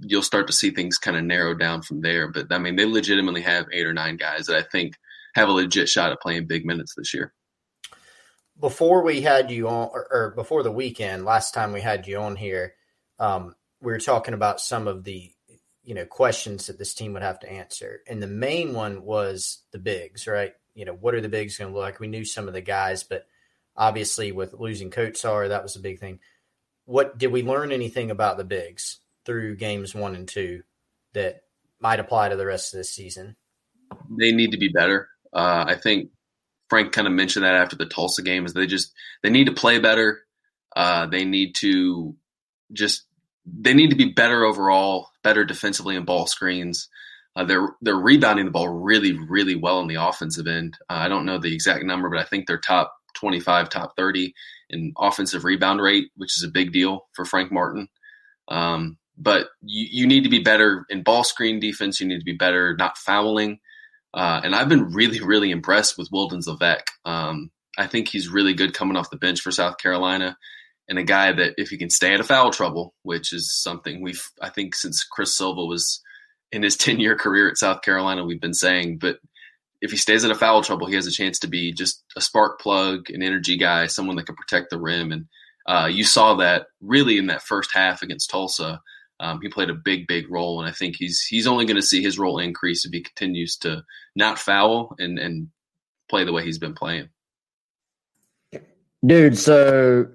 you'll 0.00 0.22
start 0.22 0.46
to 0.46 0.52
see 0.52 0.70
things 0.70 0.98
kind 0.98 1.16
of 1.16 1.24
narrow 1.24 1.54
down 1.54 1.82
from 1.82 2.00
there. 2.00 2.28
But 2.28 2.46
I 2.50 2.58
mean, 2.58 2.76
they 2.76 2.84
legitimately 2.84 3.42
have 3.42 3.66
eight 3.72 3.86
or 3.86 3.92
nine 3.92 4.16
guys 4.16 4.46
that 4.46 4.56
I 4.56 4.62
think 4.62 4.94
have 5.34 5.48
a 5.48 5.52
legit 5.52 5.88
shot 5.88 6.12
at 6.12 6.20
playing 6.20 6.46
big 6.46 6.64
minutes 6.64 6.94
this 6.96 7.14
year. 7.14 7.32
Before 8.58 9.04
we 9.04 9.20
had 9.20 9.50
you 9.52 9.68
on, 9.68 9.90
or, 9.92 10.08
or 10.10 10.30
before 10.34 10.64
the 10.64 10.72
weekend, 10.72 11.24
last 11.24 11.54
time 11.54 11.72
we 11.72 11.80
had 11.80 12.08
you 12.08 12.18
on 12.18 12.34
here, 12.34 12.74
um, 13.20 13.54
we 13.80 13.92
were 13.92 14.00
talking 14.00 14.34
about 14.34 14.60
some 14.60 14.88
of 14.88 15.04
the 15.04 15.30
you 15.88 15.94
know 15.94 16.04
questions 16.04 16.66
that 16.66 16.78
this 16.78 16.92
team 16.92 17.14
would 17.14 17.22
have 17.22 17.40
to 17.40 17.50
answer. 17.50 18.02
And 18.06 18.22
the 18.22 18.26
main 18.26 18.74
one 18.74 19.02
was 19.04 19.60
the 19.72 19.78
bigs 19.78 20.26
right? 20.26 20.52
You 20.74 20.84
know 20.84 20.92
what 20.92 21.14
are 21.14 21.22
the 21.22 21.30
bigs 21.30 21.56
going 21.56 21.70
to 21.70 21.74
look 21.74 21.82
like? 21.82 21.98
We 21.98 22.08
knew 22.08 22.26
some 22.26 22.46
of 22.46 22.52
the 22.52 22.60
guys 22.60 23.04
but 23.04 23.26
obviously 23.74 24.30
with 24.30 24.52
losing 24.52 24.90
Kotsar 24.90 25.48
that 25.48 25.62
was 25.62 25.76
a 25.76 25.80
big 25.80 25.98
thing. 25.98 26.18
What 26.84 27.16
did 27.16 27.32
we 27.32 27.42
learn 27.42 27.72
anything 27.72 28.10
about 28.10 28.36
the 28.36 28.44
bigs 28.44 28.98
through 29.24 29.56
games 29.56 29.94
one 29.94 30.14
and 30.14 30.28
two 30.28 30.62
that 31.14 31.44
might 31.80 32.00
apply 32.00 32.28
to 32.28 32.36
the 32.36 32.44
rest 32.44 32.74
of 32.74 32.78
this 32.78 32.90
season? 32.90 33.36
They 34.10 34.32
need 34.32 34.52
to 34.52 34.58
be 34.58 34.68
better. 34.68 35.08
Uh, 35.32 35.64
i 35.68 35.74
think 35.74 36.10
frank 36.70 36.92
kind 36.92 37.06
of 37.06 37.12
mentioned 37.12 37.44
that 37.44 37.54
after 37.54 37.76
the 37.76 37.84
tulsa 37.84 38.22
game 38.22 38.46
is 38.46 38.54
they 38.54 38.66
just 38.66 38.92
they 39.22 39.30
need 39.30 39.46
to 39.46 39.52
play 39.52 39.78
better. 39.78 40.20
Uh, 40.76 41.06
they 41.06 41.24
need 41.24 41.54
to 41.56 42.14
just 42.72 43.07
they 43.60 43.74
need 43.74 43.90
to 43.90 43.96
be 43.96 44.12
better 44.12 44.44
overall, 44.44 45.10
better 45.22 45.44
defensively 45.44 45.96
in 45.96 46.04
ball 46.04 46.26
screens. 46.26 46.88
Uh, 47.36 47.44
they're 47.44 47.68
they're 47.80 47.96
rebounding 47.96 48.44
the 48.44 48.50
ball 48.50 48.68
really 48.68 49.12
really 49.12 49.54
well 49.54 49.78
on 49.78 49.86
the 49.86 49.94
offensive 49.94 50.46
end. 50.46 50.76
Uh, 50.90 50.94
I 50.94 51.08
don't 51.08 51.24
know 51.24 51.38
the 51.38 51.54
exact 51.54 51.84
number, 51.84 52.08
but 52.08 52.18
I 52.18 52.24
think 52.24 52.46
they're 52.46 52.58
top 52.58 52.92
25, 53.14 53.68
top 53.68 53.96
30 53.96 54.34
in 54.70 54.92
offensive 54.98 55.44
rebound 55.44 55.80
rate, 55.80 56.10
which 56.16 56.36
is 56.36 56.42
a 56.42 56.48
big 56.48 56.72
deal 56.72 57.06
for 57.14 57.24
Frank 57.24 57.52
Martin. 57.52 57.88
Um, 58.48 58.98
but 59.16 59.48
you, 59.62 59.86
you 59.90 60.06
need 60.06 60.24
to 60.24 60.30
be 60.30 60.40
better 60.40 60.84
in 60.90 61.02
ball 61.02 61.24
screen 61.24 61.60
defense. 61.60 62.00
You 62.00 62.06
need 62.06 62.18
to 62.18 62.24
be 62.24 62.36
better 62.36 62.76
not 62.76 62.98
fouling. 62.98 63.60
Uh, 64.14 64.40
and 64.42 64.54
I've 64.54 64.68
been 64.68 64.92
really 64.92 65.20
really 65.20 65.50
impressed 65.50 65.96
with 65.96 66.10
Wildens 66.10 66.48
Leveque. 66.48 66.88
Um, 67.04 67.50
I 67.76 67.86
think 67.86 68.08
he's 68.08 68.28
really 68.28 68.54
good 68.54 68.74
coming 68.74 68.96
off 68.96 69.10
the 69.10 69.16
bench 69.16 69.40
for 69.40 69.52
South 69.52 69.78
Carolina 69.78 70.36
and 70.88 70.98
a 70.98 71.04
guy 71.04 71.32
that 71.32 71.54
if 71.56 71.68
he 71.68 71.76
can 71.76 71.90
stay 71.90 72.14
out 72.14 72.20
of 72.20 72.26
foul 72.26 72.50
trouble, 72.50 72.94
which 73.02 73.32
is 73.32 73.52
something 73.52 74.00
we've 74.00 74.26
I 74.40 74.48
think 74.48 74.74
since 74.74 75.04
Chris 75.04 75.36
Silva 75.36 75.64
was 75.64 76.02
in 76.50 76.62
his 76.62 76.76
10 76.78 77.00
year 77.00 77.16
career 77.16 77.48
at 77.48 77.58
South 77.58 77.82
Carolina, 77.82 78.24
we've 78.24 78.40
been 78.40 78.54
saying. 78.54 78.98
But 78.98 79.18
if 79.80 79.90
he 79.90 79.96
stays 79.96 80.24
out 80.24 80.30
of 80.30 80.38
foul 80.38 80.62
trouble, 80.62 80.86
he 80.86 80.94
has 80.94 81.06
a 81.06 81.12
chance 81.12 81.38
to 81.40 81.48
be 81.48 81.72
just 81.72 82.02
a 82.16 82.20
spark 82.20 82.60
plug, 82.60 83.10
an 83.10 83.22
energy 83.22 83.56
guy, 83.56 83.86
someone 83.86 84.16
that 84.16 84.26
can 84.26 84.34
protect 84.34 84.70
the 84.70 84.80
rim. 84.80 85.12
And 85.12 85.26
uh, 85.66 85.86
you 85.86 86.04
saw 86.04 86.34
that 86.34 86.66
really 86.80 87.18
in 87.18 87.26
that 87.26 87.42
first 87.42 87.70
half 87.72 88.02
against 88.02 88.30
Tulsa. 88.30 88.80
Um, 89.20 89.40
he 89.42 89.48
played 89.48 89.70
a 89.70 89.74
big, 89.74 90.06
big 90.06 90.30
role, 90.30 90.60
and 90.60 90.68
I 90.68 90.72
think 90.72 90.94
he's 90.96 91.24
he's 91.24 91.48
only 91.48 91.64
going 91.64 91.76
to 91.76 91.82
see 91.82 92.02
his 92.02 92.18
role 92.20 92.38
increase 92.38 92.84
if 92.84 92.92
he 92.92 93.02
continues 93.02 93.56
to 93.58 93.84
not 94.14 94.38
foul 94.38 94.94
and 94.98 95.18
and 95.18 95.48
play 96.08 96.24
the 96.24 96.32
way 96.32 96.44
he's 96.44 96.58
been 96.58 96.74
playing. 96.74 97.08
Dude, 99.04 99.36
so 99.36 100.08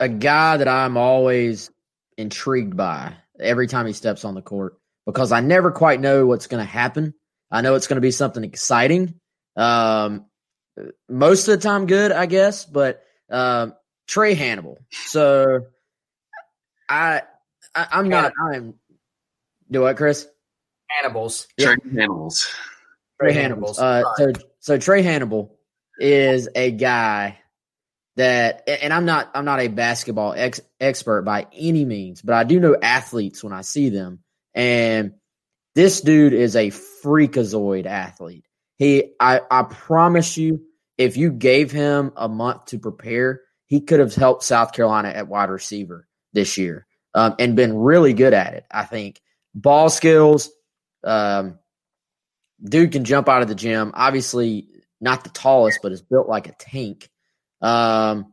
a 0.00 0.08
guy 0.08 0.56
that 0.56 0.66
I'm 0.66 0.96
always 0.96 1.70
intrigued 2.16 2.76
by 2.76 3.14
every 3.38 3.68
time 3.68 3.86
he 3.86 3.92
steps 3.92 4.24
on 4.24 4.34
the 4.34 4.42
court 4.42 4.78
because 5.06 5.30
I 5.30 5.40
never 5.40 5.70
quite 5.70 6.00
know 6.00 6.26
what's 6.26 6.46
going 6.46 6.64
to 6.64 6.70
happen. 6.70 7.14
I 7.50 7.60
know 7.60 7.74
it's 7.74 7.86
going 7.86 7.96
to 7.96 8.00
be 8.00 8.10
something 8.10 8.42
exciting. 8.42 9.20
Um, 9.56 10.26
most 11.08 11.48
of 11.48 11.60
the 11.60 11.62
time, 11.62 11.86
good, 11.86 12.12
I 12.12 12.26
guess, 12.26 12.64
but 12.64 13.02
um, 13.30 13.74
Trae 14.08 14.36
Hannibal. 14.36 14.78
So 14.90 15.66
I, 16.88 17.22
I 17.74 17.98
am 17.98 18.08
not. 18.08 18.32
I'm. 18.42 18.74
Do 19.70 19.82
what, 19.82 19.96
Chris? 19.96 20.26
Hannibals. 20.88 21.46
Yeah. 21.58 21.74
Trae 21.74 21.92
Hannibals. 21.94 22.54
Trae 23.20 23.32
Hannibals. 23.32 23.78
Uh, 23.78 24.02
so 24.16 24.32
so 24.60 24.78
Trae 24.78 25.02
Hannibal 25.02 25.58
is 25.98 26.48
a 26.54 26.70
guy 26.70 27.39
that, 28.16 28.68
and 28.68 28.92
I'm 28.92 29.04
not 29.04 29.30
I'm 29.34 29.44
not 29.44 29.60
a 29.60 29.68
basketball 29.68 30.34
ex, 30.34 30.60
expert 30.78 31.22
by 31.22 31.46
any 31.52 31.84
means, 31.84 32.22
but 32.22 32.34
I 32.34 32.44
do 32.44 32.60
know 32.60 32.76
athletes 32.80 33.42
when 33.42 33.52
I 33.52 33.62
see 33.62 33.88
them, 33.88 34.20
and 34.54 35.14
this 35.74 36.00
dude 36.00 36.32
is 36.32 36.56
a 36.56 36.70
freakazoid 36.70 37.86
athlete. 37.86 38.44
He, 38.76 39.12
I, 39.20 39.40
I 39.50 39.62
promise 39.62 40.36
you, 40.36 40.62
if 40.98 41.16
you 41.16 41.30
gave 41.30 41.70
him 41.70 42.12
a 42.16 42.28
month 42.28 42.66
to 42.66 42.78
prepare, 42.78 43.42
he 43.66 43.80
could 43.80 44.00
have 44.00 44.14
helped 44.14 44.42
South 44.42 44.72
Carolina 44.72 45.08
at 45.08 45.28
wide 45.28 45.50
receiver 45.50 46.08
this 46.32 46.58
year 46.58 46.86
um, 47.14 47.34
and 47.38 47.56
been 47.56 47.76
really 47.76 48.14
good 48.14 48.34
at 48.34 48.54
it. 48.54 48.64
I 48.70 48.84
think 48.84 49.20
ball 49.54 49.90
skills. 49.90 50.50
Um, 51.04 51.58
dude 52.62 52.92
can 52.92 53.04
jump 53.04 53.28
out 53.28 53.42
of 53.42 53.48
the 53.48 53.54
gym. 53.54 53.92
Obviously, 53.94 54.68
not 55.00 55.24
the 55.24 55.30
tallest, 55.30 55.80
but 55.82 55.92
is 55.92 56.02
built 56.02 56.28
like 56.28 56.48
a 56.48 56.52
tank. 56.52 57.08
Um, 57.60 58.32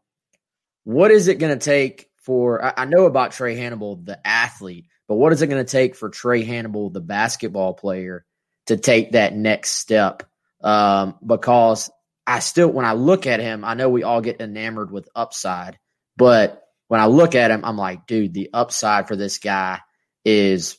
what 0.83 1.11
is 1.11 1.27
it 1.27 1.39
going 1.39 1.57
to 1.57 1.63
take 1.63 2.09
for? 2.17 2.63
I, 2.63 2.73
I, 2.77 2.85
know 2.85 3.05
about 3.05 3.31
Trae 3.31 3.57
Hannibal, 3.57 3.97
the 3.97 4.25
athlete, 4.25 4.87
but 5.07 5.15
what 5.15 5.33
is 5.33 5.41
it 5.41 5.47
going 5.47 5.63
to 5.63 5.69
take 5.69 5.95
for 5.95 6.09
Trae 6.09 6.45
Hannibal, 6.45 6.89
the 6.89 7.01
basketball 7.01 7.73
player, 7.73 8.25
to 8.67 8.77
take 8.77 9.11
that 9.11 9.35
next 9.35 9.71
step? 9.71 10.23
Um, 10.61 11.15
because 11.25 11.89
I 12.25 12.39
still, 12.39 12.69
when 12.69 12.85
I 12.85 12.93
look 12.93 13.27
at 13.27 13.39
him, 13.39 13.65
I 13.65 13.73
know 13.73 13.89
we 13.89 14.03
all 14.03 14.21
get 14.21 14.39
enamored 14.39 14.91
with 14.91 15.09
upside, 15.13 15.77
but 16.15 16.63
when 16.87 17.01
I 17.01 17.07
look 17.07 17.35
at 17.35 17.51
him, 17.51 17.65
I'm 17.65 17.77
like, 17.77 18.07
dude, 18.07 18.33
the 18.33 18.49
upside 18.53 19.07
for 19.07 19.15
this 19.15 19.39
guy 19.39 19.79
is 20.23 20.77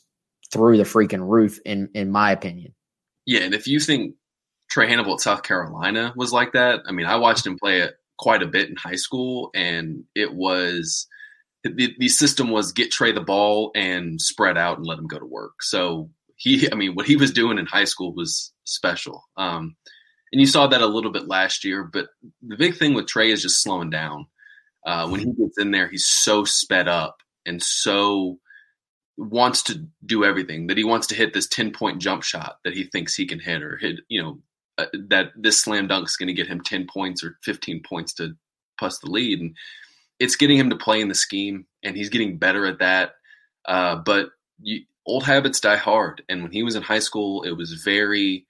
through 0.50 0.78
the 0.78 0.84
freaking 0.84 1.28
roof, 1.28 1.58
in 1.64 1.90
in 1.94 2.10
my 2.10 2.32
opinion. 2.32 2.74
Yeah, 3.26 3.40
and 3.40 3.54
if 3.54 3.66
you 3.66 3.78
think 3.78 4.14
Trae 4.72 4.88
Hannibal 4.88 5.14
at 5.14 5.20
South 5.20 5.42
Carolina 5.42 6.12
was 6.16 6.32
like 6.32 6.52
that, 6.52 6.80
I 6.86 6.92
mean, 6.92 7.06
I 7.06 7.16
watched 7.16 7.46
him 7.46 7.58
play 7.58 7.80
it 7.80 7.94
quite 8.18 8.42
a 8.42 8.46
bit 8.46 8.68
in 8.68 8.76
high 8.76 8.96
school, 8.96 9.50
and 9.54 10.04
it 10.14 10.34
was 10.34 11.06
the, 11.64 11.94
the 11.98 12.08
system 12.08 12.50
was 12.50 12.72
get 12.72 12.92
Trae 12.92 13.14
the 13.14 13.20
ball 13.20 13.72
and 13.74 14.20
spread 14.20 14.56
out 14.56 14.78
and 14.78 14.86
let 14.86 14.98
him 14.98 15.06
go 15.06 15.18
to 15.18 15.26
work. 15.26 15.62
So 15.62 16.10
he, 16.36 16.70
I 16.70 16.74
mean, 16.74 16.94
what 16.94 17.06
he 17.06 17.16
was 17.16 17.32
doing 17.32 17.58
in 17.58 17.66
high 17.66 17.84
school 17.84 18.14
was 18.14 18.52
special. 18.64 19.24
Um, 19.36 19.76
and 20.32 20.40
you 20.40 20.46
saw 20.46 20.66
that 20.66 20.82
a 20.82 20.86
little 20.86 21.10
bit 21.10 21.26
last 21.26 21.64
year, 21.64 21.84
but 21.84 22.08
the 22.46 22.56
big 22.56 22.76
thing 22.76 22.94
with 22.94 23.06
Trae 23.06 23.32
is 23.32 23.42
just 23.42 23.62
slowing 23.62 23.90
down. 23.90 24.26
Uh, 24.86 25.08
when 25.08 25.20
he 25.20 25.26
gets 25.26 25.58
in 25.58 25.70
there, 25.70 25.88
he's 25.88 26.06
so 26.06 26.44
sped 26.44 26.88
up 26.88 27.16
and 27.44 27.62
so 27.62 28.38
wants 29.16 29.62
to 29.64 29.84
do 30.06 30.24
everything 30.24 30.68
that 30.68 30.76
he 30.76 30.84
wants 30.84 31.08
to 31.08 31.14
hit 31.14 31.34
this 31.34 31.48
10 31.48 31.72
point 31.72 32.00
jump 32.00 32.22
shot 32.22 32.58
that 32.64 32.74
he 32.74 32.84
thinks 32.84 33.14
he 33.14 33.26
can 33.26 33.40
hit 33.40 33.62
or 33.62 33.76
hit, 33.76 33.96
you 34.08 34.22
know, 34.22 34.38
uh, 34.78 34.86
that 35.08 35.32
this 35.36 35.58
slam 35.60 35.88
dunk 35.88 36.06
is 36.06 36.16
going 36.16 36.28
to 36.28 36.32
get 36.32 36.46
him 36.46 36.60
10 36.60 36.86
points 36.86 37.24
or 37.24 37.36
15 37.42 37.82
points 37.82 38.14
to 38.14 38.34
plus 38.78 38.98
the 38.98 39.10
lead. 39.10 39.40
And 39.40 39.56
it's 40.20 40.36
getting 40.36 40.56
him 40.56 40.70
to 40.70 40.76
play 40.76 41.00
in 41.00 41.08
the 41.08 41.14
scheme, 41.14 41.66
and 41.82 41.96
he's 41.96 42.08
getting 42.08 42.38
better 42.38 42.64
at 42.66 42.78
that. 42.78 43.12
Uh, 43.64 43.96
but 43.96 44.30
you, 44.60 44.82
old 45.04 45.24
habits 45.24 45.60
die 45.60 45.76
hard. 45.76 46.22
And 46.28 46.42
when 46.42 46.52
he 46.52 46.62
was 46.62 46.76
in 46.76 46.82
high 46.82 46.98
school, 47.00 47.42
it 47.42 47.52
was 47.52 47.82
very, 47.84 48.46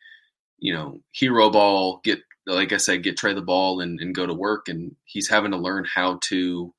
you 0.59 0.75
know, 0.75 1.01
hero 1.12 1.51
ball, 1.51 2.01
get, 2.05 2.21
like 2.47 2.73
I 2.73 2.79
said, 2.79 3.03
get 3.03 3.17
Trae 3.17 3.35
the 3.35 3.43
ball 3.43 3.81
and, 3.81 4.01
and 4.01 4.14
go 4.14 4.27
to 4.27 4.35
work. 4.35 4.69
And 4.69 4.97
he's 5.05 5.29
having 5.29 5.53
to 5.53 5.57
learn 5.57 5.87
how 5.93 6.19
to 6.25 6.75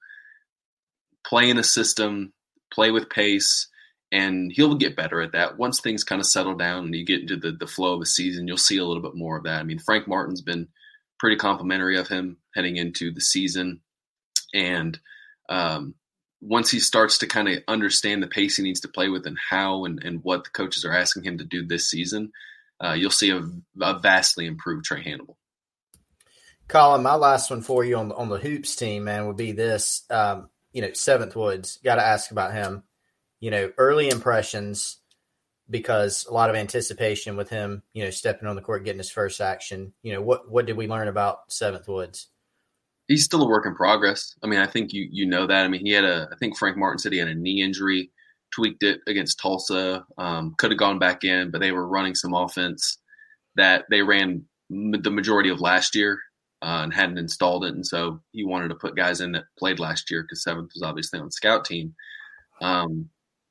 play 1.25 1.49
in 1.49 1.57
a 1.57 1.63
system, 1.63 2.33
play 2.71 2.91
with 2.91 3.09
pace, 3.09 3.67
and 4.11 4.51
he'll 4.51 4.75
get 4.75 4.95
better 4.95 5.21
at 5.21 5.33
that. 5.33 5.57
Once 5.57 5.79
things 5.79 6.03
kind 6.03 6.19
of 6.19 6.25
settle 6.25 6.55
down 6.55 6.85
and 6.85 6.95
you 6.95 7.05
get 7.05 7.21
into 7.21 7.37
the, 7.37 7.51
the 7.51 7.67
flow 7.67 7.93
of 7.93 8.01
a 8.01 8.05
season, 8.05 8.47
you'll 8.47 8.57
see 8.57 8.77
a 8.77 8.85
little 8.85 9.03
bit 9.03 9.15
more 9.15 9.37
of 9.37 9.43
that. 9.43 9.59
I 9.59 9.63
mean, 9.63 9.79
Frank 9.79 10.07
Martin's 10.07 10.41
been 10.41 10.67
pretty 11.19 11.35
complimentary 11.35 11.97
of 11.97 12.07
him 12.07 12.37
heading 12.55 12.77
into 12.77 13.11
the 13.11 13.21
season. 13.21 13.81
And 14.53 14.99
um, 15.49 15.93
once 16.41 16.71
he 16.71 16.79
starts 16.79 17.19
to 17.19 17.27
kind 17.27 17.49
of 17.49 17.63
understand 17.67 18.23
the 18.23 18.27
pace 18.27 18.57
he 18.57 18.63
needs 18.63 18.79
to 18.81 18.87
play 18.87 19.09
with 19.09 19.27
and 19.27 19.37
how 19.49 19.85
and, 19.85 20.03
and 20.03 20.23
what 20.23 20.43
the 20.43 20.49
coaches 20.49 20.85
are 20.85 20.93
asking 20.93 21.23
him 21.23 21.37
to 21.37 21.43
do 21.43 21.65
this 21.65 21.87
season, 21.87 22.31
uh, 22.83 22.93
you'll 22.93 23.11
see 23.11 23.29
a, 23.29 23.41
a, 23.81 23.99
vastly 23.99 24.45
improved 24.45 24.85
Trae 24.85 25.03
Hannibal. 25.03 25.37
Colin, 26.67 27.03
my 27.03 27.15
last 27.15 27.49
one 27.49 27.61
for 27.61 27.83
you 27.83 27.97
on 27.97 28.09
the, 28.09 28.15
on 28.15 28.29
the 28.29 28.37
hoops 28.37 28.75
team, 28.75 29.03
man, 29.03 29.27
would 29.27 29.37
be 29.37 29.51
this. 29.51 30.03
Um, 30.09 30.49
you 30.71 30.81
know, 30.81 30.93
Seventh 30.93 31.35
Woods. 31.35 31.79
Got 31.83 31.95
to 31.95 32.05
ask 32.05 32.31
about 32.31 32.53
him. 32.53 32.83
You 33.39 33.51
know, 33.51 33.71
early 33.77 34.09
impressions 34.09 34.97
because 35.69 36.25
a 36.25 36.33
lot 36.33 36.49
of 36.49 36.55
anticipation 36.55 37.37
with 37.37 37.49
him. 37.49 37.83
You 37.93 38.03
know, 38.03 38.09
stepping 38.09 38.47
on 38.47 38.55
the 38.55 38.61
court, 38.61 38.85
getting 38.85 38.99
his 38.99 39.11
first 39.11 39.41
action. 39.41 39.93
You 40.03 40.13
know, 40.13 40.21
what 40.21 40.49
what 40.49 40.65
did 40.65 40.77
we 40.77 40.87
learn 40.87 41.07
about 41.07 41.51
Seventh 41.51 41.87
Woods? 41.87 42.27
he's 43.09 43.25
still 43.25 43.43
a 43.43 43.47
work 43.47 43.65
in 43.65 43.75
progress. 43.75 44.35
I 44.41 44.47
mean, 44.47 44.59
I 44.59 44.67
think 44.67 44.93
you 44.93 45.09
you 45.11 45.25
know 45.25 45.45
that. 45.45 45.65
I 45.65 45.67
mean, 45.67 45.85
he 45.85 45.91
had 45.91 46.05
a 46.05 46.29
I 46.31 46.37
think 46.37 46.57
Frank 46.57 46.77
Martin 46.77 46.99
said 46.99 47.11
he 47.11 47.17
had 47.17 47.27
a 47.27 47.35
knee 47.35 47.61
injury, 47.61 48.11
tweaked 48.53 48.83
it 48.83 49.01
against 49.07 49.39
Tulsa. 49.39 50.05
Um, 50.17 50.55
could 50.57 50.71
have 50.71 50.79
gone 50.79 50.99
back 50.99 51.25
in, 51.25 51.51
but 51.51 51.59
they 51.59 51.73
were 51.73 51.87
running 51.87 52.15
some 52.15 52.33
offense 52.33 52.99
that 53.55 53.85
they 53.89 54.01
ran 54.01 54.45
the 54.69 55.11
majority 55.11 55.49
of 55.49 55.59
last 55.59 55.95
year 55.95 56.19
uh, 56.61 56.81
and 56.83 56.93
hadn't 56.93 57.17
installed 57.17 57.65
it, 57.65 57.73
and 57.73 57.85
so 57.85 58.21
he 58.31 58.45
wanted 58.45 58.69
to 58.69 58.75
put 58.75 58.95
guys 58.95 59.19
in 59.19 59.33
that 59.33 59.45
played 59.57 59.79
last 59.79 60.09
year 60.09 60.21
because 60.21 60.43
Seventh 60.43 60.71
was 60.73 60.83
obviously 60.83 61.19
on 61.19 61.31
scout 61.31 61.65
team. 61.65 61.93
Um, 62.61 63.09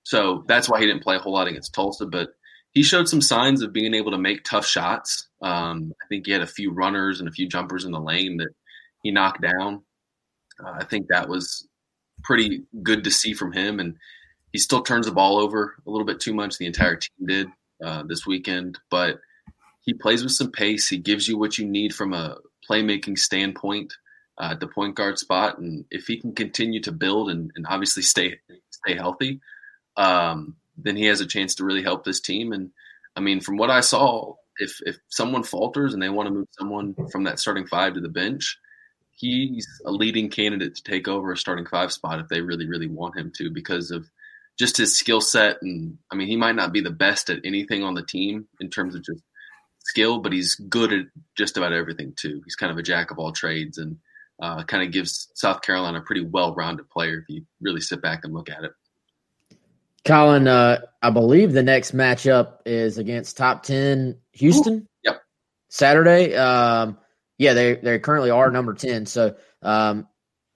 so 0.09 0.42
that's 0.49 0.71
why 0.71 0.81
he 0.81 0.87
didn't 0.87 1.03
play 1.03 1.16
a 1.16 1.18
whole 1.18 1.35
lot 1.35 1.49
against 1.49 1.75
Tulsa, 1.75 2.07
but 2.07 2.31
he 2.73 2.83
showed 2.83 3.11
some 3.11 3.21
signs 3.21 3.61
of 3.61 3.75
being 3.75 3.92
able 3.92 4.11
to 4.12 4.16
make 4.16 4.42
tough 4.42 4.64
shots. 4.64 5.29
Um, 5.42 5.92
I 6.03 6.07
think 6.09 6.25
he 6.25 6.33
had 6.33 6.40
a 6.40 6.47
few 6.47 6.73
runners 6.73 7.21
and 7.21 7.29
a 7.29 7.33
few 7.33 7.47
jumpers 7.47 7.85
in 7.85 7.92
the 7.92 8.01
lane 8.01 8.38
that 8.38 8.49
he 9.03 9.11
knocked 9.11 9.42
down. 9.42 9.83
Uh, 10.64 10.71
I 10.81 10.85
think 10.85 11.09
that 11.09 11.29
was 11.29 11.68
pretty 12.25 12.62
good 12.83 13.05
to 13.05 13.11
see 13.11 13.35
from 13.35 13.53
him. 13.53 13.81
And 13.81 13.97
he 14.51 14.59
still 14.59 14.81
turns 14.81 15.05
the 15.05 15.12
ball 15.12 15.37
over 15.37 15.75
a 15.87 15.90
little 15.90 16.07
bit 16.07 16.21
too 16.21 16.33
much. 16.33 16.57
The 16.57 16.64
entire 16.64 16.97
team 16.97 17.27
did 17.27 17.49
uh, 17.85 18.05
this 18.09 18.27
weekend, 18.27 18.79
but 18.90 19.18
he 19.83 19.92
plays 19.92 20.23
with 20.23 20.33
some 20.33 20.51
pace. 20.51 20.88
He 20.88 20.97
gives 20.97 21.29
you 21.29 21.37
what 21.37 21.59
you 21.59 21.66
need 21.66 21.94
from 21.94 22.14
a 22.14 22.38
playmaking 22.66 23.18
standpoint 23.18 23.92
uh, 24.40 24.53
at 24.53 24.61
the 24.61 24.68
point 24.68 24.97
guard 24.97 25.18
spot. 25.18 25.59
And 25.59 25.85
if 25.90 26.07
he 26.07 26.18
can 26.18 26.35
continue 26.35 26.81
to 26.81 26.92
build 26.92 27.29
and, 27.29 27.51
and 27.57 27.66
obviously 27.68 28.03
stay 28.03 28.38
stay 28.71 28.94
healthy, 28.94 29.42
um, 29.99 30.57
then 30.79 30.97
he 30.97 31.07
has 31.07 31.21
a 31.21 31.27
chance 31.27 31.57
to 31.57 31.65
really 31.65 31.83
help 31.83 32.05
this 32.05 32.21
team. 32.21 32.53
And 32.53 32.71
I 33.17 33.21
mean, 33.21 33.41
from 33.41 33.59
what 33.59 33.71
I 33.71 33.81
saw, 33.81 34.35
if 34.57 34.81
if 34.87 34.97
someone 35.09 35.43
falters 35.43 35.93
and 35.93 36.03
they 36.03 36.09
want 36.09 36.29
to 36.29 36.35
move 36.35 36.49
someone 36.53 36.95
from 37.13 37.25
that 37.25 37.39
starting 37.39 37.67
five 37.67 37.95
to 37.95 38.01
the 38.01 38.09
bench, 38.09 38.59
he's 39.11 39.67
a 39.85 39.91
leading 39.91 40.31
candidate 40.31 40.77
to 40.77 40.83
take 40.83 41.09
over 41.09 41.33
a 41.33 41.37
starting 41.37 41.67
five 41.67 41.93
spot 41.93 42.21
if 42.21 42.29
they 42.29 42.41
really, 42.41 42.67
really 42.67 42.87
want 42.87 43.19
him 43.19 43.33
to 43.37 43.51
because 43.51 43.91
of 43.91 44.09
just 44.59 44.77
his 44.77 44.97
skill 44.97 45.21
set. 45.21 45.59
And 45.63 45.99
I 46.11 46.15
mean, 46.15 46.29
he 46.29 46.37
might 46.37 46.55
not 46.55 46.73
be 46.73 46.81
the 46.81 46.91
best 46.91 47.29
at 47.29 47.41
anything 47.45 47.83
on 47.83 47.95
the 47.95 48.05
team 48.05 48.47
in 48.61 48.71
terms 48.71 48.95
of 48.95 49.05
just 49.05 49.23
skill, 49.81 50.21
but 50.21 50.33
he's 50.33 50.55
good 50.55 50.93
at 50.93 51.07
just 51.37 51.57
about 51.57 51.73
everything 51.73 52.15
too. 52.17 52.41
He's 52.45 52.57
kind 52.57 52.71
of 52.71 52.79
a 52.79 52.83
jack 52.83 53.11
of 53.11 53.19
all 53.19 53.33
trades 53.33 53.79
and 53.79 53.99
uh, 54.41 54.63
kind 54.65 54.85
of 54.85 54.93
gives 54.93 55.29
South 55.35 55.63
Carolina 55.63 55.99
a 55.99 56.03
pretty 56.03 56.25
well 56.25 56.55
rounded 56.55 56.89
player 56.91 57.19
if 57.19 57.25
you 57.29 57.43
really 57.61 57.81
sit 57.81 58.01
back 58.01 58.21
and 58.23 58.33
look 58.33 58.51
at 58.51 58.65
it. 58.65 58.73
Colin, 60.05 60.49
uh, 60.49 60.81
I 61.03 61.11
believe 61.11 61.53
the 61.53 61.63
next 61.63 61.95
matchup 61.95 62.59
is 62.67 62.99
against 62.99 63.37
top 63.37 63.63
10 63.63 64.19
Houston. 64.33 64.75
Ooh. 64.75 64.87
Yep. 65.05 65.23
Saturday. 65.69 66.35
Um, 66.35 66.99
yeah, 67.39 67.55
they 67.55 67.77
they 67.77 67.99
currently 68.01 68.31
are 68.31 68.51
number 68.51 68.75
ten. 68.75 69.07
So 69.07 69.37
um, 69.63 70.09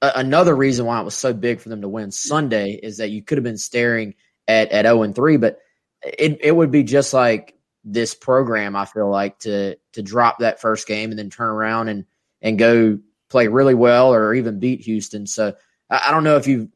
a- 0.03 0.13
another 0.17 0.55
reason 0.55 0.85
why 0.85 1.01
it 1.01 1.05
was 1.05 1.15
so 1.15 1.33
big 1.33 1.61
for 1.61 1.69
them 1.69 1.83
to 1.83 1.89
win 1.89 2.11
Sunday 2.11 2.73
is 2.73 2.99
that 2.99 3.11
you 3.11 3.23
could 3.23 3.39
have 3.39 3.45
been 3.45 3.57
staring 3.57 4.15
at 4.49 4.73
at 4.73 4.85
zero 4.85 4.99
oh 4.99 5.03
and 5.05 5.15
three, 5.15 5.37
but 5.37 5.61
it 6.03 6.39
it 6.43 6.55
would 6.55 6.73
be 6.73 6.83
just 6.83 7.15
like 7.15 7.55
this 7.85 8.15
program. 8.15 8.75
I 8.75 8.85
feel 8.85 9.09
like 9.09 9.39
to 9.41 9.77
to 9.93 10.03
drop 10.03 10.41
that 10.41 10.61
first 10.61 10.89
game 10.89 11.11
and 11.11 11.19
then 11.19 11.31
turn 11.31 11.49
around 11.49 11.89
and 11.89 12.05
and 12.41 12.59
go 12.59 12.99
play 13.31 13.47
really 13.47 13.75
well 13.75 14.13
or 14.13 14.35
even 14.35 14.59
beat 14.59 14.81
Houston. 14.83 15.27
So 15.27 15.55
I, 15.89 16.03
I 16.09 16.11
don't 16.11 16.25
know 16.25 16.37
if 16.37 16.49
you've 16.49 16.69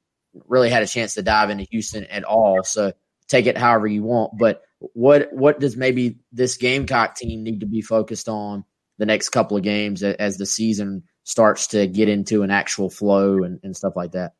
really 0.46 0.70
had 0.70 0.82
a 0.82 0.86
chance 0.86 1.14
to 1.14 1.22
dive 1.22 1.50
into 1.50 1.66
Houston 1.70 2.04
at 2.04 2.24
all. 2.24 2.62
So 2.64 2.92
take 3.28 3.46
it 3.46 3.58
however 3.58 3.86
you 3.86 4.02
want. 4.02 4.38
But 4.38 4.62
what 4.78 5.32
what 5.32 5.60
does 5.60 5.76
maybe 5.76 6.18
this 6.32 6.56
Gamecock 6.56 7.14
team 7.14 7.42
need 7.42 7.60
to 7.60 7.66
be 7.66 7.80
focused 7.80 8.28
on 8.28 8.64
the 8.98 9.06
next 9.06 9.30
couple 9.30 9.56
of 9.56 9.62
games 9.62 10.02
as 10.02 10.36
the 10.36 10.46
season 10.46 11.04
starts 11.24 11.68
to 11.68 11.86
get 11.86 12.08
into 12.08 12.42
an 12.42 12.50
actual 12.50 12.88
flow 12.88 13.42
and, 13.42 13.60
and 13.62 13.76
stuff 13.76 13.94
like 13.96 14.12
that? 14.12 14.32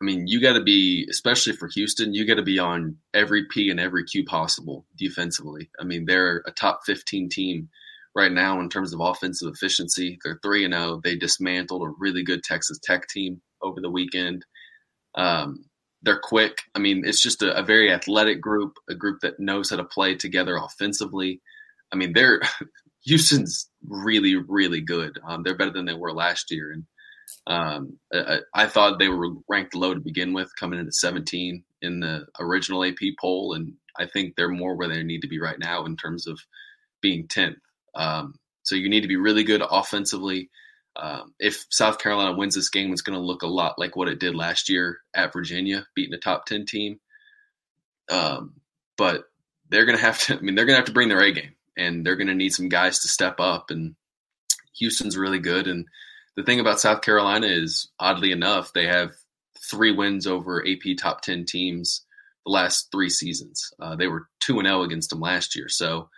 I 0.00 0.04
mean, 0.04 0.26
you 0.26 0.40
got 0.40 0.54
to 0.54 0.62
be, 0.62 1.06
especially 1.08 1.52
for 1.52 1.68
Houston, 1.74 2.12
you 2.12 2.26
got 2.26 2.34
to 2.34 2.42
be 2.42 2.58
on 2.58 2.96
every 3.14 3.46
P 3.48 3.70
and 3.70 3.78
every 3.78 4.02
Q 4.02 4.24
possible 4.24 4.84
defensively. 4.96 5.70
I 5.78 5.84
mean, 5.84 6.06
they're 6.06 6.42
a 6.44 6.50
top 6.50 6.80
15 6.84 7.28
team 7.28 7.68
right 8.12 8.32
now 8.32 8.58
in 8.58 8.68
terms 8.68 8.92
of 8.92 9.00
offensive 9.00 9.52
efficiency. 9.54 10.18
They're 10.24 10.40
3 10.42 10.64
and 10.64 10.74
0. 10.74 11.00
They 11.04 11.14
dismantled 11.14 11.82
a 11.82 11.92
really 11.98 12.24
good 12.24 12.42
Texas 12.42 12.80
Tech 12.82 13.06
team 13.06 13.42
over 13.62 13.80
the 13.80 13.90
weekend. 13.90 14.44
Um, 15.14 15.64
they're 16.02 16.20
quick. 16.20 16.58
I 16.74 16.78
mean, 16.78 17.02
it's 17.04 17.22
just 17.22 17.42
a, 17.42 17.56
a, 17.56 17.62
very 17.62 17.92
athletic 17.92 18.40
group, 18.40 18.76
a 18.88 18.94
group 18.94 19.20
that 19.20 19.38
knows 19.38 19.70
how 19.70 19.76
to 19.76 19.84
play 19.84 20.16
together 20.16 20.56
offensively. 20.56 21.40
I 21.92 21.96
mean, 21.96 22.12
they're 22.12 22.40
Houston's 23.04 23.68
really, 23.86 24.36
really 24.36 24.80
good. 24.80 25.18
Um, 25.26 25.42
they're 25.42 25.56
better 25.56 25.72
than 25.72 25.84
they 25.84 25.94
were 25.94 26.12
last 26.12 26.50
year, 26.50 26.72
and 26.72 26.84
um, 27.46 27.98
I, 28.12 28.38
I, 28.54 28.66
thought 28.66 28.98
they 28.98 29.08
were 29.08 29.30
ranked 29.48 29.74
low 29.74 29.94
to 29.94 30.00
begin 30.00 30.32
with, 30.32 30.50
coming 30.58 30.78
into 30.78 30.92
17 30.92 31.64
in 31.82 32.00
the 32.00 32.26
original 32.38 32.84
AP 32.84 32.98
poll, 33.20 33.54
and 33.54 33.72
I 33.98 34.06
think 34.06 34.34
they're 34.36 34.48
more 34.48 34.76
where 34.76 34.88
they 34.88 35.02
need 35.02 35.22
to 35.22 35.28
be 35.28 35.40
right 35.40 35.58
now 35.58 35.84
in 35.84 35.96
terms 35.96 36.26
of 36.26 36.38
being 37.00 37.26
10th. 37.26 37.56
Um, 37.94 38.34
so 38.62 38.76
you 38.76 38.88
need 38.88 39.00
to 39.00 39.08
be 39.08 39.16
really 39.16 39.44
good 39.44 39.62
offensively. 39.68 40.50
Um, 40.96 41.34
if 41.38 41.66
South 41.70 41.98
Carolina 41.98 42.36
wins 42.36 42.54
this 42.54 42.68
game, 42.68 42.92
it's 42.92 43.02
going 43.02 43.18
to 43.18 43.24
look 43.24 43.42
a 43.42 43.46
lot 43.46 43.78
like 43.78 43.96
what 43.96 44.08
it 44.08 44.20
did 44.20 44.34
last 44.34 44.68
year 44.68 44.98
at 45.14 45.32
Virginia, 45.32 45.86
beating 45.94 46.14
a 46.14 46.18
top 46.18 46.44
10 46.46 46.66
team. 46.66 47.00
Um, 48.10 48.54
but 48.98 49.24
they're 49.68 49.86
going 49.86 49.96
to 49.96 50.04
have 50.04 50.18
to, 50.20 50.36
I 50.36 50.40
mean, 50.40 50.54
they're 50.54 50.66
going 50.66 50.74
to 50.74 50.80
have 50.80 50.86
to 50.86 50.92
bring 50.92 51.08
their 51.08 51.22
A 51.22 51.32
game 51.32 51.54
and 51.76 52.04
they're 52.04 52.16
going 52.16 52.26
to 52.26 52.34
need 52.34 52.52
some 52.52 52.68
guys 52.68 53.00
to 53.00 53.08
step 53.08 53.40
up. 53.40 53.70
And 53.70 53.94
Houston's 54.78 55.16
really 55.16 55.38
good. 55.38 55.66
And 55.66 55.86
the 56.36 56.42
thing 56.42 56.60
about 56.60 56.80
South 56.80 57.02
Carolina 57.02 57.46
is, 57.46 57.88
oddly 57.98 58.32
enough, 58.32 58.72
they 58.72 58.86
have 58.86 59.12
three 59.70 59.92
wins 59.92 60.26
over 60.26 60.66
AP 60.66 60.96
top 60.98 61.22
10 61.22 61.46
teams 61.46 62.04
the 62.44 62.52
last 62.52 62.88
three 62.90 63.08
seasons. 63.08 63.72
Uh, 63.80 63.96
they 63.96 64.08
were 64.08 64.28
2 64.40 64.58
and 64.58 64.66
0 64.66 64.82
against 64.82 65.10
them 65.10 65.20
last 65.20 65.56
year. 65.56 65.68
So 65.68 66.08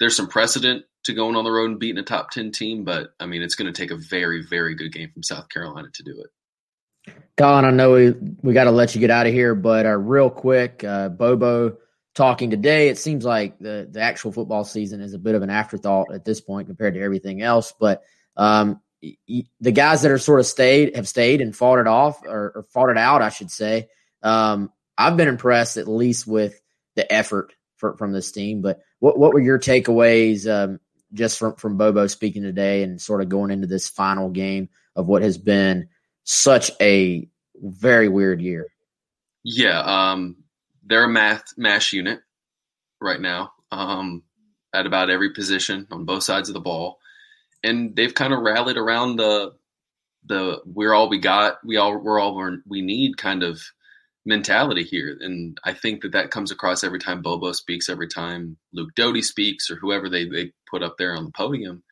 there's 0.00 0.16
some 0.16 0.28
precedent 0.28 0.84
to 1.08 1.14
going 1.14 1.36
on 1.36 1.44
the 1.44 1.50
road 1.50 1.70
and 1.70 1.80
beating 1.80 1.98
a 1.98 2.02
top 2.02 2.30
10 2.30 2.52
team, 2.52 2.84
but 2.84 3.08
I 3.18 3.26
mean, 3.26 3.42
it's 3.42 3.54
going 3.54 3.72
to 3.72 3.78
take 3.78 3.90
a 3.90 3.96
very, 3.96 4.42
very 4.42 4.74
good 4.74 4.92
game 4.92 5.10
from 5.10 5.22
South 5.22 5.48
Carolina 5.48 5.88
to 5.94 6.02
do 6.02 6.22
it. 6.22 7.14
Colin, 7.36 7.64
I 7.64 7.70
know 7.70 7.92
we, 7.92 8.14
we 8.42 8.52
got 8.52 8.64
to 8.64 8.70
let 8.70 8.94
you 8.94 9.00
get 9.00 9.10
out 9.10 9.26
of 9.26 9.32
here, 9.32 9.54
but 9.54 9.86
uh, 9.86 9.96
real 9.96 10.30
quick, 10.30 10.84
uh, 10.84 11.08
Bobo 11.08 11.78
talking 12.14 12.50
today, 12.50 12.88
it 12.88 12.98
seems 12.98 13.24
like 13.24 13.58
the, 13.58 13.88
the 13.90 14.00
actual 14.00 14.32
football 14.32 14.64
season 14.64 15.00
is 15.00 15.14
a 15.14 15.18
bit 15.18 15.34
of 15.34 15.42
an 15.42 15.50
afterthought 15.50 16.12
at 16.12 16.24
this 16.24 16.40
point 16.40 16.66
compared 16.66 16.94
to 16.94 17.00
everything 17.00 17.40
else. 17.42 17.72
But 17.78 18.02
um, 18.36 18.80
y- 19.02 19.44
the 19.60 19.72
guys 19.72 20.02
that 20.02 20.10
are 20.10 20.18
sort 20.18 20.40
of 20.40 20.46
stayed 20.46 20.96
have 20.96 21.08
stayed 21.08 21.40
and 21.40 21.56
fought 21.56 21.78
it 21.78 21.86
off 21.86 22.22
or, 22.24 22.52
or 22.56 22.62
fought 22.74 22.90
it 22.90 22.98
out, 22.98 23.22
I 23.22 23.30
should 23.30 23.50
say. 23.50 23.88
Um, 24.22 24.72
I've 24.96 25.16
been 25.16 25.28
impressed 25.28 25.76
at 25.76 25.88
least 25.88 26.26
with 26.26 26.60
the 26.96 27.10
effort 27.10 27.54
for, 27.76 27.96
from 27.96 28.12
this 28.12 28.32
team. 28.32 28.60
But 28.60 28.80
what 28.98 29.18
what 29.18 29.32
were 29.32 29.40
your 29.40 29.58
takeaways 29.58 30.46
um, 30.46 30.80
just 31.12 31.38
from 31.38 31.54
from 31.56 31.76
Bobo 31.76 32.06
speaking 32.06 32.42
today 32.42 32.82
and 32.82 33.00
sort 33.00 33.22
of 33.22 33.28
going 33.28 33.50
into 33.50 33.66
this 33.66 33.88
final 33.88 34.30
game 34.30 34.68
of 34.96 35.06
what 35.06 35.22
has 35.22 35.38
been 35.38 35.88
such 36.24 36.70
a 36.80 37.28
very 37.56 38.08
weird 38.08 38.40
year? 38.40 38.68
Yeah, 39.44 39.80
um, 39.80 40.36
they're 40.84 41.04
a 41.04 41.08
math 41.08 41.44
mash 41.56 41.92
unit 41.92 42.20
right 43.00 43.20
now 43.20 43.52
um, 43.70 44.22
at 44.74 44.86
about 44.86 45.10
every 45.10 45.32
position 45.32 45.86
on 45.90 46.04
both 46.04 46.22
sides 46.22 46.48
of 46.48 46.54
the 46.54 46.60
ball, 46.60 46.98
and 47.62 47.94
they've 47.96 48.14
kind 48.14 48.32
of 48.32 48.40
rallied 48.40 48.76
around 48.76 49.16
the 49.16 49.54
the 50.26 50.60
we're 50.66 50.92
all 50.92 51.08
we 51.08 51.18
got, 51.18 51.64
we 51.64 51.76
all 51.76 51.96
we're 51.96 52.20
all 52.20 52.58
we 52.66 52.82
need 52.82 53.16
kind 53.16 53.42
of 53.42 53.60
mentality 54.28 54.84
here, 54.84 55.16
and 55.20 55.58
I 55.64 55.72
think 55.72 56.02
that 56.02 56.12
that 56.12 56.30
comes 56.30 56.52
across 56.52 56.84
every 56.84 56.98
time 56.98 57.22
Bobo 57.22 57.52
speaks, 57.52 57.88
every 57.88 58.08
time 58.08 58.58
Luke 58.74 58.90
Doty 58.94 59.22
speaks, 59.22 59.70
or 59.70 59.76
whoever 59.76 60.08
they 60.08 60.28
they 60.28 60.52
put 60.70 60.82
up 60.82 60.96
there 60.98 61.16
on 61.16 61.24
the 61.24 61.32
podium, 61.32 61.82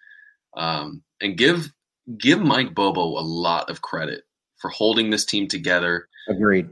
um, 0.56 1.02
and 1.20 1.36
give 1.36 1.72
give 2.16 2.40
Mike 2.40 2.74
Bobo 2.74 3.18
a 3.18 3.24
lot 3.24 3.70
of 3.70 3.80
credit 3.80 4.24
for 4.58 4.68
holding 4.68 5.10
this 5.10 5.24
team 5.24 5.48
together. 5.48 6.08
Agreed. 6.28 6.68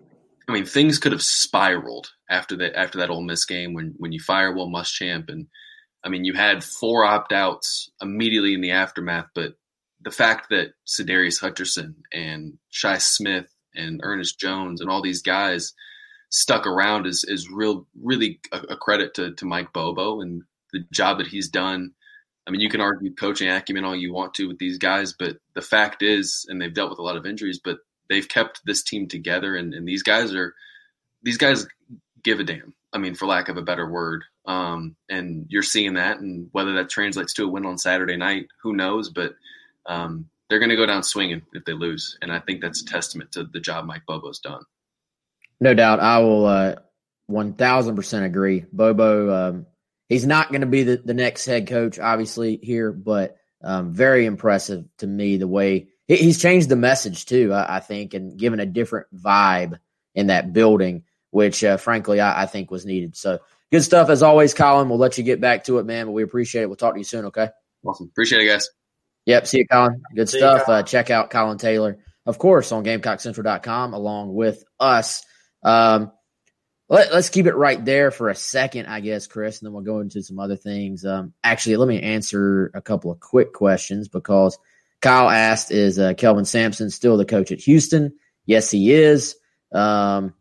I 0.47 0.53
mean, 0.53 0.67
things 0.67 0.99
could 0.99 1.13
have 1.13 1.23
spiraled 1.23 2.11
after 2.29 2.57
that 2.59 2.79
after 2.79 2.99
that 2.99 3.11
Ole 3.11 3.23
Miss 3.23 3.47
game 3.47 3.73
when 3.73 3.95
when 3.97 4.13
you 4.13 4.21
fire 4.21 4.55
Will 4.55 4.69
Muschamp, 4.69 5.31
and 5.31 5.47
I 6.05 6.11
mean, 6.11 6.25
you 6.25 6.35
had 6.35 6.63
four 6.63 7.05
opt 7.05 7.33
outs 7.33 7.91
immediately 8.03 8.53
in 8.53 8.61
the 8.61 8.73
aftermath. 8.73 9.29
But 9.35 9.55
the 10.03 10.11
fact 10.11 10.51
that 10.51 10.75
Sadarius 10.87 11.41
Hutcherson 11.41 11.95
and 12.13 12.59
Shi 12.69 12.99
Smith 12.99 13.54
and 13.75 14.01
Ernest 14.03 14.39
Jones 14.39 14.81
and 14.81 14.91
all 14.91 15.03
these 15.03 15.23
guys 15.23 15.73
stuck 16.31 16.67
around 16.67 17.07
is 17.07 17.25
is 17.25 17.49
real 17.49 17.87
really 18.03 18.41
a, 18.53 18.59
a 18.71 18.77
credit 18.77 19.15
to 19.15 19.33
to 19.35 19.45
Mike 19.45 19.73
Bobo 19.73 20.21
and 20.21 20.43
the 20.73 20.85
job 20.93 21.19
that 21.19 21.29
he's 21.29 21.49
done. 21.49 21.93
I 22.47 22.51
mean, 22.51 22.61
you 22.61 22.69
can 22.69 22.81
argue 22.81 23.15
coaching 23.15 23.49
acumen 23.49 23.85
all 23.85 23.97
you 23.97 24.13
want 24.13 24.35
to 24.35 24.49
with 24.49 24.59
these 24.59 24.77
guys, 24.77 25.15
but 25.19 25.37
the 25.55 25.63
fact 25.63 26.03
is, 26.03 26.45
and 26.49 26.61
they've 26.61 26.75
dealt 26.75 26.91
with 26.91 26.99
a 26.99 27.03
lot 27.03 27.17
of 27.17 27.25
injuries, 27.25 27.59
but 27.63 27.79
they've 28.11 28.29
kept 28.29 28.61
this 28.67 28.83
team 28.83 29.09
together, 29.09 29.57
and, 29.57 29.73
and 29.73 29.89
these 29.89 30.03
guys 30.03 30.35
are 30.35 30.55
these 31.23 31.39
guys 31.39 31.67
give 32.23 32.41
a 32.41 32.45
damn. 32.45 32.75
I 32.93 32.99
mean, 32.99 33.15
for 33.15 33.27
lack 33.27 33.49
of 33.49 33.57
a 33.57 33.63
better 33.63 33.89
word, 33.89 34.25
um, 34.47 34.95
and 35.09 35.47
you're 35.49 35.63
seeing 35.63 35.95
that, 35.95 36.19
and 36.19 36.49
whether 36.53 36.75
that 36.75 36.91
translates 36.91 37.33
to 37.35 37.45
a 37.45 37.49
win 37.49 37.65
on 37.65 37.79
Saturday 37.79 38.17
night, 38.17 38.49
who 38.63 38.75
knows? 38.75 39.09
But 39.11 39.35
um, 39.87 40.29
they're 40.55 40.61
going 40.61 40.71
to 40.71 40.77
go 40.77 40.87
down 40.87 41.03
swinging 41.03 41.43
if 41.53 41.65
they 41.65 41.73
lose, 41.73 42.17
and 42.23 42.31
I 42.31 42.39
think 42.39 42.61
that's 42.61 42.81
a 42.81 42.85
testament 42.85 43.33
to 43.33 43.43
the 43.43 43.59
job 43.59 43.87
Mike 43.87 44.07
Bobo's 44.07 44.39
done. 44.39 44.63
No 45.61 45.75
doubt, 45.75 45.99
I 45.99 46.21
will 46.21 46.47
uh, 46.47 46.77
one 47.27 47.55
thousand 47.55 47.97
percent 47.97 48.25
agree. 48.25 48.65
Bobo, 48.73 49.35
um, 49.35 49.67
he's 50.09 50.25
not 50.25 50.51
going 50.51 50.61
to 50.61 50.69
be 50.69 50.85
the, 50.85 50.99
the 50.99 51.13
next 51.13 51.45
head 51.45 51.67
coach, 51.67 51.99
obviously 51.99 52.61
here, 52.63 52.93
but 52.93 53.37
um, 53.65 53.93
very 53.93 54.27
impressive 54.27 54.85
to 54.99 55.09
me 55.09 55.39
the 55.39 55.49
way 55.49 55.89
he's 56.07 56.41
changed 56.41 56.69
the 56.69 56.77
message 56.77 57.27
too. 57.27 57.53
I, 57.53 57.79
I, 57.79 57.81
think 57.81 58.15
and 58.15 58.39
given 58.39 58.61
a 58.61 58.67
different 58.67 59.09
vibe 59.13 59.81
in 60.15 60.29
that 60.29 60.53
building, 60.53 61.03
which 61.31 61.65
uh, 61.65 61.79
frankly 61.79 62.21
I, 62.21 62.43
I, 62.43 62.47
think 62.47 62.71
was 62.71 62.87
needed. 62.87 63.17
So 63.17 63.41
good 63.73 63.83
stuff 63.83 64.09
as 64.09 64.23
always, 64.23 64.55
Colin. 64.55 64.89
We'll 64.89 64.99
let 64.99 65.19
you 65.19 65.25
get 65.25 65.41
back 65.41 65.65
to 65.65 65.79
it, 65.79 65.85
man. 65.85 66.07
But 66.07 66.13
we 66.13 66.23
appreciate 66.23 66.63
it. 66.63 66.67
We'll 66.67 66.77
talk 66.77 66.95
to 66.95 67.01
you 67.01 67.05
soon. 67.05 67.25
Okay. 67.25 67.49
Awesome. 67.85 68.07
Appreciate 68.07 68.41
it, 68.41 68.47
guys. 68.47 68.71
Yep. 69.27 69.47
See 69.47 69.59
you, 69.59 69.67
Colin. 69.67 70.03
Good 70.15 70.29
see 70.29 70.39
stuff. 70.39 70.65
You, 70.69 70.75
uh, 70.75 70.83
check 70.83 71.11
out 71.11 71.31
Colin 71.31 71.59
Taylor, 71.59 71.99
of 72.27 72.39
course, 72.39 72.73
on 72.73 72.85
GamecockCentral.com 72.85 73.95
along 73.95 74.35
with 74.35 74.65
us. 74.79 75.25
Um, 75.63 76.13
let, 76.89 77.13
us 77.13 77.31
keep 77.31 77.47
it 77.47 77.57
right 77.57 77.83
there 77.83 78.11
for 78.11 78.29
a 78.29 78.35
second, 78.35 78.87
I 78.87 79.01
guess, 79.01 79.27
Chris, 79.27 79.61
and 79.61 79.67
then 79.67 79.73
we'll 79.73 79.83
go 79.83 80.01
into 80.01 80.23
some 80.23 80.39
other 80.39 80.57
things. 80.57 81.05
Um, 81.05 81.33
actually, 81.43 81.77
let 81.77 81.89
me 81.89 82.01
answer 82.01 82.71
a 82.75 82.83
couple 82.83 83.11
of 83.11 83.21
quick 83.21 83.55
questions 83.55 84.09
because 84.09 84.59
Kyle 85.01 85.31
asked, 85.31 85.71
"Is 85.71 85.99
uh, 85.99 86.13
Kelvin 86.15 86.45
Sampson 86.45 86.91
still 86.91 87.17
the 87.17 87.25
coach 87.25 87.53
at 87.53 87.61
Houston?" 87.61 88.15
Yes, 88.45 88.71
he 88.71 88.93
is. 88.93 89.37
Um, 89.73 90.35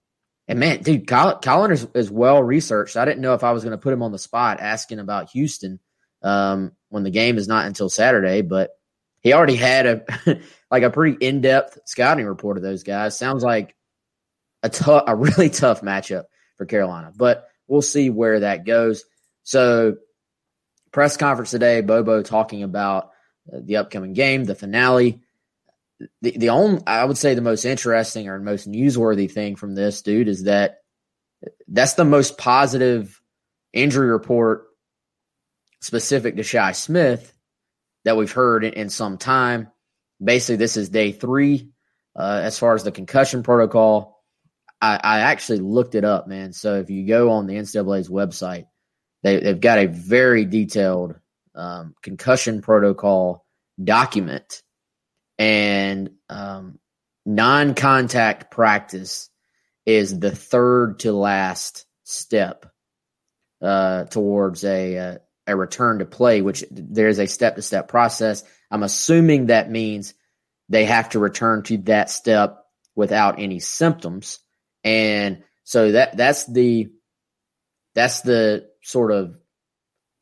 and 0.47 0.59
man, 0.59 0.83
dude, 0.83 1.07
Colin 1.07 1.71
is, 1.71 1.87
is 1.95 2.11
well 2.11 2.43
researched. 2.43 2.97
I 2.97 3.05
didn't 3.05 3.21
know 3.21 3.33
if 3.33 3.45
I 3.45 3.53
was 3.53 3.63
going 3.63 3.71
to 3.71 3.81
put 3.81 3.93
him 3.93 4.03
on 4.03 4.11
the 4.11 4.19
spot 4.19 4.59
asking 4.59 4.99
about 4.99 5.29
Houston 5.29 5.79
um, 6.21 6.73
when 6.93 7.01
the 7.01 7.09
game 7.09 7.39
is 7.39 7.47
not 7.47 7.65
until 7.65 7.89
Saturday, 7.89 8.43
but 8.43 8.69
he 9.21 9.33
already 9.33 9.55
had 9.55 9.85
a 9.87 10.39
like 10.71 10.83
a 10.83 10.91
pretty 10.91 11.17
in 11.25 11.41
depth 11.41 11.79
scouting 11.85 12.27
report 12.27 12.55
of 12.57 12.63
those 12.63 12.83
guys. 12.83 13.17
Sounds 13.17 13.43
like 13.43 13.75
a 14.61 14.69
tough, 14.69 15.05
a 15.07 15.15
really 15.15 15.49
tough 15.49 15.81
matchup 15.81 16.25
for 16.55 16.67
Carolina, 16.67 17.11
but 17.15 17.47
we'll 17.67 17.81
see 17.81 18.11
where 18.11 18.41
that 18.41 18.63
goes. 18.63 19.05
So, 19.41 19.95
press 20.91 21.17
conference 21.17 21.49
today, 21.49 21.81
Bobo 21.81 22.21
talking 22.21 22.61
about 22.61 23.09
the 23.51 23.77
upcoming 23.77 24.13
game, 24.13 24.43
the 24.43 24.53
finale. 24.53 25.19
The 26.21 26.37
the 26.37 26.49
only 26.49 26.83
I 26.85 27.03
would 27.03 27.17
say 27.17 27.33
the 27.33 27.41
most 27.41 27.65
interesting 27.65 28.29
or 28.29 28.37
most 28.39 28.69
newsworthy 28.69 29.31
thing 29.31 29.55
from 29.55 29.73
this 29.73 30.03
dude 30.03 30.27
is 30.27 30.43
that 30.43 30.81
that's 31.67 31.93
the 31.95 32.05
most 32.05 32.37
positive 32.37 33.19
injury 33.73 34.11
report 34.11 34.67
specific 35.83 36.37
to 36.37 36.43
Shi 36.43 36.73
Smith 36.73 37.33
that 38.05 38.15
we've 38.15 38.31
heard 38.31 38.63
in, 38.63 38.73
in 38.73 38.89
some 38.89 39.17
time. 39.17 39.69
Basically, 40.23 40.55
this 40.55 40.77
is 40.77 40.89
day 40.89 41.11
three 41.11 41.69
uh, 42.15 42.39
as 42.41 42.57
far 42.57 42.73
as 42.73 42.83
the 42.83 42.91
concussion 42.91 43.43
protocol. 43.43 44.23
I, 44.81 44.99
I 45.03 45.19
actually 45.19 45.59
looked 45.59 45.95
it 45.95 46.05
up, 46.05 46.27
man. 46.27 46.53
So 46.53 46.75
if 46.75 46.89
you 46.89 47.05
go 47.05 47.31
on 47.31 47.47
the 47.47 47.55
NCAA's 47.55 48.09
website, 48.09 48.65
they, 49.23 49.39
they've 49.39 49.59
got 49.59 49.79
a 49.79 49.87
very 49.87 50.45
detailed 50.45 51.15
um, 51.53 51.95
concussion 52.01 52.61
protocol 52.61 53.45
document 53.81 54.61
and 55.37 56.11
um, 56.29 56.79
non 57.25 57.73
contact 57.73 58.51
practice 58.51 59.29
is 59.85 60.17
the 60.17 60.31
third 60.31 60.99
to 60.99 61.11
last 61.11 61.85
step 62.03 62.71
uh, 63.61 64.05
towards 64.05 64.63
a, 64.63 64.95
a, 64.95 65.13
uh, 65.13 65.17
a 65.47 65.55
return 65.55 65.99
to 65.99 66.05
play, 66.05 66.41
which 66.41 66.63
there's 66.71 67.19
a 67.19 67.27
step 67.27 67.55
to 67.55 67.61
step 67.61 67.87
process. 67.87 68.43
I'm 68.71 68.83
assuming 68.83 69.47
that 69.47 69.69
means 69.69 70.13
they 70.69 70.85
have 70.85 71.09
to 71.09 71.19
return 71.19 71.63
to 71.63 71.77
that 71.79 72.09
step 72.09 72.65
without 72.95 73.39
any 73.39 73.59
symptoms, 73.59 74.39
and 74.83 75.43
so 75.63 75.91
that 75.91 76.17
that's 76.17 76.45
the 76.45 76.91
that's 77.95 78.21
the 78.21 78.69
sort 78.81 79.11
of 79.11 79.37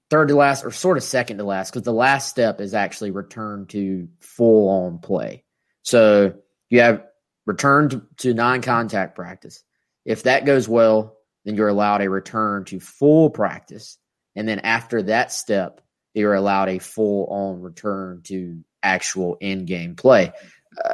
third 0.10 0.27
to 0.27 0.36
last 0.36 0.65
or 0.65 0.71
sort 0.71 0.97
of 0.97 1.03
second 1.03 1.38
to 1.38 1.43
last 1.43 1.71
because 1.71 1.84
the 1.84 1.93
last 1.93 2.29
step 2.29 2.60
is 2.60 2.73
actually 2.73 3.12
return 3.12 3.65
to 3.67 4.10
full 4.19 4.69
on 4.69 4.99
play. 4.99 5.43
So 5.84 6.36
you 6.69 6.81
have 6.81 7.05
returned 7.45 8.01
to 8.17 8.34
non 8.34 8.62
contact 8.62 9.15
practice. 9.15 9.63
If 10.05 10.23
that 10.23 10.45
goes 10.45 10.67
well, 10.67 11.17
then 11.45 11.55
you're 11.55 11.69
allowed 11.69 12.01
a 12.01 12.10
return 12.10 12.65
to 12.65 12.79
full 12.79 13.29
practice. 13.29 13.97
And 14.36 14.48
then 14.48 14.60
after 14.60 15.04
that 15.04 15.32
step, 15.32 15.82
you're 16.13 16.34
allowed 16.34 16.70
a 16.70 16.80
full 16.80 17.28
on 17.28 17.62
return 17.62 18.22
to 18.26 18.63
actual 18.84 19.38
in 19.39 19.65
game 19.65 19.96
play. 19.96 20.32
Uh, 20.84 20.94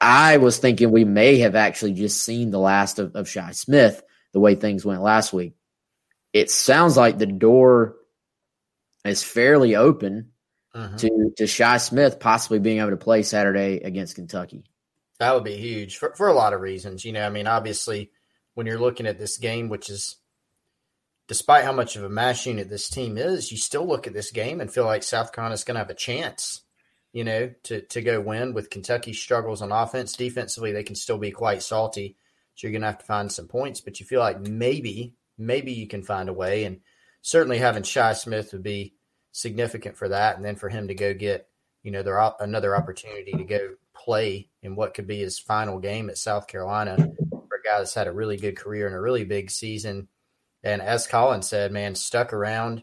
I 0.00 0.36
was 0.36 0.58
thinking 0.58 0.90
we 0.90 1.04
may 1.04 1.38
have 1.38 1.54
actually 1.54 1.94
just 1.94 2.22
seen 2.22 2.50
the 2.50 2.58
last 2.58 2.98
of, 2.98 3.14
of 3.16 3.28
Shi 3.28 3.52
Smith 3.52 4.02
the 4.32 4.40
way 4.40 4.54
things 4.54 4.84
went 4.84 5.02
last 5.02 5.32
week. 5.32 5.54
It 6.32 6.50
sounds 6.50 6.96
like 6.96 7.18
the 7.18 7.26
door 7.26 7.96
is 9.04 9.22
fairly 9.22 9.76
open 9.76 10.32
uh-huh. 10.74 10.98
to 10.98 11.32
to 11.38 11.46
Shi 11.46 11.78
Smith 11.78 12.20
possibly 12.20 12.58
being 12.58 12.78
able 12.78 12.90
to 12.90 12.96
play 12.96 13.22
Saturday 13.22 13.78
against 13.78 14.16
Kentucky. 14.16 14.64
That 15.18 15.32
would 15.34 15.44
be 15.44 15.56
huge 15.56 15.96
for, 15.96 16.14
for 16.14 16.28
a 16.28 16.34
lot 16.34 16.52
of 16.52 16.60
reasons. 16.60 17.04
You 17.04 17.12
know, 17.12 17.24
I 17.24 17.30
mean, 17.30 17.46
obviously, 17.46 18.10
when 18.54 18.66
you're 18.66 18.78
looking 18.78 19.06
at 19.06 19.18
this 19.18 19.38
game, 19.38 19.70
which 19.70 19.88
is 19.88 20.16
despite 21.28 21.64
how 21.64 21.72
much 21.72 21.96
of 21.96 22.04
a 22.04 22.08
mash 22.08 22.46
unit 22.46 22.68
this 22.68 22.88
team 22.88 23.18
is, 23.18 23.50
you 23.50 23.58
still 23.58 23.86
look 23.86 24.06
at 24.06 24.14
this 24.14 24.30
game 24.30 24.60
and 24.60 24.72
feel 24.72 24.84
like 24.84 25.02
South 25.02 25.32
Carolina 25.32 25.54
is 25.54 25.64
going 25.64 25.74
to 25.74 25.80
have 25.80 25.90
a 25.90 25.94
chance, 25.94 26.62
you 27.12 27.24
know, 27.24 27.52
to 27.64 27.80
to 27.82 28.02
go 28.02 28.20
win 28.20 28.54
with 28.54 28.70
Kentucky 28.70 29.12
struggles 29.12 29.62
on 29.62 29.72
offense. 29.72 30.16
Defensively, 30.16 30.72
they 30.72 30.84
can 30.84 30.96
still 30.96 31.18
be 31.18 31.30
quite 31.30 31.62
salty. 31.62 32.16
So 32.54 32.66
you're 32.66 32.72
going 32.72 32.82
to 32.82 32.88
have 32.88 32.98
to 32.98 33.04
find 33.04 33.30
some 33.30 33.48
points, 33.48 33.80
but 33.80 34.00
you 34.00 34.06
feel 34.06 34.20
like 34.20 34.40
maybe, 34.40 35.14
maybe 35.36 35.72
you 35.72 35.86
can 35.86 36.02
find 36.02 36.30
a 36.30 36.32
way. 36.32 36.64
And 36.64 36.80
certainly 37.20 37.58
having 37.58 37.82
Shi 37.82 38.14
Smith 38.14 38.52
would 38.52 38.62
be 38.62 38.94
significant 39.32 39.96
for 39.96 40.08
that. 40.08 40.36
And 40.36 40.44
then 40.44 40.56
for 40.56 40.70
him 40.70 40.88
to 40.88 40.94
go 40.94 41.12
get, 41.12 41.48
you 41.82 41.90
know, 41.90 42.02
there 42.02 42.18
another 42.40 42.74
opportunity 42.74 43.32
to 43.32 43.44
go 43.44 43.74
play 43.94 44.48
in 44.62 44.74
what 44.74 44.94
could 44.94 45.06
be 45.06 45.18
his 45.18 45.38
final 45.38 45.78
game 45.78 46.08
at 46.08 46.16
South 46.16 46.46
Carolina 46.46 46.96
for 46.96 47.56
a 47.56 47.62
guy 47.62 47.78
that's 47.78 47.94
had 47.94 48.06
a 48.06 48.12
really 48.12 48.38
good 48.38 48.56
career 48.56 48.86
and 48.86 48.96
a 48.96 49.00
really 49.00 49.24
big 49.24 49.50
season 49.50 50.08
and 50.66 50.82
as 50.82 51.06
Colin 51.06 51.42
said, 51.42 51.70
man, 51.70 51.94
stuck 51.94 52.32
around 52.32 52.82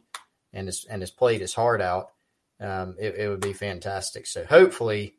and 0.53 0.69
has, 0.69 0.85
and 0.89 1.01
has 1.01 1.11
played 1.11 1.41
his 1.41 1.53
heart 1.53 1.81
out, 1.81 2.11
um, 2.61 2.95
it, 2.97 3.15
it, 3.15 3.27
would 3.27 3.41
be 3.41 3.51
fantastic. 3.51 4.25
So 4.25 4.45
hopefully, 4.45 5.15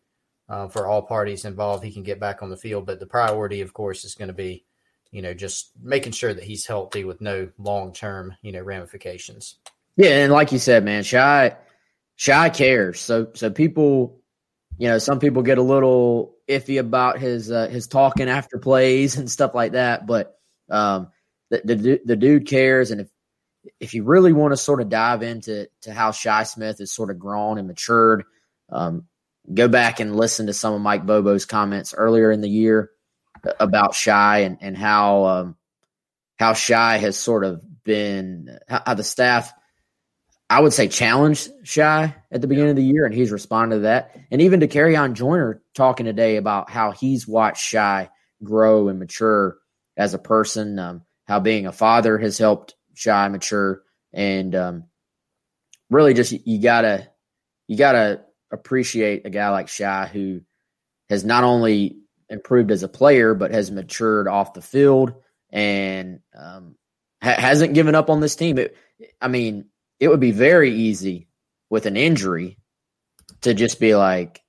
uh, 0.48 0.68
for 0.68 0.87
all 0.87 1.03
parties 1.03 1.44
involved, 1.44 1.85
he 1.85 1.92
can 1.92 2.03
get 2.03 2.18
back 2.18 2.42
on 2.42 2.48
the 2.48 2.57
field. 2.57 2.87
But 2.87 3.00
the 3.00 3.07
priority, 3.07 3.61
of 3.61 3.74
course, 3.74 4.03
is 4.07 4.14
going 4.14 4.29
to 4.29 4.35
be, 4.35 4.64
you 5.11 5.20
know, 5.20 5.35
just 5.35 5.72
making 5.83 6.12
sure 6.12 6.33
that 6.33 6.42
he's 6.42 6.64
healthy 6.64 7.05
with 7.05 7.20
no 7.20 7.50
long 7.59 7.92
term, 7.92 8.35
you 8.40 8.50
know, 8.50 8.62
ramifications. 8.62 9.57
Yeah, 9.96 10.24
and 10.24 10.33
like 10.33 10.50
you 10.50 10.59
said, 10.59 10.85
man, 10.85 11.03
Shi 11.03 11.50
Shi 12.16 12.48
cares. 12.48 12.98
So 12.98 13.29
so 13.35 13.50
people, 13.50 14.22
you 14.79 14.88
know, 14.88 14.96
some 14.96 15.18
people 15.20 15.42
get 15.42 15.59
a 15.59 15.62
little 15.62 16.35
iffy 16.48 16.81
about 16.81 17.18
his 17.18 17.50
uh, 17.50 17.68
his 17.68 17.88
talking 17.88 18.31
after 18.31 18.57
plays 18.57 19.16
and 19.18 19.31
stuff 19.31 19.55
like 19.55 19.72
that, 19.72 20.07
but 20.07 20.38
um, 20.70 21.09
the, 21.64 21.74
the, 21.74 22.00
the 22.04 22.16
dude 22.16 22.46
cares. 22.46 22.90
And 22.90 23.02
if, 23.02 23.08
if 23.80 23.94
you 23.94 24.04
really 24.04 24.32
want 24.32 24.52
to 24.52 24.56
sort 24.56 24.80
of 24.80 24.88
dive 24.88 25.22
into 25.22 25.68
to 25.82 25.92
how 25.92 26.12
Shi 26.12 26.44
Smith 26.44 26.78
has 26.78 26.92
sort 26.92 27.10
of 27.10 27.18
grown 27.18 27.58
and 27.58 27.68
matured, 27.68 28.24
um, 28.70 29.06
go 29.52 29.68
back 29.68 30.00
and 30.00 30.16
listen 30.16 30.46
to 30.46 30.52
some 30.52 30.74
of 30.74 30.80
Mike 30.80 31.06
Bobo's 31.06 31.44
comments 31.44 31.94
earlier 31.94 32.30
in 32.30 32.40
the 32.40 32.48
year 32.48 32.90
about 33.60 33.94
Shi 33.94 34.10
and, 34.10 34.58
and 34.60 34.76
how 34.76 35.24
um, 35.24 35.56
how 36.36 36.54
Shi 36.54 36.72
has 36.72 37.16
sort 37.16 37.44
of 37.44 37.62
been 37.84 38.58
how, 38.68 38.94
the 38.94 39.04
staff 39.04 39.52
I 40.48 40.60
would 40.60 40.72
say 40.72 40.88
challenged 40.88 41.50
Shi 41.64 41.80
at 41.80 42.14
the 42.30 42.46
beginning 42.46 42.70
of 42.70 42.76
the 42.76 42.84
year, 42.84 43.06
and 43.06 43.14
he's 43.14 43.30
responded 43.30 43.76
to 43.76 43.82
that. 43.82 44.16
And 44.30 44.42
even 44.42 44.60
to 44.60 44.68
Kerryon 44.68 45.14
Joyner 45.14 45.62
talking 45.74 46.06
today 46.06 46.36
about 46.36 46.70
how 46.70 46.92
he's 46.92 47.26
watched 47.26 47.62
Shi 47.62 48.08
grow 48.42 48.88
and 48.88 48.98
mature 48.98 49.56
as 49.96 50.14
a 50.14 50.18
person. 50.18 50.78
Um, 50.78 51.02
how 51.26 51.40
being 51.40 51.66
a 51.66 51.72
father 51.72 52.18
has 52.18 52.38
helped 52.38 52.74
Shi 52.94 53.10
mature, 53.10 53.82
and 54.12 54.54
um, 54.54 54.84
really 55.90 56.14
just 56.14 56.32
you 56.32 56.60
gotta 56.60 57.08
you 57.66 57.76
gotta 57.76 58.22
appreciate 58.52 59.26
a 59.26 59.30
guy 59.30 59.48
like 59.50 59.68
Shi 59.68 60.08
who 60.12 60.40
has 61.08 61.24
not 61.24 61.44
only 61.44 61.98
improved 62.28 62.70
as 62.70 62.82
a 62.82 62.88
player 62.88 63.34
but 63.34 63.52
has 63.52 63.70
matured 63.70 64.28
off 64.28 64.54
the 64.54 64.62
field 64.62 65.14
and 65.50 66.20
um, 66.37 66.76
ha- 67.22 67.40
hasn't 67.40 67.74
given 67.74 67.94
up 67.94 68.10
on 68.10 68.20
this 68.20 68.37
team. 68.37 68.58
It, 68.58 68.76
I 69.20 69.28
mean, 69.28 69.66
it 70.00 70.08
would 70.08 70.20
be 70.20 70.32
very 70.32 70.74
easy 70.74 71.28
with 71.70 71.87
an 71.87 71.96
injury 71.96 72.58
to 73.42 73.54
just 73.54 73.80
be 73.80 73.94
like, 73.94 74.42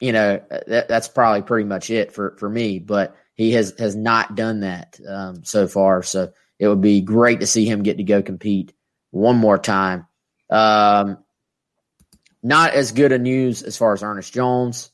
you 0.00 0.12
know, 0.12 0.40
that, 0.66 0.88
that's 0.88 1.08
probably 1.08 1.42
pretty 1.42 1.64
much 1.64 1.90
it 1.90 2.12
for 2.12 2.36
for 2.38 2.48
me. 2.48 2.78
But 2.78 3.16
he 3.38 3.52
has 3.52 3.72
has 3.78 3.96
not 3.96 4.34
done 4.34 4.60
that 4.60 4.98
um, 5.08 5.44
so 5.44 5.68
far. 5.68 6.02
So 6.02 6.32
it 6.58 6.66
would 6.68 6.82
be 6.82 7.00
great 7.00 7.40
to 7.40 7.46
see 7.46 7.64
him 7.64 7.84
get 7.84 7.96
to 7.96 8.02
go 8.02 8.20
compete 8.20 8.74
one 9.12 9.36
more 9.36 9.58
time. 9.58 10.06
Um, 10.50 11.18
not 12.42 12.74
as 12.74 12.92
good 12.92 13.12
a 13.12 13.18
news 13.18 13.62
as 13.62 13.76
far 13.76 13.92
as 13.92 14.02
Ernest 14.02 14.34
Jones. 14.34 14.90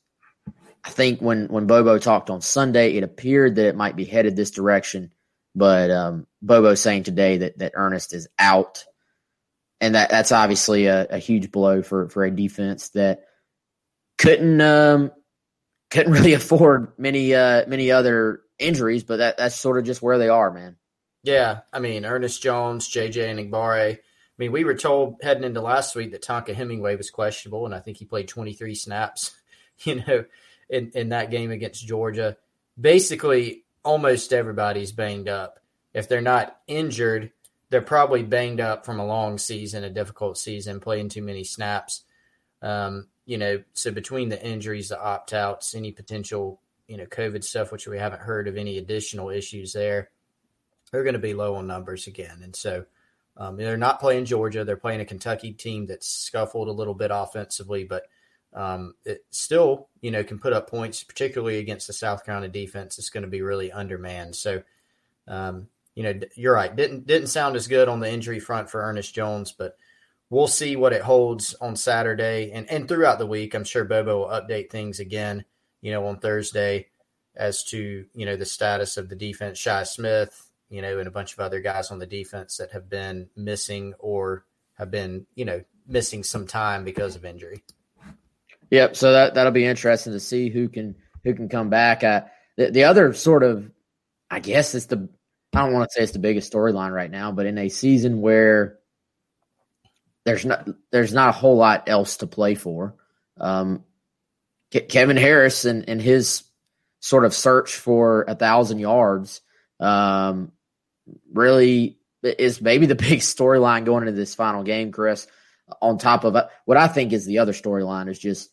I 0.85 0.90
think 0.90 1.20
when 1.20 1.48
when 1.48 1.66
Bobo 1.66 1.98
talked 1.98 2.28
on 2.28 2.42
Sunday, 2.42 2.92
it 2.92 3.02
appeared 3.02 3.54
that 3.54 3.68
it 3.68 3.76
might 3.76 3.96
be 3.96 4.04
headed 4.04 4.37
this 4.37 4.50
direction, 4.50 5.11
but 5.54 5.90
um, 5.90 6.26
Bobo 6.42 6.74
saying 6.74 7.04
today 7.04 7.38
that 7.38 7.59
that 7.59 7.72
Ernest 7.74 8.12
is 8.12 8.28
out, 8.38 8.85
and 9.80 9.94
that 9.94 10.11
that's 10.11 10.33
obviously 10.33 10.85
a, 10.87 11.07
a 11.07 11.18
huge 11.18 11.50
blow 11.50 11.83
for 11.83 12.11
for 12.11 12.24
a 12.24 12.30
defense 12.30 12.90
that 12.90 13.20
couldn't 14.18 14.61
um, 14.61 15.12
couldn't 15.94 16.12
really 16.12 16.35
afford 16.35 16.92
many 16.98 17.35
uh, 17.35 17.64
many 17.66 17.90
other 17.90 18.42
injuries, 18.59 19.04
but 19.04 19.18
that 19.18 19.38
that's 19.38 19.54
sort 19.54 19.78
of 19.78 19.85
just 19.85 20.02
where 20.02 20.18
they 20.18 20.28
are, 20.28 20.50
man. 20.50 20.76
Yeah, 21.22 21.61
I 21.72 21.78
mean 21.78 22.04
Ernest 22.04 22.42
Jones, 22.42 22.88
JJ 22.88 23.14
Enagbare. 23.14 23.96
I 23.96 24.37
mean, 24.37 24.52
we 24.52 24.64
were 24.64 24.74
told 24.74 25.16
heading 25.22 25.44
into 25.44 25.61
last 25.61 25.94
week 25.94 26.11
that 26.11 26.22
Tonka 26.24 26.54
Hemingway 26.54 26.96
was 26.96 27.11
questionable, 27.11 27.66
and 27.66 27.74
I 27.74 27.78
think 27.78 27.98
he 27.98 28.04
played 28.04 28.26
23 28.26 28.74
snaps, 28.74 29.30
you 29.85 30.04
know, 30.04 30.24
in, 30.68 30.90
in 30.94 31.11
that 31.11 31.30
game 31.30 31.52
against 31.52 31.87
Georgia. 31.87 32.37
Basically, 32.78 33.62
almost 33.85 34.33
everybody's 34.33 34.90
banged 34.90 35.28
up. 35.28 35.61
If 35.92 36.09
they're 36.09 36.20
not 36.20 36.59
injured, 36.66 37.30
they're 37.70 37.80
probably 37.80 38.24
banged 38.24 38.61
up 38.61 38.85
from 38.85 38.98
a 38.98 39.07
long 39.07 39.38
season, 39.38 39.85
a 39.85 39.90
difficult 39.90 40.37
season, 40.37 40.80
playing 40.80 41.11
too 41.11 41.22
many 41.22 41.44
snaps. 41.44 42.02
Um, 42.61 43.07
you 43.26 43.38
know, 43.38 43.62
so 43.72 43.90
between 43.90 44.28
the 44.28 44.44
injuries, 44.44 44.88
the 44.88 45.00
opt 45.00 45.32
outs, 45.32 45.74
any 45.74 45.92
potential, 45.92 46.60
you 46.87 46.96
know, 46.96 47.06
COVID 47.06 47.42
stuff, 47.42 47.72
which 47.72 47.87
we 47.87 47.98
haven't 47.98 48.22
heard 48.22 48.48
of 48.48 48.56
any 48.56 48.78
additional 48.78 49.30
issues 49.30 49.72
there, 49.72 50.10
they're 50.90 51.04
going 51.04 51.14
to 51.14 51.18
be 51.18 51.34
low 51.34 51.54
on 51.54 51.66
numbers 51.66 52.06
again. 52.06 52.40
And 52.42 52.54
so 52.54 52.84
um, 53.37 53.56
they're 53.56 53.76
not 53.76 54.00
playing 54.00 54.26
Georgia. 54.26 54.64
They're 54.64 54.76
playing 54.76 55.00
a 55.00 55.06
Kentucky 55.06 55.52
team 55.52 55.87
that's 55.87 56.07
scuffled 56.07 56.68
a 56.68 56.72
little 56.72 56.94
bit 56.94 57.11
offensively, 57.12 57.84
but 57.84 58.05
um, 58.53 58.94
it 59.05 59.24
still, 59.30 59.88
you 60.01 60.11
know, 60.11 60.22
can 60.22 60.38
put 60.38 60.53
up 60.53 60.70
points, 60.70 61.03
particularly 61.03 61.59
against 61.59 61.86
the 61.86 61.92
South 61.92 62.24
Carolina 62.24 62.53
defense. 62.53 62.99
It's 62.99 63.11
going 63.11 63.24
to 63.24 63.28
be 63.30 63.42
really 63.42 63.72
undermanned. 63.72 64.36
So, 64.36 64.62
um, 65.26 65.66
you 65.96 66.05
know, 66.05 66.20
you're 66.36 66.55
right. 66.55 66.74
Didn't 66.74 67.07
didn't 67.07 67.28
sound 67.28 67.57
as 67.57 67.66
good 67.66 67.88
on 67.88 68.01
the 68.01 68.11
injury 68.11 68.38
front 68.38 68.70
for 68.70 68.82
Ernest 68.82 69.14
Jones, 69.14 69.53
but 69.53 69.76
we'll 70.31 70.49
see 70.49 70.77
what 70.77 70.93
it 70.93 71.03
holds 71.03 71.55
on 71.55 71.77
Saturday 71.77 72.51
and, 72.53 72.68
and 72.70 72.89
throughout 72.89 73.18
the 73.18 73.27
week. 73.27 73.55
I'm 73.55 73.64
sure 73.64 73.85
Bobo 73.85 74.18
will 74.18 74.27
update 74.29 74.70
things 74.70 75.01
again, 75.01 75.45
you 75.81 75.93
know, 75.93 76.07
on 76.07 76.18
Thursday 76.18 76.89
as 77.37 77.64
to, 77.64 78.05
you 78.14 78.27
know, 78.27 78.37
the 78.37 78.47
status 78.47 78.97
of 78.97 79.09
the 79.09 79.16
defense, 79.16 79.59
Shi 79.59 79.85
Smith, 79.85 80.51
you 80.68 80.83
know, 80.83 80.99
and 80.99 81.09
a 81.09 81.12
bunch 81.12 81.33
of 81.33 81.41
other 81.41 81.61
guys 81.61 81.91
on 81.91 81.99
the 81.99 82.07
defense 82.07 82.57
that 82.57 82.72
have 82.72 82.89
been 82.89 83.29
missing 83.37 83.95
or 83.99 84.45
have 84.75 84.91
been, 84.91 85.27
you 85.35 85.45
know, 85.45 85.62
missing 85.87 86.22
some 86.22 86.47
time 86.47 86.85
because 86.85 87.16
of 87.16 87.25
injury. 87.25 87.62
Yep. 88.70 88.97
So 88.97 89.12
that, 89.12 89.35
that'll 89.35 89.53
be 89.53 89.66
interesting 89.66 90.12
to 90.12 90.20
see 90.20 90.49
who 90.49 90.68
can, 90.68 90.97
who 91.22 91.35
can 91.35 91.49
come 91.49 91.70
back. 91.70 92.03
Uh, 92.03 92.22
the, 92.57 92.70
the 92.70 92.85
other 92.85 93.12
sort 93.12 93.43
of 93.43 93.70
I 94.35 94.41
guess 94.41 94.75
it's 94.75 94.87
the 94.87 95.09
I 95.55 95.61
don't 95.61 95.72
want 95.72 95.89
to 95.89 95.95
say 95.95 96.03
it's 96.03 96.12
the 96.12 96.18
biggest 96.18 96.53
storyline 96.53 96.93
right 96.93 97.11
now, 97.11 97.31
but 97.31 97.47
in 97.47 97.57
a 97.59 97.68
season 97.68 98.20
where 98.20 98.79
there's 100.25 100.45
not 100.45 100.68
there's 100.91 101.12
not 101.12 101.29
a 101.29 101.33
whole 101.33 101.57
lot 101.57 101.89
else 101.89 102.18
to 102.18 102.27
play 102.27 102.55
for. 102.55 102.95
Um, 103.39 103.85
Kevin 104.89 105.16
Harris 105.16 105.64
and, 105.64 105.89
and 105.89 106.01
his 106.01 106.43
sort 107.01 107.25
of 107.25 107.35
search 107.35 107.77
for 107.77 108.25
a 108.27 108.35
thousand 108.35 108.79
yards 108.79 109.41
um, 109.79 110.53
really 111.33 111.99
is 112.22 112.61
maybe 112.61 112.87
the 112.87 112.95
big 112.95 113.20
storyline 113.20 113.85
going 113.85 114.03
into 114.03 114.18
this 114.18 114.35
final 114.35 114.62
game, 114.62 114.91
Chris. 114.91 115.27
On 115.81 115.97
top 115.97 116.25
of 116.25 116.37
what 116.66 116.77
I 116.77 116.89
think 116.89 117.12
is 117.12 117.25
the 117.25 117.39
other 117.39 117.53
storyline 117.53 118.09
is 118.09 118.18
just 118.18 118.51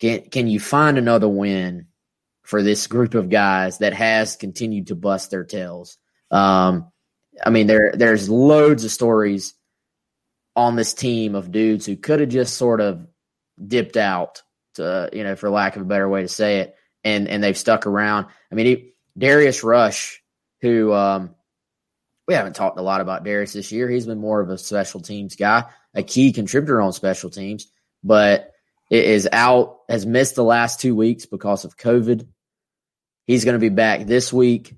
can 0.00 0.22
can 0.28 0.46
you 0.46 0.60
find 0.60 0.98
another 0.98 1.28
win 1.28 1.86
for 2.42 2.62
this 2.62 2.86
group 2.86 3.14
of 3.14 3.30
guys 3.30 3.78
that 3.78 3.94
has 3.94 4.36
continued 4.36 4.88
to 4.88 4.94
bust 4.94 5.30
their 5.30 5.44
tails? 5.44 5.96
Um, 6.30 6.90
I 7.44 7.50
mean, 7.50 7.66
there 7.66 7.92
there's 7.94 8.28
loads 8.28 8.84
of 8.84 8.90
stories 8.90 9.54
on 10.56 10.76
this 10.76 10.94
team 10.94 11.34
of 11.34 11.50
dudes 11.50 11.86
who 11.86 11.96
could 11.96 12.20
have 12.20 12.28
just 12.28 12.56
sort 12.56 12.80
of 12.80 13.06
dipped 13.64 13.96
out, 13.96 14.42
to, 14.74 15.10
you 15.12 15.24
know, 15.24 15.36
for 15.36 15.50
lack 15.50 15.76
of 15.76 15.82
a 15.82 15.86
better 15.86 16.08
way 16.08 16.22
to 16.22 16.28
say 16.28 16.60
it, 16.60 16.76
and 17.02 17.28
and 17.28 17.42
they've 17.42 17.58
stuck 17.58 17.86
around. 17.86 18.26
I 18.50 18.54
mean, 18.54 18.66
he, 18.66 18.94
Darius 19.16 19.62
Rush, 19.64 20.22
who 20.60 20.92
um, 20.92 21.34
we 22.26 22.34
haven't 22.34 22.56
talked 22.56 22.78
a 22.78 22.82
lot 22.82 23.00
about 23.00 23.24
Darius 23.24 23.52
this 23.52 23.72
year. 23.72 23.88
He's 23.88 24.06
been 24.06 24.18
more 24.18 24.40
of 24.40 24.50
a 24.50 24.58
special 24.58 25.00
teams 25.00 25.36
guy, 25.36 25.64
a 25.94 26.02
key 26.02 26.32
contributor 26.32 26.80
on 26.80 26.92
special 26.92 27.30
teams, 27.30 27.68
but 28.02 28.52
is 28.90 29.28
out, 29.32 29.78
has 29.88 30.06
missed 30.06 30.34
the 30.34 30.44
last 30.44 30.80
two 30.80 30.94
weeks 30.94 31.26
because 31.26 31.64
of 31.64 31.76
COVID. 31.76 32.26
He's 33.26 33.44
going 33.44 33.54
to 33.54 33.60
be 33.60 33.70
back 33.70 34.06
this 34.06 34.32
week 34.32 34.74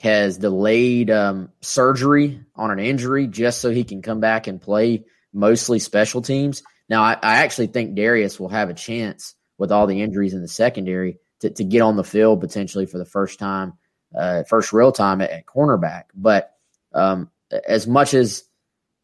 has 0.00 0.36
delayed 0.36 1.10
um, 1.10 1.50
surgery 1.62 2.40
on 2.54 2.70
an 2.70 2.78
injury 2.78 3.26
just 3.26 3.60
so 3.60 3.70
he 3.70 3.84
can 3.84 4.02
come 4.02 4.20
back 4.20 4.46
and 4.46 4.60
play 4.60 5.04
mostly 5.36 5.78
special 5.78 6.22
teams. 6.22 6.62
Now, 6.88 7.02
I, 7.02 7.12
I, 7.22 7.36
actually 7.38 7.68
think 7.68 7.94
Darius 7.94 8.40
will 8.40 8.48
have 8.48 8.70
a 8.70 8.74
chance 8.74 9.34
with 9.58 9.70
all 9.70 9.86
the 9.86 10.02
injuries 10.02 10.34
in 10.34 10.40
the 10.40 10.48
secondary 10.48 11.18
to, 11.40 11.50
to 11.50 11.64
get 11.64 11.82
on 11.82 11.96
the 11.96 12.04
field 12.04 12.40
potentially 12.40 12.86
for 12.86 12.98
the 12.98 13.04
first 13.04 13.38
time, 13.38 13.74
uh, 14.16 14.44
first 14.44 14.72
real 14.72 14.92
time 14.92 15.20
at, 15.20 15.30
at 15.30 15.46
cornerback. 15.46 16.04
But 16.14 16.52
um, 16.92 17.30
as 17.66 17.86
much 17.86 18.14
as 18.14 18.44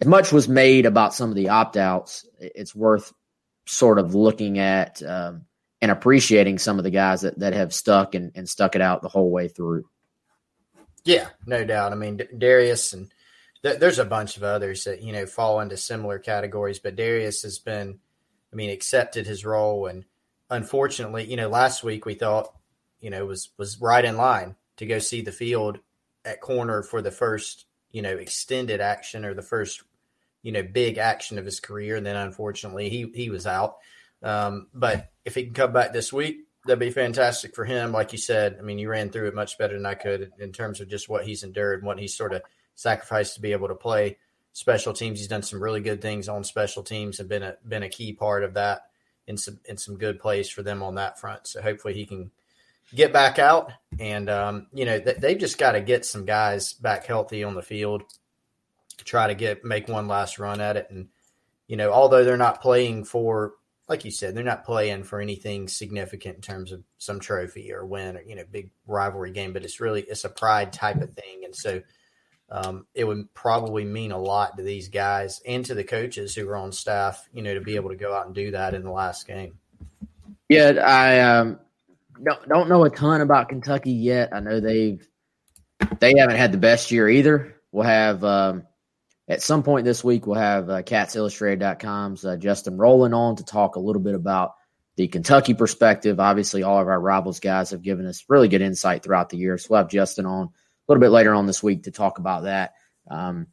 as 0.01 0.09
much 0.09 0.33
was 0.33 0.49
made 0.49 0.87
about 0.87 1.15
some 1.15 1.31
of 1.31 1.37
the 1.37 1.51
opt 1.51 1.77
outs, 1.77 2.27
it's 2.41 2.75
worth 2.75 3.13
sort 3.67 4.01
of 4.01 4.17
looking 4.17 4.59
at 4.59 5.01
um, 5.03 5.45
and 5.81 5.93
appreciating 5.93 6.59
some 6.59 6.79
of 6.79 6.85
the 6.85 6.91
guys 6.91 7.21
that, 7.21 7.39
that 7.39 7.53
have 7.53 7.73
stuck 7.73 8.17
and, 8.17 8.33
and 8.35 8.49
stuck 8.49 8.75
it 8.75 8.81
out 8.81 9.03
the 9.03 9.09
whole 9.09 9.31
way 9.31 9.47
through. 9.47 9.85
Yeah, 11.05 11.29
no 11.47 11.65
doubt. 11.65 11.93
I 11.93 11.95
mean, 11.95 12.21
Darius 12.37 12.93
and 12.95 13.13
th- 13.63 13.79
there's 13.79 13.99
a 13.99 14.05
bunch 14.05 14.37
of 14.37 14.43
others 14.43 14.85
that 14.85 15.03
you 15.03 15.13
know 15.13 15.27
fall 15.27 15.61
into 15.61 15.77
similar 15.77 16.19
categories, 16.19 16.79
but 16.79 16.97
Darius 16.97 17.43
has 17.43 17.59
been, 17.59 17.99
I 18.53 18.57
mean, 18.57 18.71
accepted 18.71 19.27
his 19.27 19.45
role, 19.45 19.87
and 19.87 20.05
unfortunately, 20.51 21.25
you 21.25 21.37
know, 21.37 21.49
last 21.49 21.83
week 21.83 22.05
we 22.05 22.15
thought, 22.15 22.53
you 23.01 23.11
know, 23.11 23.27
was 23.27 23.51
was 23.59 23.81
right 23.81 24.05
in 24.05 24.17
line 24.17 24.57
to 24.77 24.87
go 24.87 24.99
see 24.99 25.23
the 25.23 25.33
field 25.33 25.79
at 26.25 26.41
corner 26.41 26.83
for 26.83 27.03
the 27.03 27.11
first, 27.11 27.67
you 27.91 28.03
know, 28.03 28.17
extended 28.17 28.81
action 28.81 29.25
or 29.25 29.35
the 29.35 29.43
first, 29.43 29.83
you 30.43 30.53
know, 30.53 30.63
big 30.63 30.99
action 30.99 31.39
of 31.39 31.45
his 31.45 31.61
career, 31.61 31.97
and 31.97 32.07
then 32.07 32.17
unfortunately 32.17 32.89
he 32.89 33.11
he 33.15 33.31
was 33.31 33.47
out. 33.47 33.77
Um, 34.23 34.69
but 34.73 35.11
if 35.25 35.35
he 35.35 35.45
can 35.45 35.55
come 35.55 35.73
back 35.73 35.93
this 35.93 36.13
week, 36.13 36.47
that'd 36.65 36.79
be 36.79 36.91
fantastic 36.91 37.55
for 37.55 37.65
him. 37.65 37.93
Like 37.93 38.13
you 38.13 38.19
said, 38.19 38.57
I 38.59 38.63
mean, 38.63 38.79
you 38.79 38.89
ran 38.89 39.11
through 39.11 39.29
it 39.29 39.35
much 39.35 39.59
better 39.59 39.75
than 39.75 39.87
I 39.87 39.95
could 39.95 40.33
in 40.39 40.53
terms 40.53 40.81
of 40.81 40.89
just 40.89 41.09
what 41.09 41.25
he's 41.25 41.43
endured 41.43 41.81
and 41.81 41.87
what 41.87 41.99
he's 41.99 42.17
sort 42.17 42.35
of 42.35 42.43
sacrificed 42.83 43.35
to 43.35 43.41
be 43.41 43.53
able 43.53 43.69
to 43.69 43.75
play 43.75 44.19
special 44.53 44.93
teams. 44.93 45.19
He's 45.19 45.29
done 45.29 45.43
some 45.43 45.63
really 45.63 45.81
good 45.81 46.03
things 46.03 46.29
on 46.29 46.45
special 46.45 46.83
teams 46.83 47.21
and 47.21 47.29
been 47.29 47.43
a 47.43 47.57
been 47.67 47.83
a 47.83 47.89
key 47.89 48.13
part 48.13 48.45
of 48.45 48.55
that 48.55 48.83
in 49.27 49.37
some 49.37 49.61
in 49.65 49.77
some 49.77 49.97
good 49.97 50.19
plays 50.19 50.49
for 50.49 50.63
them 50.63 50.83
on 50.83 50.97
that 50.97 51.19
front. 51.19 51.47
So 51.47 51.63
hopefully 51.63 51.95
he 51.95 52.07
can 52.07 52.31
get 52.95 53.13
back 53.13 53.39
out 53.39 53.73
and 53.99 54.29
um, 54.29 54.67
you 54.73 54.85
know 54.85 54.99
th- 54.99 55.17
they've 55.17 55.39
just 55.39 55.59
got 55.59 55.73
to 55.73 55.81
get 55.81 56.05
some 56.05 56.27
guys 56.27 56.75
back 56.75 57.07
healthy 57.07 57.45
on 57.45 57.55
the 57.55 57.63
field. 57.63 58.03
Try 59.05 59.29
to 59.29 59.35
get 59.35 59.65
make 59.65 59.89
one 59.89 60.09
last 60.09 60.39
run 60.39 60.61
at 60.61 60.77
it 60.77 60.89
and 60.91 61.09
you 61.67 61.77
know 61.77 61.93
although 61.93 62.25
they're 62.25 62.37
not 62.37 62.61
playing 62.61 63.05
for 63.05 63.55
like 63.89 64.05
you 64.05 64.11
said, 64.11 64.35
they're 64.35 64.45
not 64.45 64.65
playing 64.65 65.05
for 65.05 65.21
anything 65.21 65.69
significant 65.69 66.37
in 66.37 66.41
terms 66.41 66.73
of 66.73 66.83
some 66.99 67.21
trophy 67.21 67.73
or 67.73 67.85
win 67.85 68.17
or 68.17 68.23
you 68.23 68.35
know 68.35 68.45
big 68.51 68.71
rivalry 68.87 69.33
game, 69.33 69.53
but 69.53 69.65
it's 69.65 69.81
really 69.81 70.03
it's 70.03 70.25
a 70.25 70.29
pride 70.29 70.73
type 70.73 71.01
of 71.03 71.13
thing, 71.13 71.45
and 71.45 71.55
so 71.55 71.83
um, 72.53 72.87
it 72.95 73.05
would 73.05 73.33
probably 73.33 73.85
mean 73.85 74.13
a 74.13 74.19
lot 74.19 74.59
to 74.59 74.63
these 74.63 74.89
guys 74.89 75.41
and 75.47 75.65
to 75.65 75.75
the 75.75 75.85
coaches 75.85 76.35
who 76.35 76.47
are 76.49 76.57
on 76.57 76.71
staff, 76.71 77.27
you 77.33 77.43
know, 77.43 77.55
to 77.55 77.63
be 77.63 77.77
able 77.77 77.89
to 77.89 77.97
go 77.97 78.15
out 78.15 78.27
and 78.27 78.35
do 78.35 78.51
that 78.51 78.75
in 78.75 78.83
the 78.83 78.91
last 78.91 79.27
game. 79.27 79.59
Yeah, 80.51 80.73
I 80.85 81.21
um, 81.21 81.59
don't 82.23 82.47
don't 82.47 82.69
know 82.69 82.85
a 82.85 82.91
ton 82.91 83.23
about 83.23 83.49
Kentucky 83.49 83.93
yet. 83.93 84.35
I 84.35 84.41
know 84.41 84.61
they've 84.61 85.07
they 85.99 86.13
haven't 86.19 86.37
had 86.37 86.53
the 86.53 86.59
best 86.59 86.91
year 86.91 87.09
either. 87.09 87.57
We'll 87.73 87.87
have 87.87 88.23
um, 88.23 88.65
at 89.29 89.41
some 89.41 89.63
point 89.63 89.87
this 89.87 90.05
week, 90.05 90.27
we'll 90.27 90.37
have 90.37 90.69
uh, 90.69 90.83
CatsIllustrated.com's 90.83 92.25
uh, 92.27 92.37
Justin 92.37 92.77
Rowland 92.77 93.15
on 93.15 93.37
to 93.37 93.45
talk 93.45 93.77
a 93.77 93.81
little 93.81 94.03
bit 94.03 94.15
about 94.15 94.57
the 94.97 95.09
Kentucky 95.09 95.55
perspective. 95.55 96.21
Obviously, 96.21 96.63
all 96.63 96.79
of 96.79 96.89
our 96.89 97.01
rivals 97.01 97.41
guys 97.41 97.71
have 97.71 97.81
given 97.81 98.05
us 98.05 98.27
really 98.29 98.49
good 98.49 98.61
insight 98.61 99.03
throughout 99.03 99.31
the 99.31 99.39
year. 99.39 99.57
So 99.57 99.69
we'll 99.71 99.79
have 99.79 99.89
Justin 99.89 100.27
on 100.27 100.51
little 100.89 101.01
bit 101.01 101.11
later 101.11 101.35
on 101.35 101.47
this 101.47 101.63
week 101.63 101.85
to 101.85 101.91
talk 101.91 102.19
about 102.19 102.45
that. 102.45 102.75
Um, 103.09 103.47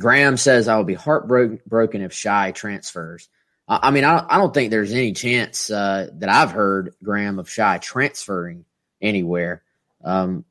Graham 0.00 0.36
says, 0.36 0.68
I 0.68 0.76
will 0.76 0.84
be 0.84 0.94
heartbroken 0.94 2.02
if 2.02 2.12
Shi 2.12 2.52
transfers. 2.52 3.28
I 3.66 3.90
mean, 3.92 4.04
I, 4.04 4.24
I 4.28 4.38
don't 4.38 4.52
think 4.52 4.70
there's 4.70 4.92
any 4.92 5.12
chance 5.12 5.70
uh, 5.70 6.08
that 6.14 6.28
I've 6.28 6.50
heard, 6.50 6.94
Graham, 7.02 7.38
of 7.38 7.48
Shi 7.48 7.78
transferring 7.80 8.64
anywhere. 9.00 9.62
Um, 10.04 10.44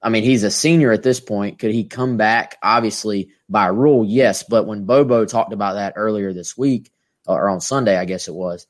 I 0.00 0.10
mean, 0.10 0.22
he's 0.22 0.44
a 0.44 0.50
senior 0.50 0.92
at 0.92 1.02
this 1.02 1.18
point. 1.18 1.58
Could 1.58 1.72
he 1.72 1.84
come 1.84 2.16
back? 2.16 2.58
Obviously, 2.62 3.30
by 3.48 3.66
rule, 3.66 4.04
yes. 4.04 4.44
But 4.44 4.66
when 4.66 4.84
Bobo 4.84 5.24
talked 5.24 5.52
about 5.52 5.74
that 5.74 5.94
earlier 5.96 6.32
this 6.32 6.56
week, 6.56 6.92
or 7.26 7.48
on 7.48 7.60
Sunday, 7.60 7.96
I 7.96 8.04
guess 8.04 8.28
it 8.28 8.34
was, 8.34 8.68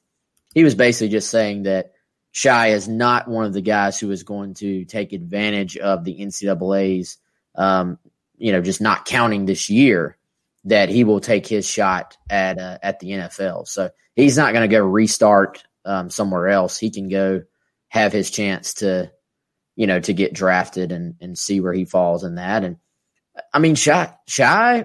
he 0.55 0.65
was 0.65 0.75
basically 0.75 1.09
just 1.09 1.31
saying 1.31 1.65
that 1.65 1.93
Shi 2.37 2.71
is 2.71 2.89
not 2.89 3.29
one 3.29 3.47
of 3.47 3.53
the 3.53 3.63
guys 3.63 3.99
who 3.99 4.11
is 4.11 4.23
going 4.23 4.55
to 4.55 4.85
take 4.85 5.13
advantage 5.13 5.77
of 5.77 6.05
the 6.05 6.19
NCAA's, 6.21 7.19
um, 7.55 7.99
you 8.37 8.53
know, 8.53 8.61
just 8.61 8.81
not 8.81 9.07
counting 9.07 9.47
this 9.47 9.71
year. 9.71 10.17
That 10.65 10.89
he 10.89 11.05
will 11.05 11.21
take 11.21 11.47
his 11.47 11.65
shot 11.65 12.17
at 12.29 12.59
uh, 12.59 12.79
at 12.83 12.99
the 12.99 13.11
NFL. 13.11 13.69
So 13.69 13.91
he's 14.17 14.37
not 14.37 14.53
going 14.53 14.69
to 14.69 14.77
go 14.77 14.85
restart 14.85 15.63
um, 15.85 16.11
somewhere 16.11 16.49
else. 16.49 16.77
He 16.77 16.91
can 16.91 17.09
go 17.09 17.45
have 17.89 18.13
his 18.13 18.33
chance 18.33 18.75
to 18.75 19.13
you 19.77 19.87
know, 19.87 20.01
to 20.01 20.13
get 20.13 20.33
drafted 20.33 20.91
and, 20.91 21.15
and 21.21 21.39
see 21.39 21.61
where 21.61 21.75
he 21.75 21.85
falls 21.85 22.25
in 22.25 22.37
that. 22.37 22.65
And 22.65 22.79
I 23.53 23.59
mean, 23.59 23.75
Shi, 23.75 23.93
Shi, 24.27 24.85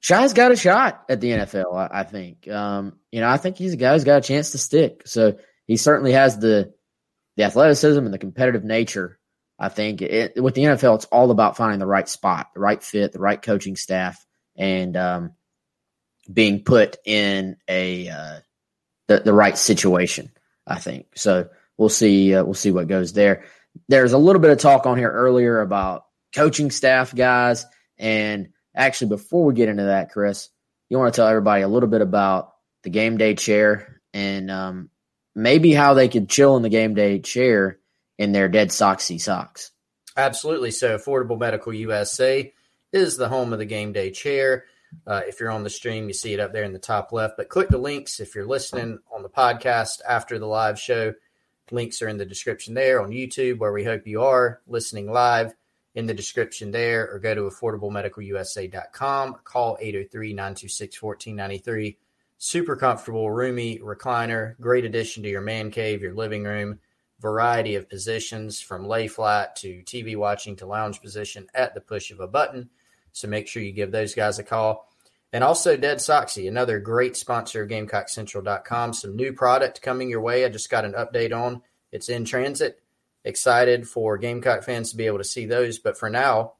Shi's 0.00 0.32
got 0.32 0.50
a 0.50 0.56
shot 0.56 1.04
at 1.08 1.20
the 1.20 1.30
NFL, 1.30 1.76
I, 1.76 2.00
I 2.00 2.02
think. 2.02 2.48
Um, 2.48 2.98
you 3.12 3.20
know, 3.20 3.28
I 3.28 3.36
think 3.36 3.56
he's 3.56 3.74
a 3.74 3.76
guy 3.76 3.92
who's 3.92 4.04
got 4.04 4.24
a 4.24 4.26
chance 4.26 4.52
to 4.52 4.58
stick. 4.58 5.02
So 5.04 5.36
he 5.72 5.78
certainly 5.78 6.12
has 6.12 6.38
the, 6.38 6.74
the 7.38 7.44
athleticism 7.44 8.04
and 8.04 8.12
the 8.12 8.18
competitive 8.18 8.62
nature. 8.62 9.18
I 9.58 9.70
think 9.70 10.02
it, 10.02 10.34
with 10.42 10.54
the 10.54 10.64
NFL, 10.64 10.96
it's 10.96 11.06
all 11.06 11.30
about 11.30 11.56
finding 11.56 11.78
the 11.78 11.86
right 11.86 12.06
spot, 12.06 12.50
the 12.52 12.60
right 12.60 12.82
fit, 12.82 13.12
the 13.12 13.20
right 13.20 13.40
coaching 13.40 13.74
staff, 13.74 14.22
and 14.54 14.94
um, 14.98 15.32
being 16.30 16.62
put 16.62 16.98
in 17.06 17.56
a 17.66 18.10
uh, 18.10 18.40
the 19.08 19.20
the 19.20 19.32
right 19.32 19.56
situation. 19.56 20.30
I 20.66 20.78
think 20.78 21.06
so 21.14 21.48
we'll 21.78 21.88
see. 21.88 22.34
Uh, 22.34 22.44
we'll 22.44 22.52
see 22.52 22.70
what 22.70 22.86
goes 22.86 23.14
there. 23.14 23.44
There's 23.88 24.12
a 24.12 24.18
little 24.18 24.42
bit 24.42 24.50
of 24.50 24.58
talk 24.58 24.84
on 24.84 24.98
here 24.98 25.10
earlier 25.10 25.62
about 25.62 26.04
coaching 26.34 26.70
staff 26.70 27.14
guys, 27.14 27.64
and 27.96 28.50
actually, 28.76 29.08
before 29.08 29.46
we 29.46 29.54
get 29.54 29.70
into 29.70 29.84
that, 29.84 30.12
Chris, 30.12 30.50
you 30.90 30.98
want 30.98 31.14
to 31.14 31.16
tell 31.16 31.28
everybody 31.28 31.62
a 31.62 31.68
little 31.68 31.88
bit 31.88 32.02
about 32.02 32.52
the 32.82 32.90
game 32.90 33.16
day 33.16 33.34
chair 33.34 34.02
and 34.12 34.50
um, 34.50 34.90
maybe 35.34 35.72
how 35.72 35.94
they 35.94 36.08
could 36.08 36.28
chill 36.28 36.56
in 36.56 36.62
the 36.62 36.68
game 36.68 36.94
day 36.94 37.18
chair 37.18 37.78
in 38.18 38.32
their 38.32 38.48
dead 38.48 38.68
soxy 38.68 39.20
socks. 39.20 39.70
Absolutely. 40.16 40.70
So, 40.70 40.96
Affordable 40.96 41.38
Medical 41.38 41.72
USA 41.72 42.52
is 42.92 43.16
the 43.16 43.28
home 43.28 43.52
of 43.52 43.58
the 43.58 43.64
game 43.64 43.92
day 43.92 44.10
chair. 44.10 44.64
Uh, 45.06 45.22
if 45.26 45.40
you're 45.40 45.50
on 45.50 45.64
the 45.64 45.70
stream, 45.70 46.06
you 46.06 46.12
see 46.12 46.34
it 46.34 46.40
up 46.40 46.52
there 46.52 46.64
in 46.64 46.72
the 46.72 46.78
top 46.78 47.12
left. 47.12 47.36
But 47.36 47.48
click 47.48 47.68
the 47.68 47.78
links 47.78 48.20
if 48.20 48.34
you're 48.34 48.46
listening 48.46 48.98
on 49.14 49.22
the 49.22 49.28
podcast 49.28 50.00
after 50.06 50.38
the 50.38 50.46
live 50.46 50.78
show. 50.78 51.14
Links 51.70 52.02
are 52.02 52.08
in 52.08 52.18
the 52.18 52.26
description 52.26 52.74
there 52.74 53.00
on 53.00 53.10
YouTube, 53.10 53.58
where 53.58 53.72
we 53.72 53.84
hope 53.84 54.06
you 54.06 54.22
are 54.22 54.60
listening 54.66 55.10
live 55.10 55.54
in 55.94 56.06
the 56.06 56.14
description 56.14 56.70
there, 56.70 57.10
or 57.10 57.18
go 57.18 57.34
to 57.34 57.42
affordablemedicalusa.com, 57.42 59.36
call 59.44 59.78
803 59.80 60.32
926 60.34 61.02
1493. 61.02 61.98
Super 62.44 62.74
comfortable, 62.74 63.30
roomy 63.30 63.78
recliner, 63.78 64.58
great 64.60 64.84
addition 64.84 65.22
to 65.22 65.28
your 65.28 65.40
man 65.40 65.70
cave, 65.70 66.02
your 66.02 66.12
living 66.12 66.42
room. 66.42 66.80
variety 67.20 67.76
of 67.76 67.88
positions 67.88 68.60
from 68.60 68.84
lay 68.84 69.06
flat 69.06 69.54
to 69.54 69.80
TV 69.84 70.16
watching 70.16 70.56
to 70.56 70.66
lounge 70.66 71.00
position 71.00 71.46
at 71.54 71.72
the 71.72 71.80
push 71.80 72.10
of 72.10 72.18
a 72.18 72.26
button. 72.26 72.68
So 73.12 73.28
make 73.28 73.46
sure 73.46 73.62
you 73.62 73.70
give 73.70 73.92
those 73.92 74.16
guys 74.16 74.40
a 74.40 74.42
call. 74.42 74.92
And 75.32 75.44
also 75.44 75.76
Dead 75.76 75.98
Soxy, 75.98 76.48
another 76.48 76.80
great 76.80 77.16
sponsor 77.16 77.62
of 77.62 77.70
GamecockCentral.com. 77.70 78.92
Some 78.92 79.14
new 79.14 79.32
product 79.32 79.80
coming 79.80 80.10
your 80.10 80.20
way. 80.20 80.44
I 80.44 80.48
just 80.48 80.68
got 80.68 80.84
an 80.84 80.94
update 80.94 81.32
on. 81.32 81.62
It's 81.92 82.08
in 82.08 82.24
transit. 82.24 82.82
Excited 83.24 83.88
for 83.88 84.18
Gamecock 84.18 84.64
fans 84.64 84.90
to 84.90 84.96
be 84.96 85.06
able 85.06 85.18
to 85.18 85.24
see 85.24 85.46
those. 85.46 85.78
But 85.78 85.96
for 85.96 86.10
now, 86.10 86.54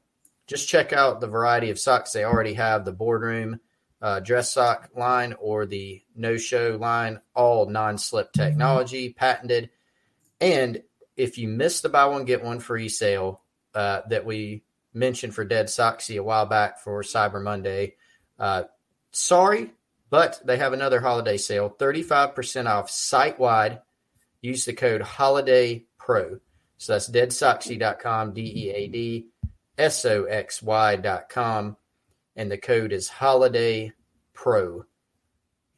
just 0.47 0.69
check 0.69 0.93
out 0.93 1.19
the 1.19 1.27
variety 1.27 1.71
of 1.71 1.77
socks 1.77 2.13
they 2.13 2.23
already 2.23 2.53
have. 2.53 2.85
The 2.85 2.93
boardroom 2.93 3.59
uh, 4.03 4.19
dress 4.19 4.51
sock 4.51 4.89
line 4.95 5.33
or 5.39 5.65
the 5.65 6.03
no 6.13 6.35
show 6.35 6.77
line, 6.79 7.21
all 7.33 7.69
non 7.69 7.97
slip 7.97 8.33
technology, 8.33 9.13
patented. 9.13 9.69
And 10.41 10.83
if 11.15 11.37
you 11.37 11.47
missed 11.47 11.83
the 11.83 11.89
buy 11.89 12.05
one, 12.07 12.25
get 12.25 12.43
one 12.43 12.59
free 12.59 12.89
sale 12.89 13.41
uh, 13.73 14.01
that 14.09 14.25
we 14.25 14.63
mentioned 14.93 15.33
for 15.33 15.45
Dead 15.45 15.67
Soxy 15.67 16.19
a 16.19 16.23
while 16.23 16.45
back 16.45 16.79
for 16.79 17.01
Cyber 17.01 17.41
Monday, 17.41 17.95
uh, 18.37 18.63
sorry, 19.11 19.71
but 20.09 20.41
they 20.45 20.57
have 20.57 20.73
another 20.73 20.99
holiday 20.99 21.37
sale 21.37 21.73
35% 21.79 22.69
off 22.69 22.91
site 22.91 23.39
wide. 23.39 23.81
Use 24.41 24.65
the 24.65 24.73
code 24.73 25.01
Holiday 25.01 25.85
Pro. 25.97 26.39
So 26.77 26.93
that's 26.93 27.09
deadsoxy.com, 27.09 28.33
D 28.33 28.41
E 28.41 28.69
A 28.71 28.87
D 28.87 29.27
S 29.77 30.03
O 30.03 30.25
X 30.25 30.61
Y.com. 30.61 31.77
And 32.35 32.51
the 32.51 32.57
code 32.57 32.91
is 32.91 33.09
Holiday 33.09 33.93
Pro. 34.33 34.85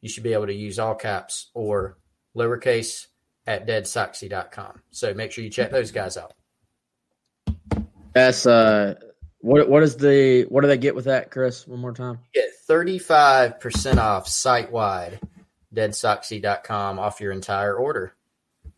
You 0.00 0.08
should 0.08 0.22
be 0.22 0.32
able 0.32 0.46
to 0.46 0.54
use 0.54 0.78
all 0.78 0.94
caps 0.94 1.50
or 1.54 1.98
lowercase 2.36 3.06
at 3.46 3.66
deadsoxy.com. 3.66 4.82
So 4.90 5.14
make 5.14 5.32
sure 5.32 5.44
you 5.44 5.50
check 5.50 5.70
those 5.70 5.90
guys 5.90 6.16
out. 6.16 6.34
That's 8.14 8.46
uh 8.46 8.94
what 9.40 9.68
what 9.68 9.82
is 9.82 9.96
the 9.96 10.44
what 10.48 10.62
do 10.62 10.68
they 10.68 10.78
get 10.78 10.94
with 10.94 11.04
that, 11.04 11.30
Chris? 11.30 11.66
One 11.66 11.80
more 11.80 11.92
time. 11.92 12.18
Get 12.34 12.50
35% 12.68 13.98
off 13.98 14.26
site 14.26 14.72
wide 14.72 15.20
deadsoxy.com 15.74 16.98
off 16.98 17.20
your 17.20 17.32
entire 17.32 17.74
order. 17.74 18.14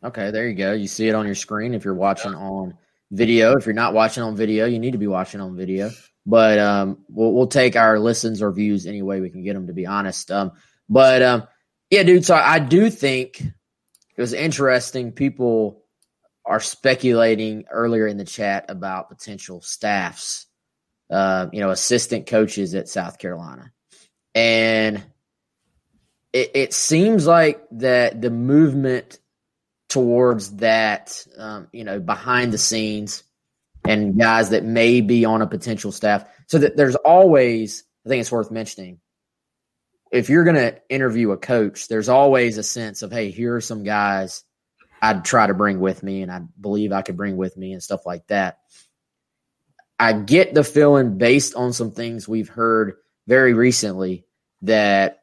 Okay, 0.05 0.31
there 0.31 0.49
you 0.49 0.55
go. 0.55 0.73
You 0.73 0.89
see 0.89 1.09
it 1.09 1.15
on 1.15 1.27
your 1.27 1.35
screen 1.35 1.75
if 1.75 1.85
you're 1.85 1.95
watching 1.95 2.33
yeah. 2.33 2.39
on 2.39 2.75
video. 3.11 3.57
If 3.57 3.67
you're 3.67 3.75
not 3.75 3.95
watching 3.95 4.23
on 4.23 4.37
video, 4.37 4.67
you 4.67 4.79
need 4.79 4.93
to 4.93 4.99
be 4.99 5.07
watching 5.07 5.41
on 5.41 5.57
video. 5.57 5.91
But 6.29 6.59
um, 6.59 6.99
we'll, 7.09 7.33
we'll 7.33 7.47
take 7.47 7.75
our 7.75 7.99
listens 7.99 8.43
or 8.43 8.53
views 8.53 8.87
any 8.87 9.01
way 9.01 9.21
we 9.21 9.31
can 9.31 9.43
get 9.43 9.55
them. 9.55 9.67
To 9.67 9.73
be 9.73 9.87
honest, 9.87 10.31
um, 10.31 10.53
but 10.87 11.23
um, 11.23 11.49
yeah, 11.89 12.03
dude. 12.03 12.27
So 12.27 12.35
I 12.35 12.59
do 12.59 12.91
think 12.91 13.41
it 13.41 14.21
was 14.21 14.35
interesting. 14.35 15.13
People 15.13 15.83
are 16.45 16.61
speculating 16.61 17.65
earlier 17.71 18.07
in 18.07 18.19
the 18.19 18.27
chat 18.27 18.67
about 18.69 19.09
potential 19.09 19.63
staffs, 19.63 20.45
uh, 21.11 21.47
you 21.51 21.61
know, 21.61 21.71
assistant 21.71 22.27
coaches 22.27 22.75
at 22.75 22.91
South 22.91 23.19
Carolina, 23.19 23.73
and 24.35 25.03
it, 26.35 26.51
it 26.55 26.75
seems 26.75 27.27
like 27.27 27.63
that 27.71 28.21
the 28.21 28.31
movement 28.31 29.19
towards 29.89 30.57
that, 30.57 31.27
um, 31.39 31.69
you 31.73 31.85
know, 31.85 32.01
behind 32.01 32.53
the 32.53 32.59
scenes 32.59 33.23
and 33.89 34.19
guys 34.19 34.51
that 34.51 34.65
may 34.65 35.01
be 35.01 35.25
on 35.25 35.41
a 35.41 35.47
potential 35.47 35.91
staff. 35.91 36.25
So 36.47 36.59
that 36.59 36.77
there's 36.77 36.95
always, 36.95 37.85
I 38.05 38.11
think 38.11 38.21
it's 38.21 38.31
worth 38.31 38.51
mentioning, 38.51 39.01
if 40.13 40.29
you're 40.29 40.45
going 40.45 40.57
to 40.57 40.79
interview 40.89 41.33
a 41.33 41.39
coach, 41.39 41.89
there's 41.89 42.09
always 42.09 42.59
a 42.59 42.63
sense 42.63 43.03
of, 43.03 43.11
hey, 43.11 43.31
here 43.31 43.57
are 43.57 43.61
some 43.61 43.85
guys 43.85 44.45
I'd 45.01 45.25
try 45.25 45.47
to 45.47 45.55
bring 45.55 45.81
with 45.81 46.03
me 46.03 46.23
and 46.23 46.31
I 46.31 46.43
believe 46.61 46.93
I 46.93 47.03
could 47.03 47.17
bring 47.17 47.37
with 47.37 47.57
me 47.57 47.73
and 47.73 47.83
stuff 47.83 48.05
like 48.05 48.27
that. 48.27 48.59
I 49.99 50.13
get 50.13 50.55
the 50.55 50.65
feeling 50.65 51.19
based 51.19 51.55
on 51.55 51.73
some 51.73 51.91
things 51.91 52.29
we've 52.29 52.49
heard 52.49 52.95
very 53.27 53.55
recently 53.55 54.27
that 54.63 55.21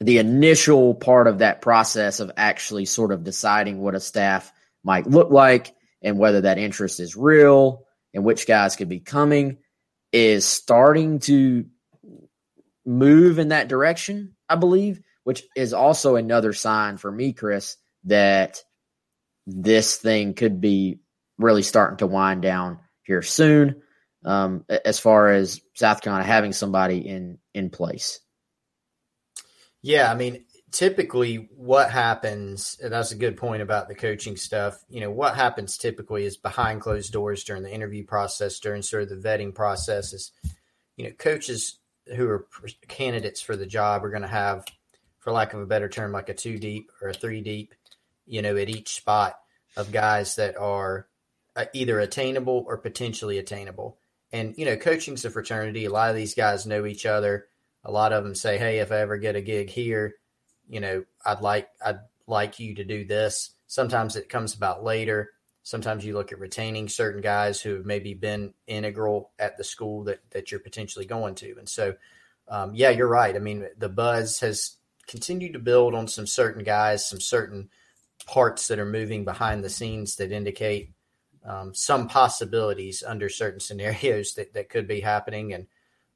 the 0.00 0.18
initial 0.18 0.94
part 0.94 1.28
of 1.28 1.38
that 1.38 1.62
process 1.62 2.18
of 2.18 2.32
actually 2.36 2.86
sort 2.86 3.12
of 3.12 3.24
deciding 3.24 3.78
what 3.78 3.94
a 3.94 4.00
staff 4.00 4.52
might 4.82 5.06
look 5.06 5.30
like 5.30 5.74
and 6.02 6.18
whether 6.18 6.42
that 6.42 6.58
interest 6.58 7.00
is 7.00 7.16
real 7.16 7.86
and 8.12 8.24
which 8.24 8.46
guys 8.46 8.76
could 8.76 8.88
be 8.88 9.00
coming 9.00 9.58
is 10.12 10.44
starting 10.44 11.20
to 11.20 11.66
move 12.84 13.38
in 13.38 13.48
that 13.48 13.68
direction, 13.68 14.34
I 14.48 14.56
believe, 14.56 15.00
which 15.24 15.44
is 15.56 15.72
also 15.72 16.16
another 16.16 16.52
sign 16.52 16.96
for 16.96 17.10
me, 17.10 17.32
Chris, 17.32 17.76
that 18.04 18.60
this 19.46 19.96
thing 19.96 20.34
could 20.34 20.60
be 20.60 21.00
really 21.38 21.62
starting 21.62 21.98
to 21.98 22.06
wind 22.06 22.42
down 22.42 22.78
here 23.02 23.22
soon. 23.22 23.82
Um, 24.24 24.64
as 24.84 25.00
far 25.00 25.30
as 25.30 25.60
South 25.74 26.00
Carolina 26.00 26.24
having 26.24 26.52
somebody 26.52 26.98
in 26.98 27.38
in 27.54 27.70
place. 27.70 28.20
Yeah, 29.82 30.08
I 30.10 30.14
mean, 30.14 30.44
typically 30.72 31.48
what 31.56 31.90
happens, 31.90 32.78
and 32.82 32.92
that's 32.92 33.12
a 33.12 33.16
good 33.16 33.36
point 33.36 33.62
about 33.62 33.88
the 33.88 33.94
coaching 33.94 34.36
stuff. 34.36 34.82
You 34.88 35.00
know, 35.00 35.10
what 35.10 35.36
happens 35.36 35.78
typically 35.78 36.24
is 36.24 36.36
behind 36.36 36.80
closed 36.80 37.12
doors 37.12 37.44
during 37.44 37.62
the 37.62 37.72
interview 37.72 38.04
process, 38.04 38.58
during 38.58 38.82
sort 38.82 39.04
of 39.04 39.08
the 39.10 39.28
vetting 39.28 39.54
process 39.54 40.12
is, 40.12 40.32
you 40.96 41.04
know, 41.04 41.12
coaches 41.12 41.78
who 42.16 42.28
are 42.28 42.46
candidates 42.88 43.40
for 43.40 43.54
the 43.54 43.66
job 43.66 44.04
are 44.04 44.10
going 44.10 44.22
to 44.22 44.28
have, 44.28 44.64
for 45.20 45.32
lack 45.32 45.54
of 45.54 45.60
a 45.60 45.66
better 45.66 45.88
term, 45.88 46.10
like 46.10 46.28
a 46.28 46.34
two 46.34 46.58
deep 46.58 46.90
or 47.00 47.10
a 47.10 47.14
three 47.14 47.42
deep, 47.42 47.74
you 48.26 48.42
know, 48.42 48.56
at 48.56 48.68
each 48.68 48.96
spot 48.96 49.38
of 49.76 49.92
guys 49.92 50.36
that 50.36 50.56
are 50.56 51.06
uh, 51.54 51.66
either 51.72 52.00
attainable 52.00 52.64
or 52.66 52.78
potentially 52.78 53.38
attainable. 53.38 53.98
And, 54.32 54.54
you 54.56 54.64
know, 54.64 54.76
coaching's 54.76 55.24
a 55.24 55.30
fraternity. 55.30 55.84
A 55.84 55.90
lot 55.90 56.10
of 56.10 56.16
these 56.16 56.34
guys 56.34 56.66
know 56.66 56.86
each 56.86 57.06
other 57.06 57.46
a 57.84 57.90
lot 57.90 58.12
of 58.12 58.24
them 58.24 58.34
say, 58.34 58.58
"Hey, 58.58 58.78
if 58.78 58.92
I 58.92 58.98
ever 58.98 59.16
get 59.16 59.36
a 59.36 59.40
gig 59.40 59.70
here, 59.70 60.16
you 60.68 60.80
know, 60.80 61.04
I'd 61.24 61.40
like 61.40 61.68
I'd 61.84 62.00
like 62.26 62.58
you 62.58 62.74
to 62.76 62.84
do 62.84 63.04
this." 63.04 63.50
Sometimes 63.66 64.16
it 64.16 64.28
comes 64.28 64.54
about 64.54 64.84
later. 64.84 65.30
Sometimes 65.64 66.04
you 66.04 66.14
look 66.14 66.32
at 66.32 66.40
retaining 66.40 66.88
certain 66.88 67.20
guys 67.20 67.60
who 67.60 67.74
have 67.74 67.86
maybe 67.86 68.14
been 68.14 68.52
integral 68.66 69.30
at 69.38 69.56
the 69.56 69.64
school 69.64 70.04
that 70.04 70.20
that 70.30 70.50
you're 70.50 70.60
potentially 70.60 71.06
going 71.06 71.34
to, 71.36 71.56
and 71.58 71.68
so 71.68 71.94
um, 72.48 72.74
yeah, 72.74 72.90
you're 72.90 73.08
right. 73.08 73.34
I 73.34 73.38
mean, 73.38 73.66
the 73.78 73.88
buzz 73.88 74.40
has 74.40 74.76
continued 75.06 75.52
to 75.54 75.58
build 75.58 75.94
on 75.94 76.08
some 76.08 76.26
certain 76.26 76.64
guys, 76.64 77.08
some 77.08 77.20
certain 77.20 77.68
parts 78.26 78.68
that 78.68 78.78
are 78.78 78.86
moving 78.86 79.24
behind 79.24 79.64
the 79.64 79.70
scenes 79.70 80.16
that 80.16 80.32
indicate 80.32 80.92
um, 81.44 81.74
some 81.74 82.08
possibilities 82.08 83.02
under 83.06 83.28
certain 83.28 83.60
scenarios 83.68 84.34
that, 84.34 84.54
that 84.54 84.68
could 84.68 84.86
be 84.86 85.00
happening. 85.00 85.52
And 85.54 85.66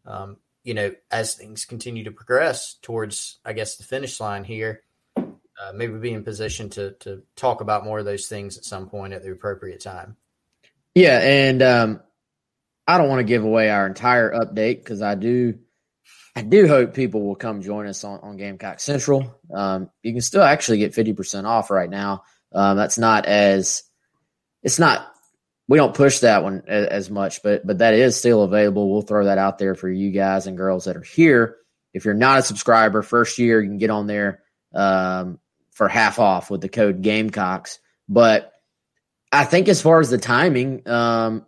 um, 0.05 0.37
you 0.67 0.75
know, 0.75 0.91
as 1.13 1.35
things 1.35 1.65
continue 1.65 2.03
to 2.03 2.11
progress 2.11 2.75
towards, 2.83 3.39
I 3.45 3.53
guess, 3.53 3.77
the 3.77 3.85
finish 3.85 4.19
line 4.19 4.43
here, 4.43 4.83
uh, 5.17 5.73
maybe 5.73 5.97
be 5.99 6.13
in 6.13 6.25
position 6.25 6.69
to 6.71 6.91
to 7.01 7.23
talk 7.37 7.61
about 7.61 7.85
more 7.85 8.01
of 8.01 8.05
those 8.05 8.27
things 8.27 8.59
at 8.59 8.65
some 8.65 8.89
point 8.89 9.13
at 9.13 9.23
the 9.23 9.31
appropriate 9.31 9.81
time. 9.81 10.17
Yeah, 10.93 11.21
and 11.23 11.63
um, 11.63 12.01
I 12.85 12.99
don't 12.99 13.09
want 13.09 13.21
to 13.21 13.25
give 13.33 13.45
away 13.45 13.71
our 13.71 13.87
entire 13.87 14.33
update 14.33 14.79
because 14.79 15.03
I 15.03 15.15
do, 15.15 15.57
I 16.35 16.43
do 16.43 16.67
hope 16.67 16.95
people 16.95 17.23
will 17.23 17.37
come 17.37 17.63
join 17.63 17.87
us 17.87 18.03
on, 18.03 18.19
on 18.21 18.37
Gamecock 18.37 18.81
Central. 18.81 19.39
Um, 19.55 19.89
you 20.03 20.13
can 20.13 20.21
still 20.21 20.43
actually 20.43 20.79
get 20.79 20.95
fifty 20.95 21.13
percent 21.13 21.47
off 21.47 21.71
right 21.71 21.89
now. 21.89 22.25
Um, 22.53 22.77
that's 22.77 22.99
not 22.99 23.27
as, 23.27 23.85
it's 24.65 24.81
not 24.81 25.13
we 25.69 25.79
don't 25.79 25.95
push 25.95 26.21
that 26.21 26.45
one 26.45 26.63
as, 26.69 27.11
much, 27.11 27.43
but 27.43 27.67
but 27.67 27.79
that 27.79 27.95
is 27.95 28.17
still 28.17 28.43
available. 28.43 28.91
We'll 28.91 29.03
throw 29.03 29.25
that 29.25 29.39
out 29.39 29.59
there 29.59 29.75
for 29.75 29.89
you 29.89 30.13
guys 30.13 30.47
and 30.47 30.57
girls 30.57 30.85
that 30.85 30.97
are 30.97 31.03
here. 31.03 31.57
If 31.93 32.05
you're 32.05 32.15
not 32.15 32.39
a 32.39 32.43
subscriber, 32.43 33.03
first 33.03 33.39
year 33.39 33.61
you 33.61 33.69
can 33.69 33.79
get 33.79 33.91
on 33.91 34.07
there 34.07 34.43
um, 34.75 35.41
for 35.73 35.89
half 35.89 36.19
off 36.19 36.51
with 36.51 36.61
the 36.61 36.69
code 36.69 37.03
Gamecocks. 37.03 37.81
But 38.09 38.53
I 39.33 39.45
think 39.45 39.69
as 39.69 39.83
far 39.83 39.99
as 39.99 40.11
the 40.11 40.19
timing, 40.19 40.87
um, 40.89 41.47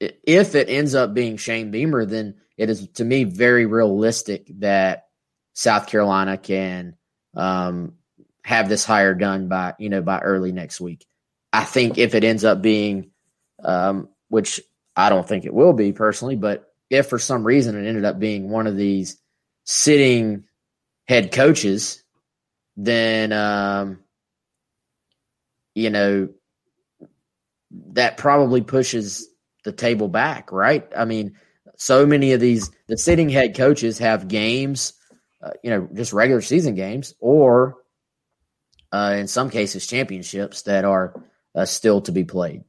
if 0.00 0.54
it 0.54 0.68
ends 0.68 0.94
up 0.94 1.14
being 1.14 1.38
Shane 1.38 1.70
Beamer, 1.70 2.04
then 2.04 2.34
it 2.58 2.68
is 2.68 2.88
to 2.94 3.04
me 3.04 3.24
very 3.24 3.64
realistic 3.64 4.50
that 4.58 5.06
South 5.54 5.86
Carolina 5.86 6.36
can 6.36 6.96
um, 7.34 7.94
have 8.44 8.68
this 8.68 8.84
hire 8.84 9.14
done 9.14 9.48
by 9.48 9.74
you 9.78 9.88
know 9.88 10.02
by 10.02 10.18
early 10.18 10.52
next 10.52 10.78
week. 10.78 11.06
I 11.54 11.64
think 11.64 11.96
if 11.96 12.14
it 12.14 12.24
ends 12.24 12.44
up 12.44 12.60
being 12.60 13.12
um, 13.62 14.08
which 14.28 14.60
I 14.96 15.08
don't 15.08 15.26
think 15.26 15.44
it 15.44 15.54
will 15.54 15.72
be 15.72 15.92
personally. 15.92 16.36
But 16.36 16.72
if 16.90 17.08
for 17.08 17.18
some 17.18 17.44
reason 17.44 17.76
it 17.76 17.88
ended 17.88 18.04
up 18.04 18.18
being 18.18 18.50
one 18.50 18.66
of 18.66 18.76
these 18.76 19.16
sitting 19.64 20.44
head 21.06 21.32
coaches, 21.32 22.02
then 22.76 23.32
um, 23.32 24.00
you 25.74 25.90
know 25.90 26.28
that 27.92 28.16
probably 28.16 28.60
pushes 28.60 29.28
the 29.64 29.72
table 29.72 30.08
back, 30.08 30.52
right? 30.52 30.86
I 30.96 31.04
mean, 31.04 31.36
so 31.76 32.06
many 32.06 32.32
of 32.32 32.40
these 32.40 32.70
the 32.86 32.96
sitting 32.98 33.28
head 33.28 33.56
coaches 33.56 33.98
have 33.98 34.28
games, 34.28 34.92
uh, 35.42 35.50
you 35.62 35.70
know, 35.70 35.88
just 35.94 36.12
regular 36.12 36.40
season 36.40 36.74
games 36.74 37.14
or 37.20 37.76
uh, 38.92 39.16
in 39.18 39.26
some 39.26 39.50
cases, 39.50 39.86
championships 39.86 40.62
that 40.62 40.84
are 40.84 41.20
uh, 41.56 41.64
still 41.64 42.00
to 42.02 42.12
be 42.12 42.24
played. 42.24 42.62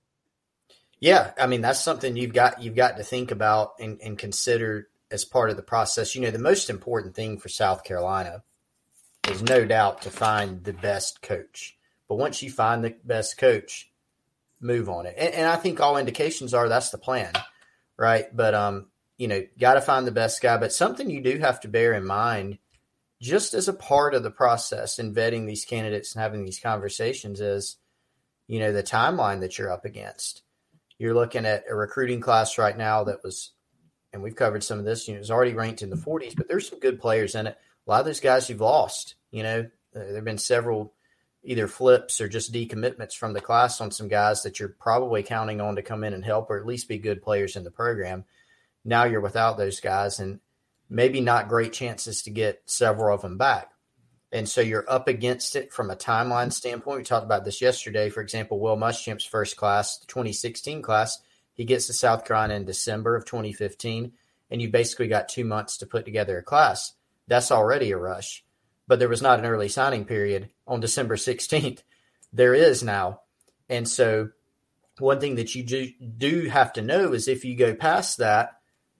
Yeah, 1.06 1.34
I 1.40 1.46
mean 1.46 1.62
that's 1.62 1.82
something 1.82 2.18
you've 2.18 2.34
got 2.34 2.64
you've 2.64 2.76
got 2.76 2.98
to 2.98 3.04
think 3.04 3.30
about 3.30 3.74
and, 3.80 4.02
and 4.02 4.18
consider 4.18 4.88
as 5.12 5.24
part 5.24 5.52
of 5.52 5.56
the 5.56 5.62
process. 5.62 6.16
You 6.16 6.22
know, 6.22 6.32
the 6.32 6.40
most 6.40 6.68
important 6.68 7.14
thing 7.14 7.38
for 7.38 7.48
South 7.48 7.84
Carolina 7.84 8.42
is 9.30 9.44
no 9.44 9.66
doubt 9.66 10.02
to 10.02 10.10
find 10.10 10.64
the 10.64 10.74
best 10.74 11.22
coach. 11.22 11.78
But 12.10 12.16
once 12.16 12.42
you 12.42 12.50
find 12.50 12.84
the 12.84 12.96
best 13.04 13.38
coach, 13.38 13.92
move 14.60 14.90
on 14.90 15.06
it. 15.06 15.14
And, 15.16 15.32
and 15.36 15.48
I 15.48 15.58
think 15.58 15.80
all 15.80 15.98
indications 15.98 16.56
are 16.56 16.68
that's 16.68 16.90
the 16.90 16.98
plan, 16.98 17.34
right? 18.00 18.36
But 18.36 18.56
um, 18.56 18.88
you 19.20 19.28
know, 19.28 19.44
got 19.60 19.76
to 19.76 19.82
find 19.82 20.08
the 20.08 20.12
best 20.12 20.42
guy. 20.42 20.58
But 20.58 20.74
something 20.74 21.08
you 21.08 21.22
do 21.22 21.38
have 21.38 21.60
to 21.60 21.68
bear 21.68 21.94
in 21.94 22.08
mind, 22.08 22.58
just 23.22 23.54
as 23.54 23.68
a 23.68 23.74
part 23.74 24.16
of 24.16 24.24
the 24.24 24.32
process 24.32 24.98
in 24.98 25.14
vetting 25.14 25.46
these 25.46 25.66
candidates 25.66 26.16
and 26.16 26.24
having 26.24 26.44
these 26.44 26.60
conversations, 26.60 27.42
is 27.42 27.78
you 28.48 28.58
know 28.58 28.74
the 28.74 28.82
timeline 28.82 29.42
that 29.42 29.60
you're 29.60 29.72
up 29.72 29.86
against. 29.86 30.42
You're 30.98 31.14
looking 31.14 31.46
at 31.46 31.66
a 31.70 31.76
recruiting 31.76 32.22
class 32.22 32.58
right 32.58 32.78
now 32.78 33.04
that 33.06 33.24
was, 33.24 33.52
and 34.14 34.24
we've 34.24 34.36
covered 34.36 34.64
some 34.64 34.80
of 34.80 34.86
this. 34.86 35.08
You 35.08 35.16
know, 35.16 35.20
it's 35.20 35.30
already 35.30 35.54
ranked 35.54 35.82
in 35.82 35.90
the 35.90 35.96
40s, 35.96 36.36
but 36.36 36.48
there's 36.48 36.70
some 36.70 36.80
good 36.80 37.00
players 37.00 37.36
in 37.36 37.48
it. 37.48 37.58
A 37.86 37.90
lot 37.90 38.00
of 38.00 38.06
those 38.06 38.20
guys 38.20 38.50
you've 38.50 38.62
lost. 38.62 39.16
You 39.32 39.44
know, 39.44 39.60
uh, 39.96 40.00
there 40.00 40.16
have 40.16 40.26
been 40.26 40.38
several 40.38 40.94
either 41.44 41.68
flips 41.68 42.20
or 42.20 42.28
just 42.28 42.54
decommitments 42.54 43.16
from 43.16 43.34
the 43.34 43.42
class 43.42 43.80
on 43.80 43.92
some 43.92 44.08
guys 44.08 44.44
that 44.44 44.60
you're 44.60 44.70
probably 44.70 45.22
counting 45.24 45.62
on 45.62 45.76
to 45.76 45.82
come 45.82 46.04
in 46.04 46.14
and 46.14 46.26
help 46.26 46.50
or 46.50 46.60
at 46.60 46.66
least 46.66 46.88
be 46.88 46.98
good 46.98 47.22
players 47.22 47.56
in 47.56 47.64
the 47.64 47.72
program. 47.72 48.26
Now 48.84 49.04
you're 49.04 49.22
without 49.22 49.58
those 49.58 49.80
guys 49.80 50.20
and 50.20 50.40
maybe 50.90 51.22
not 51.22 51.48
great 51.48 51.74
chances 51.74 52.24
to 52.24 52.32
get 52.32 52.62
several 52.66 53.14
of 53.14 53.22
them 53.22 53.38
back. 53.38 53.70
And 54.36 54.50
so 54.50 54.60
you're 54.60 54.84
up 54.90 55.08
against 55.08 55.56
it 55.56 55.72
from 55.72 55.90
a 55.90 55.96
timeline 55.96 56.52
standpoint. 56.52 56.98
We 56.98 57.04
talked 57.06 57.24
about 57.24 57.46
this 57.46 57.62
yesterday. 57.62 58.10
For 58.10 58.20
example, 58.20 58.60
Will 58.60 58.76
Muschamp's 58.76 59.24
first 59.24 59.56
class, 59.56 59.98
the 60.00 60.08
2016 60.08 60.82
class, 60.82 61.20
he 61.54 61.64
gets 61.64 61.88
to 61.88 61.94
South 61.94 62.26
Carolina 62.26 62.56
in 62.56 62.66
December 62.66 63.16
of 63.16 63.24
2015, 63.24 64.12
and 64.52 64.62
you 64.62 64.70
basically 64.70 65.08
got 65.08 65.30
two 65.30 65.46
months 65.46 65.78
to 65.78 65.86
put 65.86 66.04
together 66.04 66.38
a 66.38 66.44
class. 66.44 66.96
That's 67.30 67.50
already 67.50 67.92
a 67.92 67.98
rush. 67.98 68.44
But 68.90 69.00
there 69.00 69.08
was 69.08 69.22
not 69.22 69.40
an 69.40 69.46
early 69.46 69.70
signing 69.70 70.04
period 70.04 70.50
on 70.68 70.82
December 70.82 71.16
16th. 71.16 71.84
There 72.34 72.54
is 72.54 72.84
now. 72.84 73.22
And 73.70 73.88
so 73.88 74.32
one 75.00 75.22
thing 75.22 75.36
that 75.36 75.56
you 75.56 75.64
do, 75.64 75.90
do 76.18 76.50
have 76.50 76.74
to 76.74 76.82
know 76.82 77.14
is 77.14 77.30
if 77.30 77.46
you 77.46 77.56
go 77.56 77.74
past 77.74 78.18
that, 78.18 78.60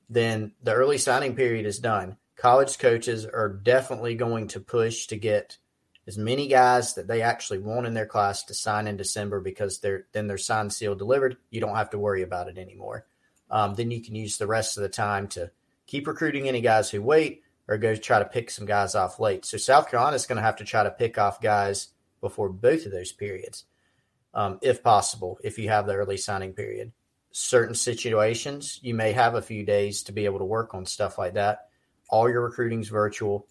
then 0.10 0.54
the 0.64 0.72
early 0.72 0.98
signing 0.98 1.36
period 1.36 1.66
is 1.66 1.80
done 1.80 2.16
college 2.36 2.78
coaches 2.78 3.26
are 3.26 3.50
definitely 3.50 4.16
going 4.16 4.48
to 4.50 4.60
push 4.60 5.08
to 5.08 5.18
get 5.18 5.58
as 6.08 6.18
many 6.18 6.48
guys 6.48 6.94
that 6.96 7.08
they 7.08 7.22
actually 7.22 7.60
want 7.60 7.88
in 7.88 7.94
their 7.94 8.06
class 8.06 8.44
to 8.44 8.54
sign 8.54 8.88
in 8.88 8.98
December 8.98 9.40
because 9.40 9.80
they're 9.80 10.06
then 10.12 10.28
they're 10.28 10.38
signed, 10.38 10.74
sealed, 10.74 11.00
delivered. 11.00 11.38
You 11.50 11.62
don't 11.62 11.76
have 11.76 11.90
to 11.92 12.00
worry 12.00 12.22
about 12.22 12.48
it 12.48 12.58
anymore. 12.58 13.06
Um, 13.50 13.76
then 13.76 13.92
you 13.92 14.02
can 14.02 14.16
use 14.16 14.38
the 14.38 14.48
rest 14.48 14.78
of 14.78 14.84
the 14.84 14.90
time 14.90 15.28
to 15.30 15.52
keep 15.88 16.08
recruiting 16.08 16.48
any 16.48 16.62
guys 16.62 16.90
who 16.90 17.02
wait 17.02 17.44
or 17.68 17.78
go 17.78 17.96
try 17.96 18.20
to 18.20 18.26
pick 18.26 18.52
some 18.52 18.66
guys 18.66 18.96
off 18.96 19.20
late. 19.20 19.46
So 19.46 19.58
South 19.58 19.90
Carolina 19.90 20.16
is 20.16 20.28
going 20.28 20.38
to 20.38 20.44
have 20.44 20.58
to 20.58 20.64
try 20.64 20.84
to 20.84 20.92
pick 20.92 21.18
off 21.18 21.42
guys 21.42 21.90
before 22.22 22.50
both 22.50 22.86
of 22.86 22.92
those 22.92 23.12
periods, 23.12 23.66
um, 24.34 24.60
if 24.62 24.84
possible, 24.84 25.40
if 25.44 25.58
you 25.58 25.70
have 25.70 25.88
the 25.88 25.96
early 25.96 26.18
signing 26.18 26.54
period. 26.54 26.92
Certain 27.32 27.76
situations, 27.76 28.80
you 28.82 28.94
may 28.94 29.12
have 29.12 29.36
a 29.36 29.42
few 29.42 29.64
days 29.64 30.04
to 30.04 30.12
be 30.12 30.26
able 30.26 30.40
to 30.40 30.46
work 30.46 30.74
on 30.74 30.86
stuff 30.86 31.18
like 31.18 31.34
that 31.34 31.68
all 32.10 32.30
your 32.30 32.42
recruiting's 32.42 32.90
virtual. 32.90 33.48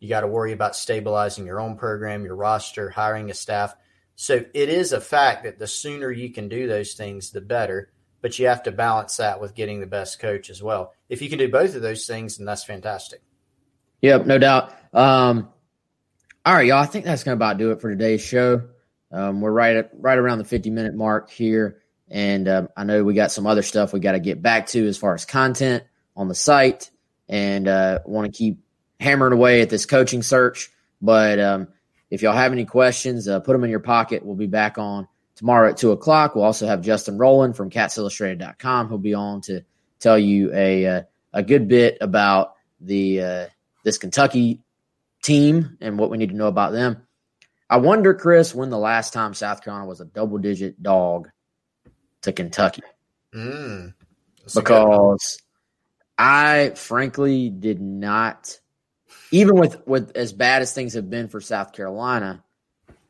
You 0.00 0.08
got 0.08 0.20
to 0.20 0.26
worry 0.26 0.52
about 0.52 0.76
stabilizing 0.76 1.46
your 1.46 1.60
own 1.60 1.76
program, 1.76 2.24
your 2.24 2.36
roster, 2.36 2.90
hiring 2.90 3.30
a 3.30 3.34
staff. 3.34 3.74
So 4.14 4.44
it 4.54 4.68
is 4.68 4.92
a 4.92 5.00
fact 5.00 5.44
that 5.44 5.58
the 5.58 5.66
sooner 5.66 6.10
you 6.10 6.32
can 6.32 6.48
do 6.48 6.66
those 6.66 6.94
things, 6.94 7.30
the 7.30 7.40
better. 7.40 7.90
But 8.22 8.38
you 8.38 8.48
have 8.48 8.64
to 8.64 8.72
balance 8.72 9.18
that 9.18 9.40
with 9.40 9.54
getting 9.54 9.80
the 9.80 9.86
best 9.86 10.18
coach 10.18 10.50
as 10.50 10.62
well. 10.62 10.92
If 11.08 11.22
you 11.22 11.28
can 11.28 11.38
do 11.38 11.50
both 11.50 11.76
of 11.76 11.82
those 11.82 12.06
things, 12.06 12.38
then 12.38 12.46
that's 12.46 12.64
fantastic. 12.64 13.22
Yep, 14.02 14.26
no 14.26 14.38
doubt. 14.38 14.72
Um, 14.92 15.48
all 16.44 16.54
right, 16.54 16.66
y'all. 16.66 16.82
I 16.82 16.86
think 16.86 17.04
that's 17.04 17.24
going 17.24 17.38
to 17.38 17.44
about 17.44 17.58
do 17.58 17.70
it 17.72 17.80
for 17.80 17.90
today's 17.90 18.22
show. 18.22 18.62
Um, 19.12 19.40
we're 19.40 19.52
right 19.52 19.76
at 19.76 19.90
right 19.98 20.18
around 20.18 20.38
the 20.38 20.44
50 20.44 20.70
minute 20.70 20.94
mark 20.94 21.30
here, 21.30 21.82
and 22.08 22.48
um, 22.48 22.68
I 22.76 22.84
know 22.84 23.04
we 23.04 23.14
got 23.14 23.30
some 23.30 23.46
other 23.46 23.62
stuff 23.62 23.92
we 23.92 24.00
got 24.00 24.12
to 24.12 24.20
get 24.20 24.42
back 24.42 24.66
to 24.68 24.86
as 24.86 24.98
far 24.98 25.14
as 25.14 25.24
content 25.24 25.84
on 26.16 26.28
the 26.28 26.34
site 26.34 26.90
and 27.28 27.68
uh, 27.68 28.00
want 28.04 28.32
to 28.32 28.36
keep 28.36 28.58
hammering 29.00 29.32
away 29.32 29.62
at 29.62 29.70
this 29.70 29.86
coaching 29.86 30.22
search. 30.22 30.70
But 31.00 31.38
um, 31.38 31.68
if 32.10 32.22
y'all 32.22 32.34
have 32.34 32.52
any 32.52 32.64
questions, 32.64 33.28
uh, 33.28 33.40
put 33.40 33.52
them 33.52 33.64
in 33.64 33.70
your 33.70 33.80
pocket. 33.80 34.24
We'll 34.24 34.36
be 34.36 34.46
back 34.46 34.78
on 34.78 35.08
tomorrow 35.34 35.70
at 35.70 35.76
2 35.76 35.92
o'clock. 35.92 36.34
We'll 36.34 36.44
also 36.44 36.66
have 36.66 36.80
Justin 36.82 37.18
Rowland 37.18 37.56
from 37.56 37.70
catsillustrated.com. 37.70 38.88
He'll 38.88 38.98
be 38.98 39.14
on 39.14 39.40
to 39.42 39.62
tell 39.98 40.18
you 40.18 40.52
a, 40.54 40.86
uh, 40.86 41.02
a 41.32 41.42
good 41.42 41.68
bit 41.68 41.98
about 42.00 42.54
the 42.80 43.22
uh, 43.22 43.46
this 43.84 43.98
Kentucky 43.98 44.60
team 45.22 45.78
and 45.80 45.98
what 45.98 46.10
we 46.10 46.18
need 46.18 46.30
to 46.30 46.36
know 46.36 46.46
about 46.46 46.72
them. 46.72 47.06
I 47.68 47.78
wonder, 47.78 48.14
Chris, 48.14 48.54
when 48.54 48.70
the 48.70 48.78
last 48.78 49.12
time 49.12 49.34
South 49.34 49.62
Carolina 49.62 49.88
was 49.88 50.00
a 50.00 50.04
double 50.04 50.38
digit 50.38 50.82
dog 50.82 51.28
to 52.22 52.32
Kentucky. 52.32 52.82
Mm, 53.34 53.94
because 54.54 55.38
I 56.18 56.72
frankly 56.74 57.50
did 57.50 57.80
not, 57.80 58.58
even 59.30 59.56
with 59.56 59.86
with 59.86 60.16
as 60.16 60.32
bad 60.32 60.62
as 60.62 60.72
things 60.72 60.94
have 60.94 61.10
been 61.10 61.28
for 61.28 61.40
South 61.40 61.72
Carolina, 61.72 62.42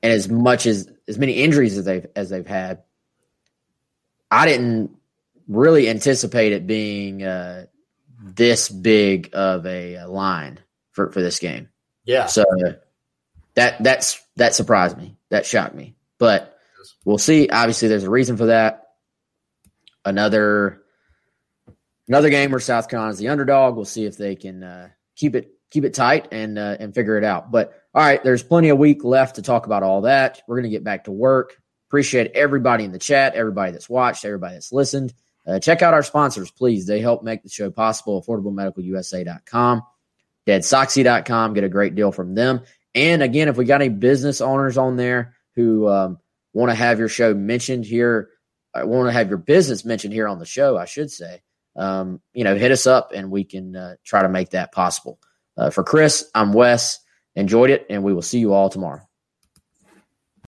and 0.02 0.12
as 0.12 0.28
much 0.28 0.66
as 0.66 0.90
as 1.06 1.18
many 1.18 1.34
injuries 1.34 1.78
as 1.78 1.84
they've 1.84 2.06
as 2.16 2.30
they've 2.30 2.46
had, 2.46 2.82
I 4.30 4.46
didn't 4.46 4.96
really 5.48 5.88
anticipate 5.88 6.52
it 6.52 6.66
being 6.66 7.22
uh, 7.22 7.66
this 8.18 8.68
big 8.68 9.30
of 9.32 9.66
a 9.66 10.04
line 10.06 10.58
for 10.92 11.12
for 11.12 11.22
this 11.22 11.38
game. 11.38 11.68
Yeah. 12.04 12.26
So 12.26 12.44
that 13.54 13.82
that's 13.82 14.20
that 14.36 14.54
surprised 14.54 14.96
me. 14.96 15.16
That 15.30 15.46
shocked 15.46 15.74
me. 15.74 15.94
But 16.18 16.58
we'll 17.04 17.18
see. 17.18 17.48
Obviously, 17.48 17.88
there's 17.88 18.04
a 18.04 18.10
reason 18.10 18.36
for 18.36 18.46
that. 18.46 18.82
Another 20.04 20.82
another 22.08 22.30
game 22.30 22.50
where 22.50 22.60
South 22.60 22.88
Carolina 22.88 23.12
is 23.12 23.18
the 23.18 23.28
underdog. 23.28 23.76
We'll 23.76 23.84
see 23.84 24.04
if 24.04 24.16
they 24.16 24.36
can 24.36 24.62
uh, 24.62 24.88
keep 25.14 25.34
it 25.34 25.52
keep 25.70 25.84
it 25.84 25.94
tight 25.94 26.28
and 26.32 26.58
uh, 26.58 26.76
and 26.78 26.94
figure 26.94 27.18
it 27.18 27.24
out. 27.24 27.50
But 27.50 27.74
all 27.94 28.02
right, 28.02 28.22
there's 28.22 28.42
plenty 28.42 28.68
of 28.68 28.78
week 28.78 29.04
left 29.04 29.36
to 29.36 29.42
talk 29.42 29.66
about 29.66 29.82
all 29.82 30.02
that. 30.02 30.42
We're 30.46 30.56
gonna 30.56 30.68
get 30.68 30.84
back 30.84 31.04
to 31.04 31.12
work. 31.12 31.56
Appreciate 31.88 32.32
everybody 32.34 32.84
in 32.84 32.92
the 32.92 32.98
chat, 32.98 33.34
everybody 33.34 33.72
that's 33.72 33.88
watched, 33.88 34.24
everybody 34.24 34.54
that's 34.54 34.72
listened. 34.72 35.14
Uh, 35.46 35.60
check 35.60 35.80
out 35.82 35.94
our 35.94 36.02
sponsors, 36.02 36.50
please. 36.50 36.86
They 36.86 37.00
help 37.00 37.22
make 37.22 37.42
the 37.42 37.48
show 37.48 37.70
possible. 37.70 38.22
AffordableMedicalUSA.com, 38.22 39.82
DeadSoxy.com. 40.46 41.54
Get 41.54 41.62
a 41.62 41.68
great 41.68 41.94
deal 41.94 42.10
from 42.10 42.34
them. 42.34 42.62
And 42.96 43.22
again, 43.22 43.48
if 43.48 43.56
we 43.56 43.64
got 43.64 43.82
any 43.82 43.90
business 43.90 44.40
owners 44.40 44.76
on 44.76 44.96
there 44.96 45.34
who 45.54 45.86
um, 45.86 46.18
want 46.52 46.70
to 46.70 46.74
have 46.74 46.98
your 46.98 47.08
show 47.08 47.34
mentioned 47.34 47.84
here, 47.84 48.30
uh, 48.74 48.84
want 48.86 49.08
to 49.08 49.12
have 49.12 49.28
your 49.28 49.38
business 49.38 49.84
mentioned 49.84 50.12
here 50.12 50.26
on 50.26 50.38
the 50.38 50.46
show, 50.46 50.76
I 50.76 50.86
should 50.86 51.12
say, 51.12 51.42
um, 51.76 52.20
you 52.32 52.44
know, 52.44 52.56
hit 52.56 52.72
us 52.72 52.86
up 52.86 53.12
and 53.14 53.30
we 53.30 53.44
can 53.44 53.76
uh, 53.76 53.96
try 54.04 54.22
to 54.22 54.28
make 54.28 54.50
that 54.50 54.72
possible. 54.72 55.18
Uh, 55.56 55.70
for 55.70 55.84
Chris, 55.84 56.28
I'm 56.34 56.52
Wes. 56.52 56.98
Enjoyed 57.34 57.68
it, 57.68 57.86
and 57.90 58.02
we 58.02 58.14
will 58.14 58.22
see 58.22 58.38
you 58.38 58.54
all 58.54 58.70
tomorrow. 58.70 59.06